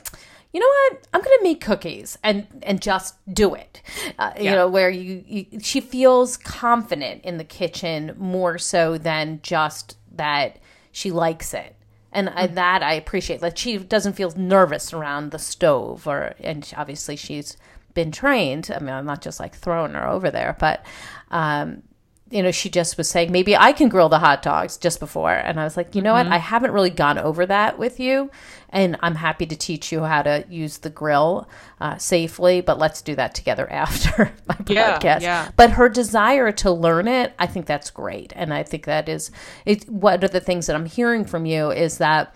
you 0.56 0.62
know 0.62 0.68
what? 0.68 1.08
I'm 1.14 1.22
gonna 1.22 1.44
make 1.44 1.60
cookies 1.60 2.18
and 2.24 2.48
and 2.64 2.82
just 2.82 3.16
do 3.28 3.56
it. 3.56 3.82
Uh, 4.18 4.32
yeah. 4.38 4.42
you 4.42 4.52
know 4.52 4.70
where 4.70 4.90
you, 4.90 5.22
you, 5.28 5.60
she 5.60 5.82
feels 5.82 6.38
confident 6.38 7.26
in 7.26 7.38
the 7.38 7.44
kitchen 7.44 8.16
more 8.18 8.58
so 8.58 8.98
than 8.98 9.42
just 9.44 9.98
that 10.14 10.60
she 10.94 11.12
likes 11.12 11.54
it. 11.54 11.76
And. 12.14 12.30
I, 12.30 12.48
that 12.48 12.82
i 12.82 12.94
appreciate. 12.94 13.42
Like 13.42 13.58
she 13.58 13.78
doesn't 13.78 14.14
feel 14.14 14.32
nervous 14.38 14.94
around 14.94 15.32
the 15.32 15.40
stove 15.40 16.08
or 16.08 16.36
and 16.40 16.74
obviously 16.78 17.18
she's 17.18 17.58
been 17.94 18.14
trained. 18.14 18.72
I 18.74 18.80
mean 18.80 18.94
i'm 18.94 19.06
not 19.06 19.22
just 19.22 19.42
like 19.42 19.56
throwing 19.56 19.92
her 19.92 20.08
over 20.08 20.32
there 20.32 20.56
but 20.58 20.86
um 21.32 21.84
you 22.32 22.42
know, 22.42 22.52
she 22.52 22.70
just 22.70 22.98
was 22.98 23.08
saying, 23.08 23.32
maybe 23.32 23.56
I 23.56 23.72
can 23.72 23.88
grill 23.88 24.10
the 24.10 24.18
hot 24.18 24.42
dogs 24.42 24.78
just 24.78 25.00
before. 25.00 25.32
And 25.32 25.60
I 25.60 25.64
was 25.64 25.78
like, 25.78 25.94
you 25.94 26.02
know 26.02 26.14
mm-hmm. 26.14 26.30
what? 26.30 26.36
I 26.36 26.40
haven't 26.40 26.72
really 26.72 26.90
gone 26.90 27.20
over 27.20 27.46
that 27.46 27.78
with 27.78 28.00
you. 28.00 28.32
And 28.70 28.98
I'm 29.02 29.16
happy 29.16 29.46
to 29.46 29.56
teach 29.56 29.92
you 29.92 30.04
how 30.04 30.24
to 30.24 30.44
use 30.50 30.80
the 30.80 30.90
grill 30.90 31.48
uh, 31.80 31.98
safely, 31.98 32.62
but 32.62 32.80
let's 32.80 33.04
do 33.04 33.16
that 33.16 33.36
together 33.36 33.68
after 33.72 34.34
my 34.48 34.58
yeah, 34.68 34.98
podcast. 34.98 35.22
Yeah. 35.22 35.52
But 35.56 35.72
her 35.72 35.88
desire 35.88 36.52
to 36.54 36.72
learn 36.72 37.08
it, 37.08 37.34
I 37.38 37.46
think 37.46 37.68
that's 37.68 37.92
great. 37.92 38.34
And 38.36 38.52
I 38.54 38.64
think 38.64 38.86
that 38.86 39.08
is 39.08 39.30
it, 39.66 39.88
one 39.88 40.24
of 40.24 40.32
the 40.32 40.40
things 40.40 40.66
that 40.66 40.76
I'm 40.76 40.88
hearing 40.88 41.26
from 41.26 41.46
you 41.46 41.70
is 41.70 42.00
that 42.00 42.34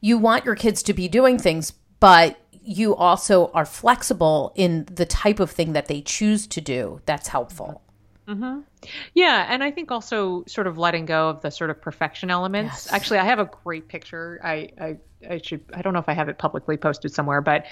you 0.00 0.18
want 0.18 0.44
your 0.44 0.54
kids 0.54 0.82
to 0.84 0.92
be 0.92 1.08
doing 1.08 1.38
things, 1.38 1.72
but 2.00 2.38
you 2.62 2.94
also 2.94 3.50
are 3.54 3.64
flexible 3.64 4.52
in 4.54 4.86
the 4.92 5.06
type 5.06 5.40
of 5.40 5.50
thing 5.50 5.72
that 5.72 5.86
they 5.86 6.02
choose 6.02 6.46
to 6.48 6.60
do 6.60 7.00
that's 7.06 7.28
helpful. 7.28 7.82
Mm-hmm. 8.28 8.60
Yeah, 9.14 9.46
and 9.48 9.64
I 9.64 9.70
think 9.70 9.90
also 9.90 10.44
sort 10.46 10.66
of 10.66 10.76
letting 10.76 11.06
go 11.06 11.30
of 11.30 11.40
the 11.40 11.50
sort 11.50 11.70
of 11.70 11.80
perfection 11.80 12.30
elements. 12.30 12.86
Yes. 12.86 12.92
Actually, 12.92 13.20
I 13.20 13.24
have 13.24 13.38
a 13.38 13.50
great 13.64 13.88
picture. 13.88 14.38
I, 14.44 14.70
I 14.78 14.96
I 15.28 15.40
should 15.42 15.64
I 15.72 15.82
don't 15.82 15.94
know 15.94 15.98
if 15.98 16.08
I 16.08 16.12
have 16.12 16.28
it 16.28 16.36
publicly 16.38 16.76
posted 16.76 17.12
somewhere, 17.12 17.40
but 17.40 17.64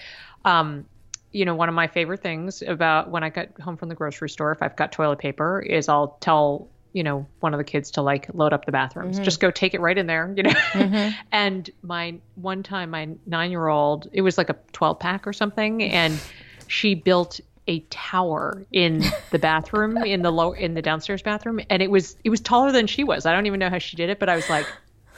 um, 0.44 0.86
you 1.32 1.44
know, 1.44 1.54
one 1.54 1.68
of 1.68 1.74
my 1.74 1.88
favorite 1.88 2.22
things 2.22 2.62
about 2.62 3.10
when 3.10 3.22
I 3.22 3.28
get 3.28 3.60
home 3.60 3.76
from 3.76 3.90
the 3.90 3.94
grocery 3.94 4.30
store, 4.30 4.52
if 4.52 4.62
I've 4.62 4.76
got 4.76 4.92
toilet 4.92 5.18
paper, 5.18 5.60
is 5.60 5.88
I'll 5.88 6.16
tell 6.20 6.68
you 6.94 7.02
know 7.02 7.26
one 7.40 7.52
of 7.52 7.58
the 7.58 7.64
kids 7.64 7.90
to 7.92 8.02
like 8.02 8.28
load 8.32 8.54
up 8.54 8.64
the 8.64 8.72
bathrooms. 8.72 9.16
Mm-hmm. 9.16 9.24
Just 9.24 9.40
go 9.40 9.50
take 9.50 9.74
it 9.74 9.82
right 9.82 9.96
in 9.96 10.06
there, 10.06 10.32
you 10.34 10.42
know. 10.42 10.50
Mm-hmm. 10.50 11.18
and 11.32 11.68
my 11.82 12.14
one 12.36 12.62
time, 12.62 12.90
my 12.90 13.10
nine 13.26 13.50
year 13.50 13.66
old, 13.66 14.08
it 14.12 14.22
was 14.22 14.38
like 14.38 14.48
a 14.48 14.56
twelve 14.72 14.98
pack 14.98 15.26
or 15.26 15.34
something, 15.34 15.82
and 15.82 16.18
she 16.66 16.94
built 16.94 17.40
a 17.68 17.80
tower 17.90 18.64
in 18.72 19.04
the 19.30 19.38
bathroom 19.38 19.96
in 19.98 20.22
the 20.22 20.30
low 20.30 20.52
in 20.52 20.74
the 20.74 20.82
downstairs 20.82 21.22
bathroom 21.22 21.60
and 21.68 21.82
it 21.82 21.90
was 21.90 22.16
it 22.24 22.30
was 22.30 22.40
taller 22.40 22.72
than 22.72 22.86
she 22.86 23.04
was. 23.04 23.26
I 23.26 23.32
don't 23.32 23.46
even 23.46 23.60
know 23.60 23.70
how 23.70 23.78
she 23.78 23.96
did 23.96 24.10
it, 24.10 24.18
but 24.18 24.28
I 24.28 24.36
was 24.36 24.48
like 24.48 24.66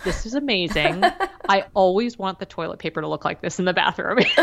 this 0.04 0.26
is 0.26 0.34
amazing. 0.34 1.02
I 1.48 1.64
always 1.74 2.18
want 2.18 2.38
the 2.38 2.46
toilet 2.46 2.78
paper 2.78 3.00
to 3.00 3.08
look 3.08 3.24
like 3.24 3.40
this 3.40 3.58
in 3.58 3.64
the 3.64 3.72
bathroom. 3.72 4.18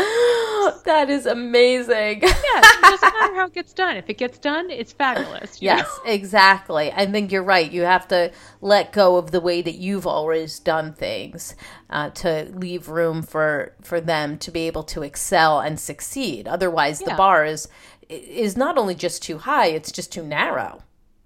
that 0.84 1.06
is 1.08 1.26
amazing. 1.26 2.20
yeah, 2.22 2.28
it 2.28 2.82
doesn't 2.82 3.14
matter 3.14 3.34
how 3.36 3.46
it 3.46 3.54
gets 3.54 3.72
done. 3.72 3.96
If 3.96 4.10
it 4.10 4.18
gets 4.18 4.38
done, 4.38 4.70
it's 4.70 4.92
fabulous. 4.92 5.62
Yes, 5.62 5.86
know? 6.04 6.12
exactly. 6.12 6.92
I 6.92 7.06
think 7.06 7.32
you're 7.32 7.42
right. 7.42 7.70
You 7.70 7.82
have 7.82 8.08
to 8.08 8.32
let 8.60 8.92
go 8.92 9.16
of 9.16 9.30
the 9.30 9.40
way 9.40 9.62
that 9.62 9.76
you've 9.76 10.06
always 10.06 10.58
done 10.58 10.92
things 10.92 11.54
uh, 11.90 12.10
to 12.10 12.50
leave 12.54 12.88
room 12.88 13.22
for 13.22 13.74
for 13.82 14.00
them 14.00 14.38
to 14.38 14.50
be 14.50 14.66
able 14.66 14.82
to 14.84 15.02
excel 15.02 15.60
and 15.60 15.78
succeed. 15.78 16.48
Otherwise, 16.48 17.00
yeah. 17.00 17.10
the 17.10 17.16
bar 17.16 17.44
is 17.44 17.68
is 18.08 18.56
not 18.56 18.78
only 18.78 18.94
just 18.94 19.22
too 19.22 19.38
high, 19.38 19.66
it's 19.66 19.92
just 19.92 20.12
too 20.12 20.22
narrow. 20.22 20.82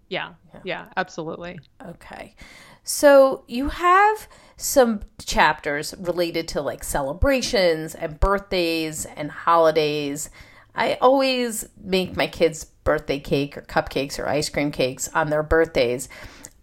Yeah, 0.08 0.34
yeah, 0.52 0.60
yeah 0.64 0.86
absolutely. 0.96 1.58
Okay. 1.86 2.34
So 2.82 3.44
you 3.46 3.68
have 3.68 4.28
some 4.56 5.00
chapters 5.24 5.94
related 5.98 6.48
to 6.48 6.60
like 6.60 6.84
celebrations 6.84 7.94
and 7.94 8.20
birthdays 8.20 9.06
and 9.06 9.30
holidays. 9.30 10.30
I 10.74 10.94
always 11.00 11.68
make 11.82 12.16
my 12.16 12.26
kids 12.26 12.64
birthday 12.64 13.18
cake 13.18 13.56
or 13.56 13.62
cupcakes 13.62 14.18
or 14.18 14.28
ice 14.28 14.48
cream 14.48 14.70
cakes 14.70 15.08
on 15.14 15.30
their 15.30 15.42
birthdays. 15.42 16.08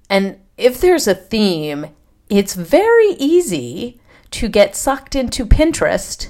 And 0.09 0.39
if 0.57 0.81
there's 0.81 1.07
a 1.07 1.15
theme, 1.15 1.87
it's 2.29 2.55
very 2.55 3.11
easy 3.19 3.99
to 4.31 4.49
get 4.49 4.75
sucked 4.75 5.15
into 5.15 5.45
Pinterest 5.45 6.29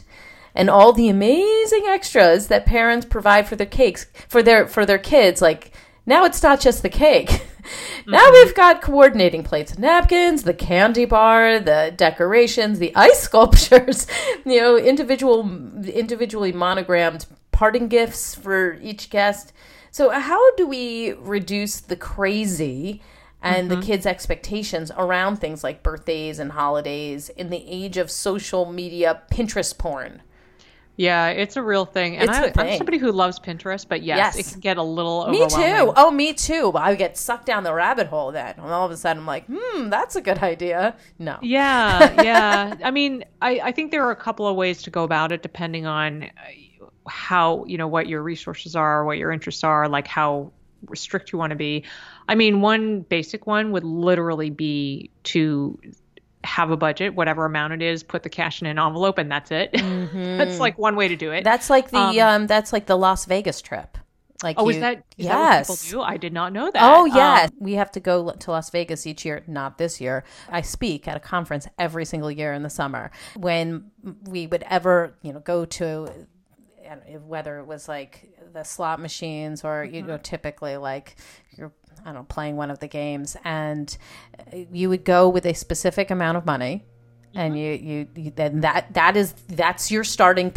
and 0.57 0.71
all 0.71 0.91
the 0.91 1.07
amazing 1.07 1.85
extras 1.85 2.47
that 2.47 2.65
parents 2.65 3.05
provide 3.05 3.47
for 3.47 3.55
their 3.55 3.67
cakes 3.67 4.07
for 4.27 4.41
their 4.41 4.67
for 4.67 4.85
their 4.85 4.97
kids 4.97 5.41
like 5.41 5.71
now 6.05 6.25
it's 6.25 6.41
not 6.41 6.59
just 6.59 6.81
the 6.81 6.89
cake 6.89 7.29
mm-hmm. 7.29 8.11
now 8.11 8.29
we've 8.31 8.55
got 8.55 8.81
coordinating 8.81 9.43
plates 9.43 9.71
and 9.71 9.81
napkins 9.81 10.43
the 10.43 10.53
candy 10.53 11.05
bar 11.05 11.59
the 11.59 11.93
decorations 11.95 12.79
the 12.79 12.93
ice 12.95 13.19
sculptures 13.29 14.07
you 14.45 14.59
know 14.59 14.75
individual 14.75 15.41
individually 15.85 16.51
monogrammed 16.51 17.25
parting 17.51 17.87
gifts 17.87 18.33
for 18.33 18.73
each 18.81 19.09
guest 19.11 19.53
so 19.91 20.09
how 20.09 20.55
do 20.55 20.67
we 20.67 21.13
reduce 21.13 21.79
the 21.79 21.95
crazy 21.95 23.01
and 23.41 23.69
mm-hmm. 23.69 23.79
the 23.79 23.85
kids' 23.85 24.05
expectations 24.05 24.91
around 24.97 25.37
things 25.37 25.63
like 25.63 25.83
birthdays 25.83 26.39
and 26.39 26.51
holidays 26.51 27.29
in 27.29 27.51
the 27.51 27.63
age 27.67 27.97
of 27.97 28.09
social 28.09 28.65
media 28.65 29.21
Pinterest 29.31 29.77
porn. 29.77 30.23
Yeah, 30.97 31.27
it's 31.27 31.55
a 31.55 31.61
real 31.61 31.85
thing. 31.85 32.17
And 32.17 32.29
I, 32.29 32.51
am 32.57 32.77
somebody 32.77 32.97
who 32.97 33.11
loves 33.11 33.39
Pinterest, 33.39 33.85
but 33.87 34.01
yes, 34.01 34.35
yes, 34.35 34.47
it 34.47 34.51
can 34.51 34.59
get 34.59 34.77
a 34.77 34.83
little 34.83 35.27
Me 35.27 35.47
too. 35.47 35.93
Oh, 35.95 36.09
me 36.09 36.33
too. 36.33 36.71
I 36.73 36.95
get 36.95 37.17
sucked 37.17 37.45
down 37.45 37.63
the 37.63 37.73
rabbit 37.73 38.07
hole 38.07 38.31
then. 38.31 38.55
And 38.57 38.65
all 38.65 38.85
of 38.85 38.91
a 38.91 38.97
sudden 38.97 39.21
I'm 39.21 39.27
like, 39.27 39.45
hmm, 39.47 39.89
that's 39.89 40.15
a 40.15 40.21
good 40.21 40.39
idea. 40.39 40.95
No. 41.19 41.37
Yeah, 41.43 42.21
yeah. 42.23 42.75
I 42.83 42.89
mean, 42.89 43.23
I, 43.43 43.59
I 43.65 43.71
think 43.71 43.91
there 43.91 44.03
are 44.07 44.11
a 44.11 44.15
couple 44.15 44.47
of 44.47 44.55
ways 44.55 44.81
to 44.83 44.89
go 44.89 45.03
about 45.03 45.31
it 45.31 45.43
depending 45.43 45.85
on 45.85 46.23
uh, 46.23 46.29
how, 47.07 47.63
you 47.65 47.77
know, 47.77 47.87
what 47.87 48.07
your 48.07 48.23
resources 48.23 48.75
are, 48.75 49.05
what 49.05 49.19
your 49.19 49.31
interests 49.31 49.63
are, 49.63 49.87
like 49.87 50.07
how 50.07 50.51
strict 50.95 51.31
you 51.31 51.37
want 51.37 51.51
to 51.51 51.55
be. 51.55 51.83
I 52.27 52.33
mean, 52.33 52.61
one 52.61 53.01
basic 53.01 53.45
one 53.45 53.71
would 53.71 53.83
literally 53.83 54.49
be 54.49 55.11
to 55.25 55.79
have 56.47 56.71
a 56.71 56.77
budget, 56.77 57.13
whatever 57.13 57.45
amount 57.45 57.73
it 57.73 57.81
is, 57.81 58.03
put 58.03 58.23
the 58.23 58.29
cash 58.29 58.61
in 58.61 58.67
an 58.67 58.79
envelope, 58.79 59.17
and 59.17 59.31
that's 59.31 59.51
it. 59.51 59.71
Mm-hmm. 59.97 60.37
that's 60.37 60.59
like 60.59 60.77
one 60.77 60.95
way 60.95 61.07
to 61.07 61.15
do 61.15 61.31
it. 61.31 61.43
That's 61.43 61.69
like 61.69 61.89
the 61.89 61.97
um, 61.97 62.17
um, 62.19 62.47
that's 62.47 62.71
like 62.71 62.85
the 62.85 62.95
Las 62.95 63.25
Vegas 63.25 63.61
trip. 63.61 63.97
Like 64.43 64.59
oh, 64.59 64.65
you, 64.69 64.75
is 64.75 64.79
that 64.81 64.97
is 65.17 65.25
yes? 65.25 65.67
That 65.67 65.73
people 65.73 65.99
do? 65.99 66.03
I 66.03 66.17
did 66.17 66.33
not 66.33 66.53
know 66.53 66.69
that. 66.69 66.81
Oh 66.81 67.05
yeah, 67.05 67.45
um, 67.45 67.51
we 67.59 67.73
have 67.73 67.91
to 67.91 67.99
go 67.99 68.31
to 68.31 68.51
Las 68.51 68.69
Vegas 68.69 69.07
each 69.07 69.25
year. 69.25 69.43
Not 69.47 69.77
this 69.77 69.99
year. 69.99 70.23
I 70.49 70.61
speak 70.61 71.07
at 71.07 71.17
a 71.17 71.19
conference 71.19 71.67
every 71.79 72.05
single 72.05 72.29
year 72.29 72.53
in 72.53 72.61
the 72.63 72.69
summer. 72.69 73.11
When 73.35 73.91
we 74.25 74.45
would 74.45 74.63
ever, 74.69 75.15
you 75.23 75.33
know, 75.33 75.39
go 75.39 75.65
to 75.65 76.27
whether 77.25 77.59
it 77.59 77.65
was 77.65 77.87
like 77.87 78.29
the 78.53 78.63
slot 78.63 78.99
machines 78.99 79.63
or 79.63 79.83
you 79.83 79.99
mm-hmm. 79.99 80.09
know 80.09 80.17
typically 80.17 80.77
like 80.77 81.15
you're 81.57 81.71
I 82.01 82.05
don't 82.05 82.15
know, 82.15 82.23
playing 82.23 82.55
one 82.55 82.71
of 82.71 82.79
the 82.79 82.87
games, 82.87 83.35
and 83.43 83.95
you 84.71 84.89
would 84.89 85.03
go 85.03 85.27
with 85.27 85.45
a 85.45 85.53
specific 85.53 86.11
amount 86.11 86.37
of 86.37 86.45
money, 86.45 86.85
and 87.33 87.53
mm-hmm. 87.53 87.85
you, 87.85 87.93
you, 87.93 88.07
you 88.15 88.31
then 88.35 88.61
that 88.61 88.93
that 88.93 89.17
is 89.17 89.33
that's 89.47 89.91
your 89.91 90.03
starting. 90.03 90.53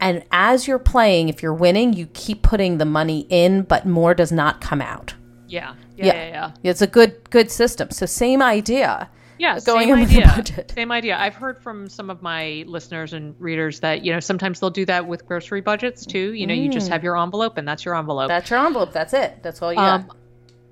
And 0.00 0.24
as 0.30 0.66
you're 0.66 0.78
playing, 0.78 1.28
if 1.28 1.42
you're 1.42 1.54
winning, 1.54 1.92
you 1.92 2.06
keep 2.14 2.42
putting 2.42 2.78
the 2.78 2.84
money 2.84 3.26
in, 3.28 3.62
but 3.62 3.86
more 3.86 4.14
does 4.14 4.32
not 4.32 4.60
come 4.60 4.80
out. 4.80 5.14
Yeah, 5.46 5.74
yeah, 5.96 6.06
yeah. 6.06 6.14
yeah, 6.14 6.52
yeah. 6.62 6.70
It's 6.70 6.82
a 6.82 6.86
good 6.86 7.28
good 7.30 7.50
system. 7.50 7.90
So 7.90 8.06
same 8.06 8.40
idea. 8.40 9.10
Yeah, 9.40 9.58
going 9.60 9.88
same 9.88 9.96
idea. 9.96 10.66
Same 10.74 10.92
idea. 10.92 11.16
I've 11.16 11.34
heard 11.34 11.62
from 11.62 11.88
some 11.88 12.10
of 12.10 12.20
my 12.20 12.62
listeners 12.66 13.14
and 13.14 13.34
readers 13.40 13.80
that 13.80 14.04
you 14.04 14.12
know 14.12 14.20
sometimes 14.20 14.60
they'll 14.60 14.68
do 14.68 14.84
that 14.84 15.06
with 15.06 15.24
grocery 15.24 15.62
budgets 15.62 16.04
too. 16.04 16.34
You 16.34 16.46
know, 16.46 16.52
mm. 16.52 16.64
you 16.64 16.68
just 16.68 16.88
mm. 16.88 16.92
have 16.92 17.02
your 17.02 17.16
envelope 17.16 17.56
and 17.56 17.66
that's 17.66 17.82
your 17.82 17.96
envelope. 17.96 18.28
That's 18.28 18.50
your 18.50 18.64
envelope. 18.64 18.92
That's 18.92 19.14
it. 19.14 19.42
That's 19.42 19.62
all 19.62 19.72
you 19.72 19.78
um, 19.78 20.02
got. 20.02 20.16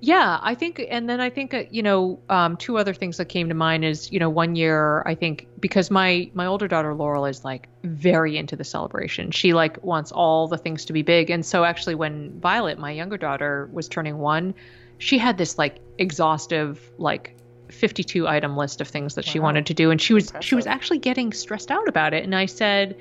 Yeah, 0.01 0.39
I 0.43 0.55
think, 0.55 0.85
and 0.91 1.09
then 1.09 1.19
I 1.19 1.31
think 1.31 1.55
uh, 1.55 1.62
you 1.71 1.83
know, 1.83 2.21
um, 2.29 2.59
two 2.59 2.77
other 2.77 2.93
things 2.93 3.16
that 3.16 3.25
came 3.31 3.49
to 3.49 3.55
mind 3.55 3.87
is 3.87 4.12
you 4.12 4.19
know, 4.19 4.29
one 4.29 4.55
year 4.55 5.03
I 5.07 5.14
think 5.14 5.49
because 5.59 5.91
my 5.91 6.31
my 6.35 6.45
older 6.45 6.69
daughter 6.69 6.95
Laurel 6.95 7.25
is 7.25 7.47
like 7.47 7.69
very 7.85 8.37
into 8.37 8.55
the 8.55 8.64
celebration. 8.64 9.31
She 9.31 9.55
like 9.55 9.83
wants 9.83 10.12
all 10.12 10.47
the 10.47 10.59
things 10.59 10.85
to 10.85 10.93
be 10.93 11.01
big, 11.01 11.31
and 11.31 11.45
so 11.45 11.64
actually 11.64 11.95
when 11.95 12.39
Violet, 12.39 12.79
my 12.79 12.91
younger 12.91 13.16
daughter, 13.16 13.71
was 13.73 13.89
turning 13.89 14.19
one, 14.19 14.55
she 14.99 15.16
had 15.16 15.39
this 15.39 15.57
like 15.57 15.79
exhaustive 15.97 16.91
like 16.99 17.35
52 17.71 18.27
item 18.27 18.57
list 18.57 18.81
of 18.81 18.89
things 18.89 19.14
that 19.14 19.27
wow. 19.27 19.33
she 19.33 19.41
wanted 19.41 19.66
to 19.66 19.75
do 19.75 19.91
and 19.91 20.01
she 20.01 20.14
was 20.14 20.29
Impressive. 20.29 20.49
she 20.49 20.55
was 20.55 20.66
actually 20.66 20.99
getting 20.99 21.33
stressed 21.33 21.71
out 21.71 21.89
about 21.89 22.14
it 22.14 22.25
and 22.25 22.35
I 22.35 22.47
said 22.47 22.97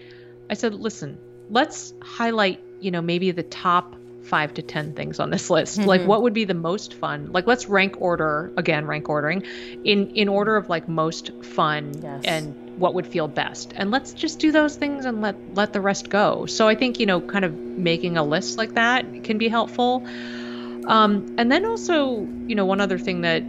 I 0.49 0.53
said 0.53 0.73
listen 0.73 1.17
let's 1.49 1.93
highlight 2.01 2.61
you 2.79 2.91
know 2.91 3.01
maybe 3.01 3.31
the 3.31 3.43
top 3.43 3.95
five 4.23 4.53
to 4.53 4.61
ten 4.61 4.93
things 4.93 5.19
on 5.19 5.29
this 5.29 5.49
list 5.49 5.79
mm-hmm. 5.79 5.87
like 5.87 6.05
what 6.05 6.21
would 6.21 6.33
be 6.33 6.43
the 6.43 6.53
most 6.53 6.93
fun 6.93 7.31
like 7.31 7.47
let's 7.47 7.67
rank 7.67 7.95
order 8.01 8.51
again 8.57 8.85
rank 8.85 9.07
ordering 9.07 9.41
in 9.85 10.09
in 10.15 10.27
order 10.27 10.57
of 10.57 10.69
like 10.69 10.87
most 10.87 11.31
fun 11.43 11.93
yes. 12.01 12.23
and 12.25 12.77
what 12.77 12.93
would 12.93 13.07
feel 13.07 13.27
best 13.27 13.73
and 13.75 13.89
let's 13.89 14.13
just 14.13 14.37
do 14.39 14.51
those 14.51 14.75
things 14.75 15.05
and 15.05 15.21
let 15.21 15.35
let 15.55 15.73
the 15.73 15.81
rest 15.81 16.09
go 16.09 16.45
so 16.45 16.67
i 16.67 16.75
think 16.75 16.99
you 16.99 17.05
know 17.05 17.21
kind 17.21 17.45
of 17.45 17.53
making 17.55 18.17
a 18.17 18.23
list 18.23 18.57
like 18.57 18.73
that 18.73 19.23
can 19.23 19.37
be 19.37 19.47
helpful 19.47 20.05
um, 20.87 21.35
and 21.37 21.51
then 21.51 21.65
also 21.65 22.27
you 22.47 22.55
know 22.55 22.65
one 22.65 22.81
other 22.81 22.97
thing 22.97 23.21
that 23.21 23.43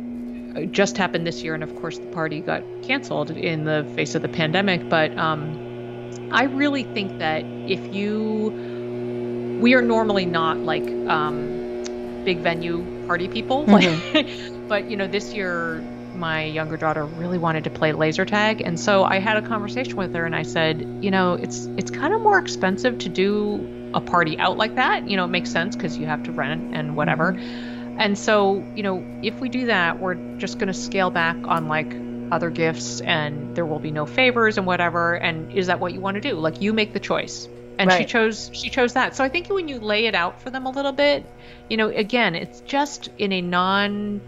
just 0.67 0.97
happened 0.97 1.27
this 1.27 1.43
year 1.43 1.55
and 1.55 1.63
of 1.63 1.75
course 1.77 1.99
the 1.99 2.07
party 2.07 2.41
got 2.41 2.63
canceled 2.83 3.31
in 3.31 3.65
the 3.65 3.91
face 3.95 4.15
of 4.15 4.23
the 4.23 4.29
pandemic 4.29 4.89
but 4.89 5.17
um, 5.19 6.31
i 6.33 6.45
really 6.45 6.83
think 6.83 7.19
that 7.19 7.43
if 7.45 7.95
you 7.95 9.59
we 9.61 9.75
are 9.75 9.83
normally 9.83 10.27
not 10.27 10.57
like 10.59 10.87
um, 11.09 12.23
big 12.25 12.39
venue 12.39 13.07
party 13.07 13.29
people 13.29 13.65
mm-hmm. 13.65 14.69
but 14.69 14.91
you 14.91 14.97
know 14.97 15.07
this 15.07 15.33
year 15.33 15.83
my 16.19 16.45
younger 16.45 16.77
daughter 16.77 17.05
really 17.05 17.39
wanted 17.39 17.65
to 17.65 17.71
play 17.71 17.93
laser 17.93 18.25
tag 18.25 18.61
and 18.61 18.79
so 18.79 19.05
I 19.05 19.21
had 19.21 19.37
a 19.37 19.43
conversation 19.43 19.97
with 19.97 20.15
her 20.15 20.27
and 20.27 20.35
I 20.35 20.43
said, 20.43 20.99
you 21.01 21.11
know, 21.11 21.35
it's 21.35 21.67
it's 21.77 21.91
kind 21.91 22.13
of 22.13 22.21
more 22.21 22.39
expensive 22.39 22.99
to 22.99 23.09
do 23.09 23.91
a 23.95 24.01
party 24.01 24.39
out 24.39 24.59
like 24.59 24.75
that. 24.75 25.09
You 25.09 25.17
know, 25.17 25.25
it 25.25 25.29
makes 25.29 25.51
sense 25.51 25.77
cuz 25.77 25.97
you 25.97 26.07
have 26.07 26.25
to 26.25 26.33
rent 26.33 26.75
and 26.75 26.97
whatever. 26.97 27.35
Mm-hmm. 27.35 27.78
And 27.99 28.17
so, 28.17 28.65
you 28.75 28.83
know, 28.83 29.05
if 29.23 29.41
we 29.41 29.49
do 29.49 29.67
that, 29.67 30.01
we're 30.01 30.15
just 30.39 30.59
going 30.59 30.69
to 30.69 30.75
scale 30.75 31.11
back 31.11 31.37
on 31.45 31.69
like 31.69 31.93
other 32.31 32.51
gifts 32.51 33.01
and 33.01 33.57
there 33.57 33.67
will 33.67 33.79
be 33.79 33.91
no 33.91 34.07
favors 34.07 34.59
and 34.59 34.67
whatever 34.67 35.15
and 35.15 35.51
is 35.53 35.67
that 35.67 35.81
what 35.81 35.93
you 35.93 36.01
want 36.01 36.15
to 36.15 36.21
do? 36.21 36.35
Like 36.35 36.61
you 36.61 36.73
make 36.73 36.93
the 36.93 37.01
choice 37.01 37.49
and 37.79 37.89
right. 37.89 37.99
she 37.99 38.05
chose 38.05 38.51
she 38.53 38.69
chose 38.69 38.93
that 38.95 39.15
so 39.15 39.25
i 39.25 39.29
think 39.29 39.49
when 39.49 39.69
you 39.69 39.79
lay 39.79 40.07
it 40.07 40.15
out 40.15 40.41
for 40.43 40.51
them 40.51 40.67
a 40.67 40.71
little 40.71 40.93
bit 40.93 41.25
you 41.69 41.77
know 41.77 41.89
again 41.89 42.35
it's 42.35 42.61
just 42.63 43.09
in 43.19 43.33
a 43.33 43.41
non 43.41 44.21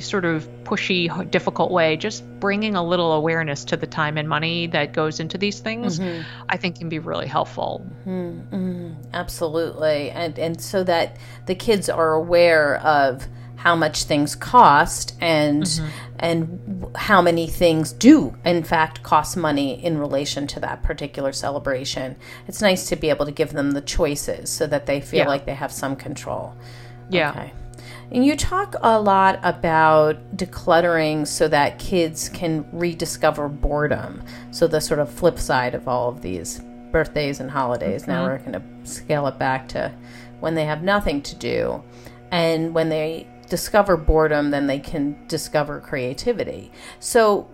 sort 0.00 0.24
of 0.24 0.48
pushy, 0.64 1.30
difficult 1.30 1.70
way, 1.70 1.96
just 1.96 2.24
bringing 2.40 2.74
a 2.74 2.84
little 2.84 3.12
awareness 3.12 3.64
to 3.66 3.76
the 3.76 3.86
time 3.86 4.16
and 4.18 4.28
money 4.28 4.66
that 4.68 4.92
goes 4.92 5.20
into 5.20 5.38
these 5.38 5.60
things, 5.60 5.98
mm-hmm. 5.98 6.22
I 6.48 6.56
think 6.56 6.78
can 6.78 6.88
be 6.88 6.98
really 6.98 7.26
helpful. 7.26 7.86
Mm-hmm. 8.06 8.54
mm-hmm. 8.54 8.94
Absolutely, 9.12 10.10
and 10.10 10.38
and 10.38 10.60
so 10.60 10.84
that 10.84 11.16
the 11.46 11.54
kids 11.54 11.88
are 11.88 12.12
aware 12.12 12.76
of 12.78 13.26
how 13.58 13.74
much 13.74 14.04
things 14.04 14.36
cost 14.36 15.16
and 15.20 15.64
mm-hmm. 15.64 15.88
and 16.20 16.86
how 16.94 17.20
many 17.20 17.48
things 17.48 17.92
do 17.92 18.36
in 18.44 18.62
fact 18.62 19.02
cost 19.02 19.36
money 19.36 19.84
in 19.84 19.98
relation 19.98 20.46
to 20.46 20.60
that 20.60 20.82
particular 20.84 21.32
celebration. 21.32 22.14
It's 22.46 22.62
nice 22.62 22.88
to 22.88 22.96
be 22.96 23.10
able 23.10 23.26
to 23.26 23.32
give 23.32 23.52
them 23.52 23.72
the 23.72 23.80
choices 23.80 24.48
so 24.48 24.68
that 24.68 24.86
they 24.86 25.00
feel 25.00 25.20
yeah. 25.20 25.28
like 25.28 25.44
they 25.44 25.54
have 25.54 25.72
some 25.72 25.96
control. 25.96 26.54
Yeah. 27.10 27.30
Okay. 27.30 27.52
And 28.10 28.24
you 28.24 28.36
talk 28.36 28.74
a 28.80 28.98
lot 29.00 29.38
about 29.42 30.36
decluttering 30.36 31.26
so 31.26 31.46
that 31.48 31.78
kids 31.78 32.28
can 32.30 32.66
rediscover 32.72 33.48
boredom. 33.48 34.22
So, 34.50 34.66
the 34.66 34.80
sort 34.80 35.00
of 35.00 35.10
flip 35.10 35.38
side 35.38 35.74
of 35.74 35.86
all 35.86 36.08
of 36.08 36.22
these 36.22 36.60
birthdays 36.90 37.40
and 37.40 37.50
holidays. 37.50 38.02
Mm-hmm. 38.02 38.10
Now 38.10 38.24
we're 38.24 38.38
going 38.38 38.52
to 38.52 38.90
scale 38.90 39.26
it 39.26 39.38
back 39.38 39.68
to 39.68 39.92
when 40.40 40.54
they 40.54 40.64
have 40.64 40.82
nothing 40.82 41.22
to 41.22 41.34
do. 41.34 41.82
And 42.30 42.74
when 42.74 42.88
they 42.88 43.26
discover 43.48 43.96
boredom, 43.96 44.50
then 44.50 44.66
they 44.66 44.78
can 44.78 45.26
discover 45.26 45.80
creativity. 45.80 46.70
So, 47.00 47.50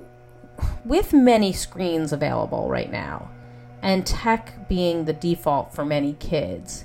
with 0.85 1.13
many 1.13 1.53
screens 1.53 2.13
available 2.13 2.69
right 2.69 2.91
now, 2.91 3.31
and 3.83 4.07
tech 4.07 4.69
being 4.69 5.05
the 5.05 5.13
default 5.13 5.75
for 5.75 5.85
many 5.85 6.15
kids, 6.15 6.85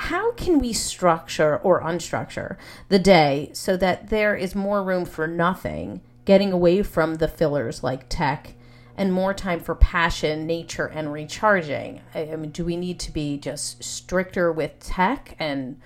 how 0.00 0.32
can 0.32 0.58
we 0.58 0.72
structure 0.72 1.58
or 1.58 1.82
unstructure 1.82 2.56
the 2.88 2.98
day 2.98 3.50
so 3.52 3.76
that 3.76 4.08
there 4.08 4.34
is 4.34 4.54
more 4.54 4.82
room 4.82 5.04
for 5.04 5.26
nothing, 5.26 6.00
getting 6.24 6.52
away 6.52 6.82
from 6.82 7.16
the 7.16 7.28
fillers 7.28 7.82
like 7.82 8.08
tech, 8.08 8.54
and 8.96 9.12
more 9.12 9.34
time 9.34 9.60
for 9.60 9.74
passion, 9.74 10.46
nature, 10.46 10.86
and 10.86 11.12
recharging? 11.12 12.00
I, 12.14 12.34
mean, 12.36 12.50
do 12.50 12.64
we 12.64 12.78
need 12.78 12.98
to 13.00 13.12
be 13.12 13.36
just 13.36 13.84
stricter 13.84 14.50
with 14.50 14.80
tech 14.80 15.36
and 15.38 15.78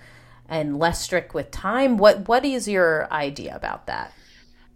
and 0.47 0.79
less 0.79 1.01
strict 1.01 1.33
with 1.33 1.51
time? 1.51 1.97
What 1.97 2.29
what 2.29 2.45
is 2.45 2.69
your 2.69 3.11
idea 3.11 3.53
about 3.53 3.87
that? 3.87 4.13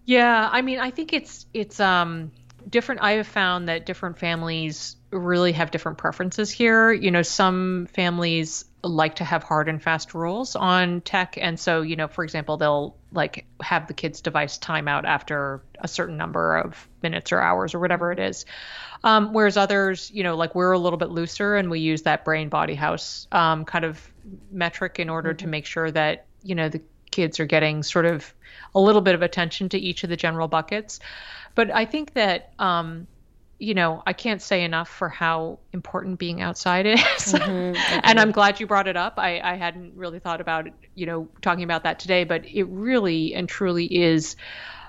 Yeah, 0.04 0.50
I 0.52 0.62
mean, 0.62 0.80
I 0.80 0.92
think 0.92 1.14
it's 1.14 1.46
it's 1.54 1.80
um 1.80 2.34
different. 2.68 3.02
I 3.02 3.14
have 3.14 3.28
found 3.28 3.70
that 3.70 3.86
different 3.86 4.18
families 4.20 4.96
really 5.12 5.54
have 5.54 5.72
different 5.72 5.98
preferences 5.98 6.52
here. 6.52 6.92
You 6.92 7.12
know, 7.12 7.22
some 7.22 7.88
families 7.94 8.66
like 8.84 9.16
to 9.16 9.24
have 9.24 9.44
hard 9.44 9.68
and 9.68 9.82
fast 9.82 10.14
rules 10.14 10.56
on 10.56 11.02
tech 11.02 11.38
and 11.38 11.60
so 11.60 11.82
you 11.82 11.98
know 11.98 12.08
for 12.08 12.24
example 12.24 12.56
they'll 12.56 12.96
like 13.12 13.46
have 13.62 13.88
the 13.88 13.94
kids 13.94 14.22
device 14.22 14.58
timeout 14.58 15.04
after 15.04 15.62
a 15.80 15.88
certain 15.88 16.16
number 16.16 16.58
of 16.58 16.88
minutes 17.04 17.34
or 17.34 17.42
hours 17.42 17.74
or 17.74 17.80
whatever 17.80 18.12
it 18.12 18.20
is 18.20 18.46
um, 19.04 19.34
whereas 19.34 19.58
others 19.58 20.10
you 20.14 20.24
know 20.24 20.38
like 20.38 20.56
we're 20.56 20.72
a 20.72 20.80
little 20.80 20.98
bit 20.98 21.10
looser 21.10 21.58
and 21.58 21.70
we 21.70 21.80
use 21.82 22.04
that 22.04 22.24
brain 22.24 22.48
body 22.48 22.76
house 22.76 23.28
um, 23.34 23.66
kind 23.66 23.84
of 23.84 24.02
metric 24.50 24.98
in 24.98 25.10
order 25.10 25.32
mm-hmm. 25.32 25.38
to 25.38 25.48
make 25.48 25.66
sure 25.66 25.92
that 25.92 26.26
you 26.44 26.56
know 26.56 26.70
the 26.70 26.82
kids 27.12 27.40
are 27.40 27.46
getting 27.46 27.84
sort 27.84 28.06
of 28.06 28.34
a 28.76 28.80
little 28.80 29.02
bit 29.02 29.16
of 29.16 29.22
attention 29.22 29.68
to 29.68 29.78
each 29.78 30.04
of 30.04 30.10
the 30.10 30.16
general 30.16 30.48
buckets 30.48 31.00
but 31.60 31.76
i 31.76 31.86
think 31.86 32.14
that 32.14 32.54
um, 32.60 33.08
you 33.60 33.74
know, 33.74 34.02
I 34.08 34.14
can't 34.14 34.42
say 34.42 34.64
enough 34.64 34.90
for 34.90 35.10
how 35.10 35.60
important 35.74 36.18
being 36.18 36.42
outside 36.42 36.86
is. 36.86 37.00
Mm-hmm, 37.00 37.38
mm-hmm. 37.76 38.00
and 38.04 38.20
I'm 38.20 38.32
glad 38.32 38.60
you 38.60 38.66
brought 38.66 38.88
it 38.88 38.96
up. 38.96 39.16
I, 39.18 39.42
I 39.42 39.56
hadn't 39.56 39.96
really 39.96 40.20
thought 40.20 40.40
about 40.40 40.68
it, 40.68 40.74
you 40.96 41.06
know, 41.06 41.28
talking 41.42 41.64
about 41.64 41.84
that 41.84 42.00
today, 42.00 42.24
but 42.24 42.46
it 42.46 42.64
really 42.64 43.36
and 43.36 43.50
truly 43.50 43.86
is 43.86 44.38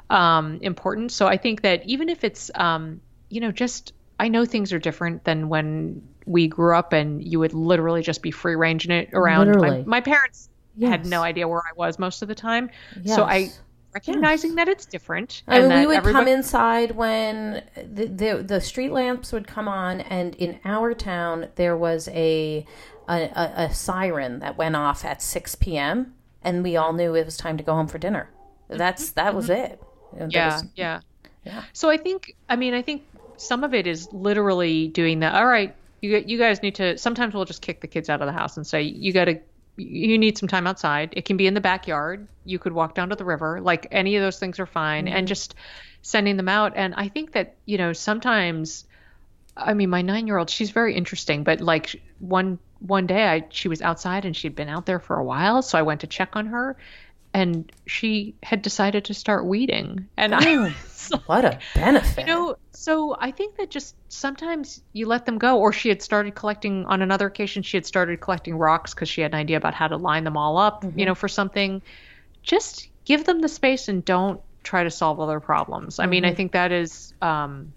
um, 0.08 0.60
important. 0.62 1.10
So 1.10 1.26
I 1.26 1.36
think 1.36 1.62
that 1.62 1.84
even 1.84 2.08
if 2.08 2.22
it's, 2.22 2.50
um, 2.54 3.00
you 3.28 3.40
know, 3.40 3.50
just, 3.50 3.92
I 4.20 4.28
know 4.28 4.44
things 4.44 4.72
are 4.72 4.78
different 4.78 5.24
than 5.24 5.48
when 5.48 6.06
we 6.26 6.46
grew 6.46 6.76
up 6.76 6.92
and 6.92 7.24
you 7.24 7.40
would 7.40 7.54
literally 7.54 8.02
just 8.02 8.22
be 8.22 8.30
free 8.30 8.54
ranging 8.54 8.92
it 8.92 9.10
around. 9.12 9.60
My, 9.60 9.82
my, 9.84 10.00
parents 10.00 10.48
yes. 10.76 10.90
had 10.90 11.06
no 11.06 11.22
idea 11.22 11.48
where 11.48 11.60
I 11.60 11.72
was 11.74 11.98
most 11.98 12.22
of 12.22 12.28
the 12.28 12.36
time. 12.36 12.70
Yes. 13.02 13.16
So 13.16 13.24
I 13.24 13.50
recognizing 13.94 14.54
that 14.56 14.68
it's 14.68 14.86
different. 14.86 15.42
I 15.48 15.60
mean, 15.60 15.80
we 15.80 15.86
would 15.86 15.96
everybody... 15.98 16.24
come 16.24 16.28
inside 16.28 16.92
when 16.92 17.62
the, 17.76 18.06
the, 18.06 18.44
the 18.46 18.60
street 18.60 18.92
lamps 18.92 19.32
would 19.32 19.46
come 19.46 19.68
on, 19.68 20.00
and 20.00 20.34
in 20.36 20.60
our 20.64 20.94
town 20.94 21.48
there 21.56 21.76
was 21.76 22.08
a 22.08 22.66
a, 23.08 23.14
a 23.14 23.52
a, 23.64 23.74
siren 23.74 24.38
that 24.38 24.56
went 24.56 24.76
off 24.76 25.04
at 25.04 25.20
six 25.20 25.54
p.m. 25.54 26.14
and 26.42 26.62
we 26.62 26.76
all 26.76 26.92
knew 26.92 27.14
it 27.14 27.24
was 27.24 27.36
time 27.36 27.56
to 27.56 27.64
go 27.64 27.74
home 27.74 27.88
for 27.88 27.98
dinner. 27.98 28.30
That's 28.68 29.06
mm-hmm. 29.06 29.14
that 29.16 29.34
was 29.34 29.48
mm-hmm. 29.48 29.72
it. 29.72 29.82
Yeah, 30.30 30.54
was, 30.54 30.64
yeah, 30.74 31.00
yeah. 31.44 31.62
So 31.72 31.90
I 31.90 31.96
think, 31.96 32.34
I 32.48 32.56
mean, 32.56 32.74
I 32.74 32.82
think 32.82 33.04
some 33.36 33.64
of 33.64 33.74
it 33.74 33.86
is 33.86 34.12
literally 34.12 34.88
doing 34.88 35.20
that. 35.20 35.34
All 35.34 35.46
right, 35.46 35.74
you 36.00 36.16
you 36.26 36.38
guys 36.38 36.62
need 36.62 36.74
to. 36.76 36.98
Sometimes 36.98 37.34
we'll 37.34 37.44
just 37.44 37.62
kick 37.62 37.80
the 37.80 37.88
kids 37.88 38.08
out 38.08 38.20
of 38.20 38.26
the 38.26 38.32
house 38.32 38.56
and 38.56 38.66
say 38.66 38.82
you 38.82 39.12
got 39.12 39.26
to 39.26 39.40
you 39.80 40.18
need 40.18 40.38
some 40.38 40.48
time 40.48 40.66
outside. 40.66 41.14
It 41.16 41.24
can 41.24 41.36
be 41.36 41.46
in 41.46 41.54
the 41.54 41.60
backyard. 41.60 42.28
You 42.44 42.58
could 42.58 42.72
walk 42.72 42.94
down 42.94 43.10
to 43.10 43.16
the 43.16 43.24
river. 43.24 43.60
Like 43.60 43.86
any 43.90 44.16
of 44.16 44.22
those 44.22 44.38
things 44.38 44.58
are 44.58 44.66
fine. 44.66 45.06
Mm-hmm. 45.06 45.16
And 45.16 45.28
just 45.28 45.54
sending 46.02 46.36
them 46.36 46.48
out. 46.48 46.72
And 46.76 46.94
I 46.94 47.08
think 47.08 47.32
that, 47.32 47.56
you 47.66 47.78
know, 47.78 47.92
sometimes, 47.92 48.86
I 49.56 49.74
mean, 49.74 49.90
my 49.90 50.02
nine 50.02 50.26
year 50.26 50.38
old, 50.38 50.50
she's 50.50 50.70
very 50.70 50.94
interesting, 50.94 51.44
but 51.44 51.60
like 51.60 52.00
one, 52.18 52.58
one 52.80 53.06
day 53.06 53.26
I, 53.26 53.46
she 53.50 53.68
was 53.68 53.82
outside 53.82 54.24
and 54.24 54.36
she'd 54.36 54.54
been 54.54 54.68
out 54.68 54.86
there 54.86 55.00
for 55.00 55.16
a 55.16 55.24
while. 55.24 55.62
So 55.62 55.78
I 55.78 55.82
went 55.82 56.00
to 56.00 56.06
check 56.06 56.36
on 56.36 56.46
her 56.46 56.76
and 57.32 57.70
she 57.86 58.34
had 58.42 58.62
decided 58.62 59.04
to 59.06 59.14
start 59.14 59.46
weeding. 59.46 60.08
And 60.16 60.34
I, 60.34 60.70
what 61.26 61.44
a 61.44 61.58
benefit. 61.74 62.26
You 62.26 62.26
know, 62.26 62.56
so 62.72 63.16
I 63.18 63.30
think 63.30 63.56
that 63.56 63.70
just 63.70 63.94
sometimes 64.08 64.82
you 64.92 65.06
let 65.06 65.26
them 65.26 65.38
go. 65.38 65.58
Or 65.58 65.72
she 65.72 65.88
had 65.88 66.02
started 66.02 66.34
collecting 66.34 66.86
on 66.86 67.02
another 67.02 67.26
occasion. 67.26 67.62
She 67.62 67.76
had 67.76 67.86
started 67.86 68.20
collecting 68.20 68.56
rocks 68.56 68.94
because 68.94 69.08
she 69.08 69.20
had 69.20 69.32
an 69.32 69.38
idea 69.38 69.56
about 69.56 69.74
how 69.74 69.88
to 69.88 69.96
line 69.96 70.24
them 70.24 70.36
all 70.36 70.58
up. 70.58 70.82
Mm-hmm. 70.82 70.98
You 70.98 71.06
know, 71.06 71.14
for 71.14 71.28
something. 71.28 71.82
Just 72.42 72.88
give 73.04 73.24
them 73.24 73.40
the 73.40 73.48
space 73.48 73.88
and 73.88 74.04
don't 74.04 74.40
try 74.62 74.84
to 74.84 74.90
solve 74.90 75.20
other 75.20 75.40
problems. 75.40 75.98
I 75.98 76.04
mm-hmm. 76.04 76.10
mean, 76.10 76.24
I 76.24 76.28
mm-hmm. 76.28 76.36
think 76.36 76.52
that 76.52 76.72
is 76.72 77.14
um, 77.22 77.72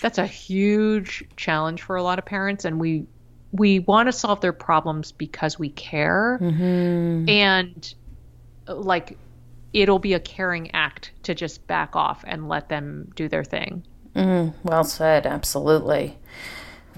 that's 0.00 0.18
a 0.18 0.26
huge 0.26 1.24
challenge 1.36 1.82
for 1.82 1.96
a 1.96 2.02
lot 2.02 2.18
of 2.18 2.24
parents, 2.24 2.64
and 2.64 2.80
we 2.80 3.06
we 3.52 3.78
want 3.78 4.08
to 4.08 4.12
solve 4.12 4.40
their 4.40 4.52
problems 4.52 5.12
because 5.12 5.58
we 5.58 5.68
care, 5.68 6.38
mm-hmm. 6.40 7.28
and 7.28 7.94
like 8.68 9.18
it'll 9.72 9.98
be 9.98 10.14
a 10.14 10.20
caring 10.20 10.70
act 10.72 11.12
to 11.24 11.34
just 11.34 11.66
back 11.66 11.94
off 11.94 12.24
and 12.26 12.48
let 12.48 12.68
them 12.68 13.12
do 13.14 13.28
their 13.28 13.44
thing. 13.44 13.84
Mm, 14.14 14.54
well 14.62 14.84
said. 14.84 15.26
Absolutely. 15.26 16.18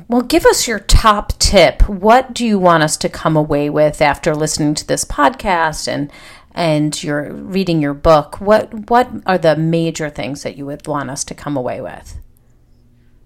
Well, 0.06 0.22
give 0.22 0.46
us 0.46 0.68
your 0.68 0.78
top 0.78 1.36
tip. 1.38 1.88
What 1.88 2.32
do 2.32 2.46
you 2.46 2.58
want 2.58 2.84
us 2.84 2.96
to 2.98 3.08
come 3.08 3.36
away 3.36 3.68
with 3.68 4.00
after 4.00 4.34
listening 4.34 4.74
to 4.74 4.86
this 4.86 5.04
podcast 5.04 5.88
and 5.88 6.12
and 6.52 7.00
you're 7.04 7.32
reading 7.32 7.80
your 7.80 7.94
book, 7.94 8.40
what 8.40 8.90
what 8.90 9.08
are 9.26 9.38
the 9.38 9.56
major 9.56 10.10
things 10.10 10.42
that 10.42 10.56
you 10.56 10.66
would 10.66 10.86
want 10.86 11.10
us 11.10 11.24
to 11.24 11.34
come 11.34 11.56
away 11.56 11.80
with? 11.80 12.18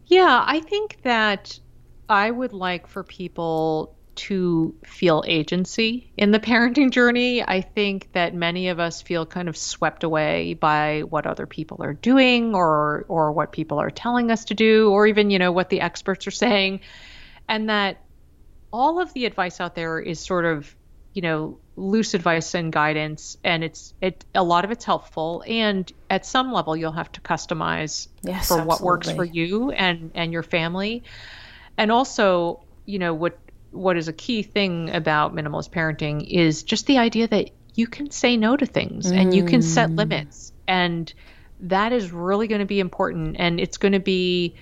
Yeah, 0.06 0.44
I 0.46 0.60
think 0.60 0.98
that 1.02 1.58
I 2.08 2.30
would 2.30 2.52
like 2.52 2.86
for 2.86 3.02
people 3.02 3.96
to 4.14 4.74
feel 4.84 5.24
agency 5.26 6.10
in 6.16 6.30
the 6.30 6.38
parenting 6.38 6.90
journey. 6.90 7.42
I 7.42 7.60
think 7.60 8.12
that 8.12 8.34
many 8.34 8.68
of 8.68 8.78
us 8.78 9.00
feel 9.02 9.24
kind 9.24 9.48
of 9.48 9.56
swept 9.56 10.04
away 10.04 10.54
by 10.54 11.00
what 11.08 11.26
other 11.26 11.46
people 11.46 11.82
are 11.82 11.94
doing 11.94 12.54
or 12.54 13.04
or 13.08 13.32
what 13.32 13.52
people 13.52 13.78
are 13.78 13.90
telling 13.90 14.30
us 14.30 14.44
to 14.46 14.54
do 14.54 14.90
or 14.90 15.06
even, 15.06 15.30
you 15.30 15.38
know, 15.38 15.52
what 15.52 15.70
the 15.70 15.80
experts 15.80 16.26
are 16.26 16.32
saying 16.32 16.80
and 17.48 17.68
that 17.68 17.98
all 18.72 19.00
of 19.00 19.12
the 19.12 19.26
advice 19.26 19.60
out 19.60 19.74
there 19.74 19.98
is 19.98 20.20
sort 20.20 20.44
of, 20.44 20.74
you 21.12 21.22
know, 21.22 21.58
loose 21.76 22.14
advice 22.14 22.54
and 22.54 22.70
guidance 22.70 23.38
and 23.42 23.64
it's 23.64 23.94
it 24.02 24.24
a 24.34 24.42
lot 24.42 24.64
of 24.64 24.70
it's 24.70 24.84
helpful 24.84 25.42
and 25.46 25.90
at 26.10 26.26
some 26.26 26.52
level 26.52 26.76
you'll 26.76 26.92
have 26.92 27.10
to 27.10 27.20
customize 27.22 28.08
yes, 28.22 28.48
for 28.48 28.60
absolutely. 28.60 28.66
what 28.66 28.80
works 28.82 29.10
for 29.10 29.24
you 29.24 29.70
and 29.70 30.10
and 30.14 30.32
your 30.32 30.42
family. 30.42 31.02
And 31.78 31.90
also, 31.90 32.60
you 32.84 32.98
know, 32.98 33.14
what 33.14 33.38
what 33.72 33.96
is 33.96 34.08
a 34.08 34.12
key 34.12 34.42
thing 34.42 34.90
about 34.90 35.34
minimalist 35.34 35.70
parenting 35.70 36.26
is 36.26 36.62
just 36.62 36.86
the 36.86 36.98
idea 36.98 37.26
that 37.26 37.50
you 37.74 37.86
can 37.86 38.10
say 38.10 38.36
no 38.36 38.56
to 38.56 38.66
things 38.66 39.10
mm. 39.10 39.16
and 39.16 39.34
you 39.34 39.44
can 39.44 39.62
set 39.62 39.90
mm. 39.90 39.98
limits 39.98 40.52
and 40.68 41.12
that 41.60 41.92
is 41.92 42.12
really 42.12 42.46
going 42.46 42.60
to 42.60 42.66
be 42.66 42.80
important 42.80 43.36
and 43.38 43.58
it's 43.58 43.78
going 43.78 43.92
to 43.92 44.00
be 44.00 44.54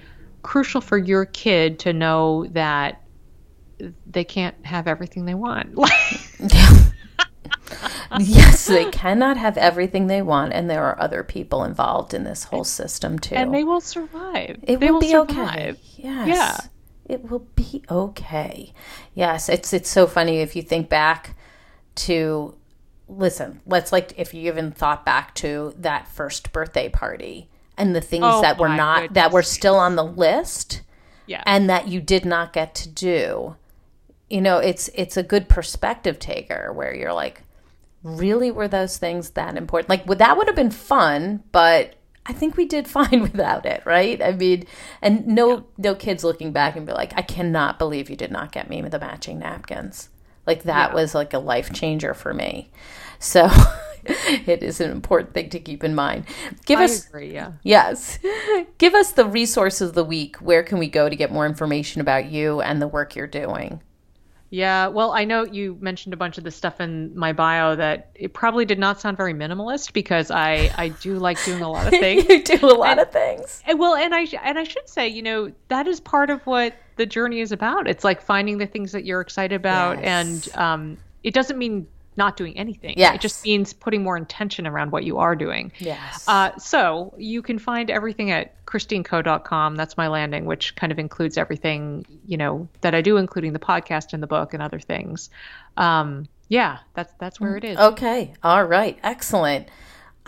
crucial 0.42 0.80
for 0.80 0.96
your 0.96 1.24
kid 1.24 1.80
to 1.80 1.92
know 1.92 2.46
that 2.52 3.02
they 4.06 4.24
can't 4.24 4.54
have 4.64 4.86
everything 4.86 5.24
they 5.24 5.34
want 5.34 5.74
yes, 8.18 8.66
they 8.66 8.90
cannot 8.90 9.36
have 9.36 9.56
everything 9.56 10.08
they 10.08 10.20
want, 10.20 10.52
and 10.52 10.68
there 10.68 10.84
are 10.84 11.00
other 11.00 11.22
people 11.22 11.62
involved 11.62 12.12
in 12.12 12.24
this 12.24 12.42
whole 12.42 12.64
system 12.64 13.18
too. 13.18 13.36
And 13.36 13.54
they 13.54 13.62
will 13.62 13.80
survive. 13.80 14.58
It 14.64 14.80
they 14.80 14.90
will, 14.90 15.00
be 15.00 15.10
survive. 15.10 15.76
okay. 15.76 15.80
Yes. 15.96 16.28
Yeah 16.28 16.58
it 17.10 17.28
will 17.28 17.46
be 17.56 17.82
okay. 17.90 18.72
Yes, 19.14 19.48
it's 19.48 19.72
it's 19.72 19.90
so 19.90 20.06
funny 20.06 20.38
if 20.38 20.54
you 20.54 20.62
think 20.62 20.88
back 20.88 21.36
to 21.96 22.54
listen, 23.08 23.60
let's 23.66 23.90
like 23.90 24.12
if 24.16 24.32
you 24.32 24.46
even 24.46 24.70
thought 24.70 25.04
back 25.04 25.34
to 25.36 25.74
that 25.76 26.06
first 26.06 26.52
birthday 26.52 26.88
party 26.88 27.48
and 27.76 27.96
the 27.96 28.00
things 28.00 28.24
oh, 28.26 28.42
that 28.42 28.58
were 28.58 28.68
not 28.68 29.02
goodness. 29.02 29.14
that 29.14 29.32
were 29.32 29.42
still 29.42 29.74
on 29.74 29.96
the 29.96 30.04
list 30.04 30.82
yeah. 31.26 31.42
and 31.46 31.68
that 31.68 31.88
you 31.88 32.00
did 32.00 32.24
not 32.24 32.52
get 32.52 32.74
to 32.76 32.88
do. 32.88 33.56
You 34.28 34.40
know, 34.40 34.58
it's 34.58 34.88
it's 34.94 35.16
a 35.16 35.24
good 35.24 35.48
perspective 35.48 36.20
taker 36.20 36.72
where 36.72 36.94
you're 36.94 37.12
like, 37.12 37.42
really 38.04 38.52
were 38.52 38.68
those 38.68 38.98
things 38.98 39.30
that 39.30 39.56
important? 39.56 39.90
Like 39.90 40.06
that 40.18 40.36
would 40.36 40.46
have 40.46 40.56
been 40.56 40.70
fun, 40.70 41.42
but 41.50 41.96
I 42.26 42.32
think 42.32 42.56
we 42.56 42.66
did 42.66 42.86
fine 42.98 43.22
without 43.22 43.66
it, 43.66 43.82
right? 43.84 44.22
I 44.22 44.32
mean, 44.32 44.64
and 45.02 45.26
no 45.26 45.50
yeah. 45.50 45.62
no 45.78 45.94
kids 45.94 46.24
looking 46.24 46.52
back 46.52 46.76
and 46.76 46.86
be 46.86 46.92
like, 46.92 47.12
I 47.16 47.22
cannot 47.22 47.78
believe 47.78 48.10
you 48.10 48.16
did 48.16 48.30
not 48.30 48.52
get 48.52 48.68
me 48.68 48.80
the 48.82 48.98
matching 48.98 49.38
napkins. 49.38 50.08
Like 50.46 50.64
that 50.64 50.90
yeah. 50.90 50.94
was 50.94 51.14
like 51.14 51.32
a 51.34 51.38
life 51.38 51.72
changer 51.72 52.14
for 52.14 52.32
me. 52.34 52.70
So 53.18 53.48
it 54.04 54.62
is 54.62 54.80
an 54.80 54.90
important 54.90 55.34
thing 55.34 55.50
to 55.50 55.60
keep 55.60 55.84
in 55.84 55.94
mind. 55.94 56.24
Give 56.64 56.80
I 56.80 56.84
us 56.84 57.06
agree, 57.06 57.32
yeah. 57.32 57.52
Yes. 57.62 58.18
Give 58.78 58.94
us 58.94 59.12
the 59.12 59.26
resources 59.26 59.90
of 59.90 59.94
the 59.94 60.04
week. 60.04 60.36
Where 60.36 60.62
can 60.62 60.78
we 60.78 60.88
go 60.88 61.08
to 61.08 61.16
get 61.16 61.30
more 61.30 61.46
information 61.46 62.00
about 62.00 62.30
you 62.30 62.60
and 62.60 62.80
the 62.80 62.88
work 62.88 63.14
you're 63.14 63.26
doing? 63.26 63.80
Yeah, 64.50 64.88
well, 64.88 65.12
I 65.12 65.24
know 65.24 65.44
you 65.44 65.78
mentioned 65.80 66.12
a 66.12 66.16
bunch 66.16 66.36
of 66.36 66.42
the 66.42 66.50
stuff 66.50 66.80
in 66.80 67.16
my 67.16 67.32
bio 67.32 67.76
that 67.76 68.10
it 68.16 68.32
probably 68.32 68.64
did 68.64 68.80
not 68.80 69.00
sound 69.00 69.16
very 69.16 69.32
minimalist 69.32 69.92
because 69.92 70.30
I 70.30 70.72
I 70.76 70.88
do 70.88 71.18
like 71.18 71.42
doing 71.44 71.62
a 71.62 71.70
lot 71.70 71.86
of 71.86 71.90
things. 72.00 72.28
you 72.28 72.42
do 72.42 72.66
a 72.66 72.74
lot 72.74 72.90
and, 72.90 73.00
of 73.00 73.12
things. 73.12 73.62
And, 73.66 73.78
well, 73.78 73.94
and 73.94 74.12
I 74.12 74.26
and 74.42 74.58
I 74.58 74.64
should 74.64 74.88
say, 74.88 75.06
you 75.06 75.22
know, 75.22 75.52
that 75.68 75.86
is 75.86 76.00
part 76.00 76.30
of 76.30 76.44
what 76.46 76.74
the 76.96 77.06
journey 77.06 77.40
is 77.40 77.52
about. 77.52 77.88
It's 77.88 78.02
like 78.02 78.20
finding 78.20 78.58
the 78.58 78.66
things 78.66 78.90
that 78.90 79.04
you're 79.04 79.20
excited 79.20 79.54
about, 79.54 80.02
yes. 80.02 80.48
and 80.48 80.56
um, 80.60 80.96
it 81.22 81.32
doesn't 81.32 81.56
mean 81.56 81.86
not 82.16 82.36
doing 82.36 82.56
anything. 82.56 82.94
Yes. 82.96 83.14
It 83.14 83.20
just 83.20 83.44
means 83.44 83.72
putting 83.72 84.02
more 84.02 84.16
intention 84.16 84.66
around 84.66 84.90
what 84.90 85.04
you 85.04 85.18
are 85.18 85.36
doing. 85.36 85.72
Yes. 85.78 86.24
Uh, 86.28 86.56
so 86.58 87.14
you 87.16 87.42
can 87.42 87.58
find 87.58 87.90
everything 87.90 88.30
at 88.30 88.64
christinekoh.com. 88.66 89.76
That's 89.76 89.96
my 89.96 90.08
landing, 90.08 90.44
which 90.44 90.76
kind 90.76 90.92
of 90.92 90.98
includes 90.98 91.38
everything, 91.38 92.04
you 92.26 92.36
know, 92.36 92.68
that 92.80 92.94
I 92.94 93.00
do, 93.00 93.16
including 93.16 93.52
the 93.52 93.58
podcast 93.58 94.12
and 94.12 94.22
the 94.22 94.26
book 94.26 94.54
and 94.54 94.62
other 94.62 94.80
things. 94.80 95.30
Um, 95.76 96.28
yeah, 96.48 96.78
that's 96.94 97.12
that's 97.18 97.40
where 97.40 97.56
it 97.56 97.64
is. 97.64 97.78
Okay. 97.78 98.34
All 98.42 98.64
right. 98.64 98.98
Excellent. 99.02 99.68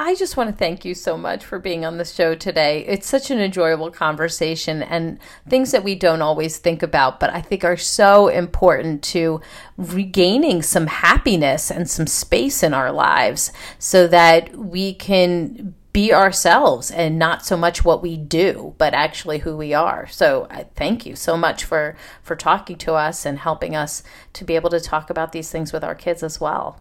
I 0.05 0.17
just 0.17 0.37
want 0.37 0.51
to 0.51 0.57
thank 0.57 0.85
you 0.85 0.97
so 0.97 1.17
much 1.17 1.45
for 1.45 1.61
being 1.61 1.85
on 1.85 1.97
the 1.97 2.05
show 2.05 2.35
today. 2.35 2.85
It's 2.89 3.07
such 3.07 3.31
an 3.31 3.39
enjoyable 3.39 3.93
conversation 3.93 4.83
and 4.83 5.21
things 5.49 5.71
that 5.71 5.85
we 5.85 5.95
don't 5.95 6.23
always 6.23 6.59
think 6.59 6.83
about, 6.83 7.21
but 7.21 7.31
I 7.31 7.41
think 7.41 7.63
are 7.63 7.77
so 7.77 8.27
important 8.27 9.05
to 9.05 9.41
regaining 9.77 10.63
some 10.63 10.89
happiness 10.89 11.71
and 11.71 11.89
some 11.89 12.09
space 12.09 12.65
in 12.65 12.75
our 12.75 12.91
lives 12.91 13.53
so 13.79 14.09
that 14.09 14.57
we 14.57 14.93
can 14.93 15.73
be 15.93 16.13
ourselves 16.13 16.91
and 16.91 17.17
not 17.17 17.47
so 17.47 17.57
much 17.57 17.85
what 17.85 18.03
we 18.03 18.17
do 18.17 18.75
but 18.79 18.95
actually 18.95 19.41
who 19.41 19.55
we 19.55 19.75
are 19.75 20.07
so 20.07 20.47
I 20.51 20.65
thank 20.75 21.05
you 21.05 21.15
so 21.15 21.37
much 21.37 21.65
for 21.65 21.95
for 22.23 22.35
talking 22.35 22.79
to 22.79 22.95
us 22.95 23.27
and 23.27 23.39
helping 23.39 23.77
us 23.77 24.03
to 24.33 24.43
be 24.43 24.57
able 24.57 24.71
to 24.71 24.81
talk 24.81 25.11
about 25.11 25.33
these 25.33 25.51
things 25.51 25.71
with 25.71 25.85
our 25.85 25.95
kids 25.95 26.23
as 26.23 26.41
well 26.41 26.81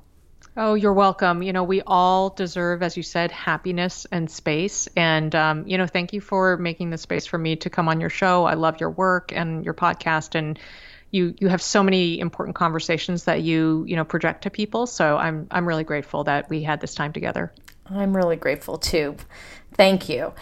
Oh, 0.58 0.74
you're 0.74 0.94
welcome. 0.94 1.42
You 1.42 1.54
know, 1.54 1.64
we 1.64 1.82
all 1.82 2.30
deserve, 2.30 2.84
as 2.84 2.98
you 2.98 3.04
said, 3.04 3.32
happiness 3.32 4.06
and 4.12 4.30
space. 4.30 4.90
And, 4.98 5.34
um, 5.34 5.66
you 5.66 5.78
know, 5.78 5.88
thank 5.88 6.12
you 6.12 6.20
for 6.20 6.58
making 6.58 6.90
the 6.90 6.98
space 6.98 7.26
for 7.26 7.38
me 7.38 7.56
to 7.58 7.70
come 7.70 7.88
on 7.88 8.02
your 8.02 8.10
show. 8.10 8.44
I 8.44 8.56
love 8.56 8.82
your 8.82 8.90
work 8.90 9.32
and 9.34 9.64
your 9.64 9.74
podcast. 9.74 10.36
And 10.36 10.60
you, 11.10 11.34
you 11.40 11.48
have 11.48 11.62
so 11.62 11.84
many 11.84 12.20
important 12.20 12.56
conversations 12.56 13.24
that 13.26 13.42
you, 13.42 13.86
you 13.88 13.96
know, 13.96 14.04
project 14.04 14.44
to 14.44 14.50
people. 14.50 14.88
So 14.88 15.18
I'm, 15.18 15.48
I'm 15.52 15.66
really 15.66 15.86
grateful 15.86 16.26
that 16.26 16.50
we 16.50 16.64
had 16.64 16.82
this 16.82 16.96
time 16.96 17.14
together. 17.14 17.54
I'm 17.86 18.16
really 18.16 18.36
grateful 18.36 18.78
too. 18.78 19.16
Thank 19.74 20.10
you. 20.10 20.34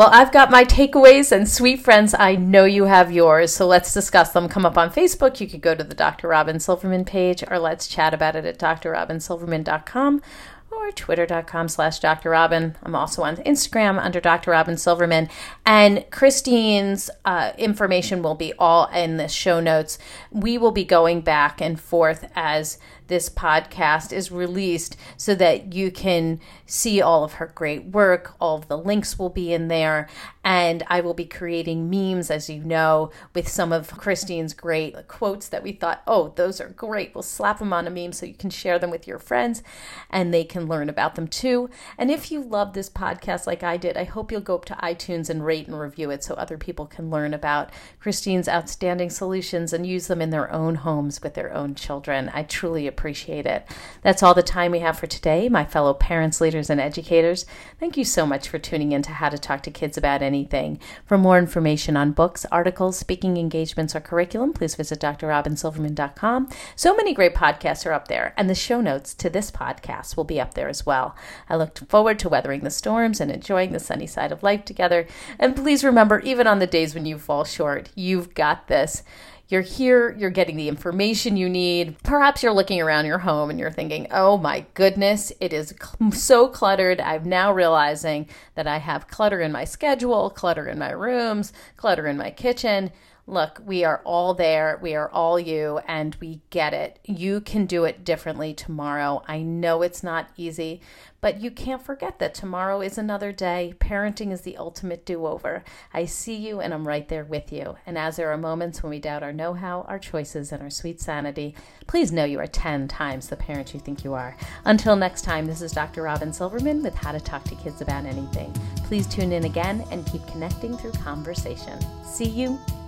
Well, 0.00 0.08
I've 0.12 0.32
got 0.32 0.50
my 0.50 0.64
takeaways, 0.64 1.30
and 1.30 1.46
sweet 1.46 1.82
friends, 1.82 2.14
I 2.18 2.34
know 2.34 2.64
you 2.64 2.86
have 2.86 3.12
yours. 3.12 3.54
So 3.54 3.66
let's 3.66 3.92
discuss 3.92 4.32
them. 4.32 4.48
Come 4.48 4.64
up 4.64 4.78
on 4.78 4.88
Facebook. 4.88 5.42
You 5.42 5.46
could 5.46 5.60
go 5.60 5.74
to 5.74 5.84
the 5.84 5.94
Dr. 5.94 6.26
Robin 6.26 6.58
Silverman 6.58 7.04
page, 7.04 7.44
or 7.50 7.58
let's 7.58 7.86
chat 7.86 8.14
about 8.14 8.34
it 8.34 8.46
at 8.46 8.58
drrobinsilverman.com 8.58 10.22
or 10.70 10.90
twitter.com 10.92 11.68
slash 11.68 11.98
Dr. 11.98 12.30
Robin. 12.30 12.76
I'm 12.82 12.94
also 12.94 13.22
on 13.24 13.36
Instagram 13.38 14.02
under 14.02 14.20
Dr. 14.20 14.52
Robin 14.52 14.78
Silverman. 14.78 15.28
And 15.66 16.06
Christine's 16.10 17.10
uh, 17.26 17.52
information 17.58 18.22
will 18.22 18.34
be 18.34 18.54
all 18.58 18.86
in 18.86 19.18
the 19.18 19.28
show 19.28 19.60
notes. 19.60 19.98
We 20.30 20.56
will 20.56 20.72
be 20.72 20.84
going 20.84 21.20
back 21.20 21.60
and 21.60 21.78
forth 21.78 22.30
as 22.34 22.78
this 23.10 23.28
podcast 23.28 24.12
is 24.12 24.30
released 24.30 24.96
so 25.18 25.34
that 25.34 25.74
you 25.74 25.90
can 25.90 26.40
see 26.64 27.02
all 27.02 27.24
of 27.24 27.34
her 27.34 27.52
great 27.54 27.84
work. 27.86 28.34
All 28.40 28.56
of 28.56 28.68
the 28.68 28.78
links 28.78 29.18
will 29.18 29.28
be 29.28 29.52
in 29.52 29.68
there. 29.68 30.08
And 30.42 30.82
I 30.86 31.02
will 31.02 31.12
be 31.12 31.26
creating 31.26 31.90
memes, 31.90 32.30
as 32.30 32.48
you 32.48 32.64
know, 32.64 33.10
with 33.34 33.46
some 33.46 33.72
of 33.72 33.90
Christine's 33.98 34.54
great 34.54 35.06
quotes 35.06 35.48
that 35.48 35.62
we 35.62 35.72
thought, 35.72 36.02
oh, 36.06 36.32
those 36.36 36.62
are 36.62 36.70
great. 36.70 37.14
We'll 37.14 37.22
slap 37.22 37.58
them 37.58 37.74
on 37.74 37.86
a 37.86 37.90
meme 37.90 38.12
so 38.12 38.24
you 38.24 38.32
can 38.32 38.48
share 38.48 38.78
them 38.78 38.90
with 38.90 39.06
your 39.06 39.18
friends 39.18 39.62
and 40.08 40.32
they 40.32 40.44
can 40.44 40.66
learn 40.66 40.88
about 40.88 41.16
them 41.16 41.28
too. 41.28 41.68
And 41.98 42.10
if 42.10 42.30
you 42.30 42.42
love 42.42 42.72
this 42.72 42.88
podcast 42.88 43.46
like 43.46 43.62
I 43.62 43.76
did, 43.76 43.98
I 43.98 44.04
hope 44.04 44.32
you'll 44.32 44.40
go 44.40 44.54
up 44.54 44.64
to 44.66 44.74
iTunes 44.76 45.28
and 45.28 45.44
rate 45.44 45.66
and 45.66 45.78
review 45.78 46.10
it 46.10 46.24
so 46.24 46.34
other 46.34 46.56
people 46.56 46.86
can 46.86 47.10
learn 47.10 47.34
about 47.34 47.70
Christine's 47.98 48.48
outstanding 48.48 49.10
solutions 49.10 49.72
and 49.74 49.86
use 49.86 50.06
them 50.06 50.22
in 50.22 50.30
their 50.30 50.50
own 50.50 50.76
homes 50.76 51.20
with 51.22 51.34
their 51.34 51.52
own 51.52 51.74
children. 51.74 52.30
I 52.32 52.44
truly 52.44 52.86
appreciate 52.86 52.99
it. 53.04 53.66
That's 54.02 54.22
all 54.22 54.34
the 54.34 54.42
time 54.42 54.72
we 54.72 54.80
have 54.80 54.98
for 54.98 55.06
today, 55.06 55.48
my 55.48 55.64
fellow 55.64 55.94
parents, 55.94 56.40
leaders, 56.40 56.70
and 56.70 56.80
educators. 56.80 57.46
Thank 57.78 57.96
you 57.96 58.04
so 58.04 58.26
much 58.26 58.48
for 58.48 58.58
tuning 58.58 58.92
in 58.92 59.02
to 59.02 59.12
How 59.12 59.28
to 59.28 59.38
Talk 59.38 59.62
to 59.62 59.70
Kids 59.70 59.96
About 59.96 60.22
Anything. 60.22 60.78
For 61.04 61.18
more 61.18 61.38
information 61.38 61.96
on 61.96 62.12
books, 62.12 62.46
articles, 62.52 62.98
speaking 62.98 63.36
engagements, 63.36 63.96
or 63.96 64.00
curriculum, 64.00 64.52
please 64.52 64.74
visit 64.74 65.00
drrobinsilverman.com. 65.00 66.48
So 66.76 66.94
many 66.94 67.14
great 67.14 67.34
podcasts 67.34 67.86
are 67.86 67.92
up 67.92 68.08
there, 68.08 68.34
and 68.36 68.48
the 68.48 68.54
show 68.54 68.80
notes 68.80 69.14
to 69.14 69.30
this 69.30 69.50
podcast 69.50 70.16
will 70.16 70.24
be 70.24 70.40
up 70.40 70.54
there 70.54 70.68
as 70.68 70.84
well. 70.84 71.16
I 71.48 71.56
look 71.56 71.78
forward 71.88 72.18
to 72.20 72.28
weathering 72.28 72.60
the 72.60 72.70
storms 72.70 73.20
and 73.20 73.30
enjoying 73.30 73.72
the 73.72 73.80
sunny 73.80 74.06
side 74.06 74.32
of 74.32 74.42
life 74.42 74.64
together. 74.64 75.06
And 75.38 75.56
please 75.56 75.82
remember, 75.84 76.20
even 76.20 76.46
on 76.46 76.58
the 76.58 76.66
days 76.66 76.94
when 76.94 77.06
you 77.06 77.18
fall 77.18 77.44
short, 77.44 77.90
you've 77.94 78.34
got 78.34 78.68
this. 78.68 79.02
You're 79.50 79.62
here, 79.62 80.14
you're 80.16 80.30
getting 80.30 80.56
the 80.56 80.68
information 80.68 81.36
you 81.36 81.48
need. 81.48 82.00
Perhaps 82.04 82.40
you're 82.40 82.52
looking 82.52 82.80
around 82.80 83.06
your 83.06 83.18
home 83.18 83.50
and 83.50 83.58
you're 83.58 83.72
thinking, 83.72 84.06
oh 84.12 84.38
my 84.38 84.64
goodness, 84.74 85.32
it 85.40 85.52
is 85.52 85.74
so 86.12 86.46
cluttered. 86.46 87.00
I'm 87.00 87.28
now 87.28 87.52
realizing 87.52 88.28
that 88.54 88.68
I 88.68 88.78
have 88.78 89.08
clutter 89.08 89.40
in 89.40 89.50
my 89.50 89.64
schedule, 89.64 90.30
clutter 90.30 90.68
in 90.68 90.78
my 90.78 90.92
rooms, 90.92 91.52
clutter 91.76 92.06
in 92.06 92.16
my 92.16 92.30
kitchen 92.30 92.92
Look, 93.30 93.62
we 93.64 93.84
are 93.84 94.02
all 94.04 94.34
there. 94.34 94.76
We 94.82 94.96
are 94.96 95.08
all 95.08 95.38
you, 95.38 95.78
and 95.86 96.16
we 96.16 96.40
get 96.50 96.74
it. 96.74 96.98
You 97.04 97.40
can 97.40 97.64
do 97.64 97.84
it 97.84 98.04
differently 98.04 98.52
tomorrow. 98.52 99.22
I 99.28 99.40
know 99.40 99.82
it's 99.82 100.02
not 100.02 100.30
easy, 100.36 100.80
but 101.20 101.40
you 101.40 101.52
can't 101.52 101.80
forget 101.80 102.18
that 102.18 102.34
tomorrow 102.34 102.80
is 102.80 102.98
another 102.98 103.30
day. 103.30 103.74
Parenting 103.78 104.32
is 104.32 104.40
the 104.40 104.56
ultimate 104.56 105.06
do 105.06 105.28
over. 105.28 105.62
I 105.94 106.06
see 106.06 106.34
you, 106.34 106.58
and 106.58 106.74
I'm 106.74 106.88
right 106.88 107.08
there 107.08 107.22
with 107.22 107.52
you. 107.52 107.76
And 107.86 107.96
as 107.96 108.16
there 108.16 108.32
are 108.32 108.36
moments 108.36 108.82
when 108.82 108.90
we 108.90 108.98
doubt 108.98 109.22
our 109.22 109.32
know 109.32 109.54
how, 109.54 109.82
our 109.82 110.00
choices, 110.00 110.50
and 110.50 110.60
our 110.60 110.68
sweet 110.68 111.00
sanity, 111.00 111.54
please 111.86 112.10
know 112.10 112.24
you 112.24 112.40
are 112.40 112.48
10 112.48 112.88
times 112.88 113.28
the 113.28 113.36
parent 113.36 113.72
you 113.72 113.78
think 113.78 114.02
you 114.02 114.12
are. 114.12 114.36
Until 114.64 114.96
next 114.96 115.22
time, 115.22 115.46
this 115.46 115.62
is 115.62 115.70
Dr. 115.70 116.02
Robin 116.02 116.32
Silverman 116.32 116.82
with 116.82 116.96
How 116.96 117.12
to 117.12 117.20
Talk 117.20 117.44
to 117.44 117.54
Kids 117.54 117.80
About 117.80 118.06
Anything. 118.06 118.52
Please 118.86 119.06
tune 119.06 119.30
in 119.30 119.44
again 119.44 119.84
and 119.92 120.04
keep 120.04 120.26
connecting 120.26 120.76
through 120.76 120.90
conversation. 120.90 121.78
See 122.04 122.28
you 122.28 122.58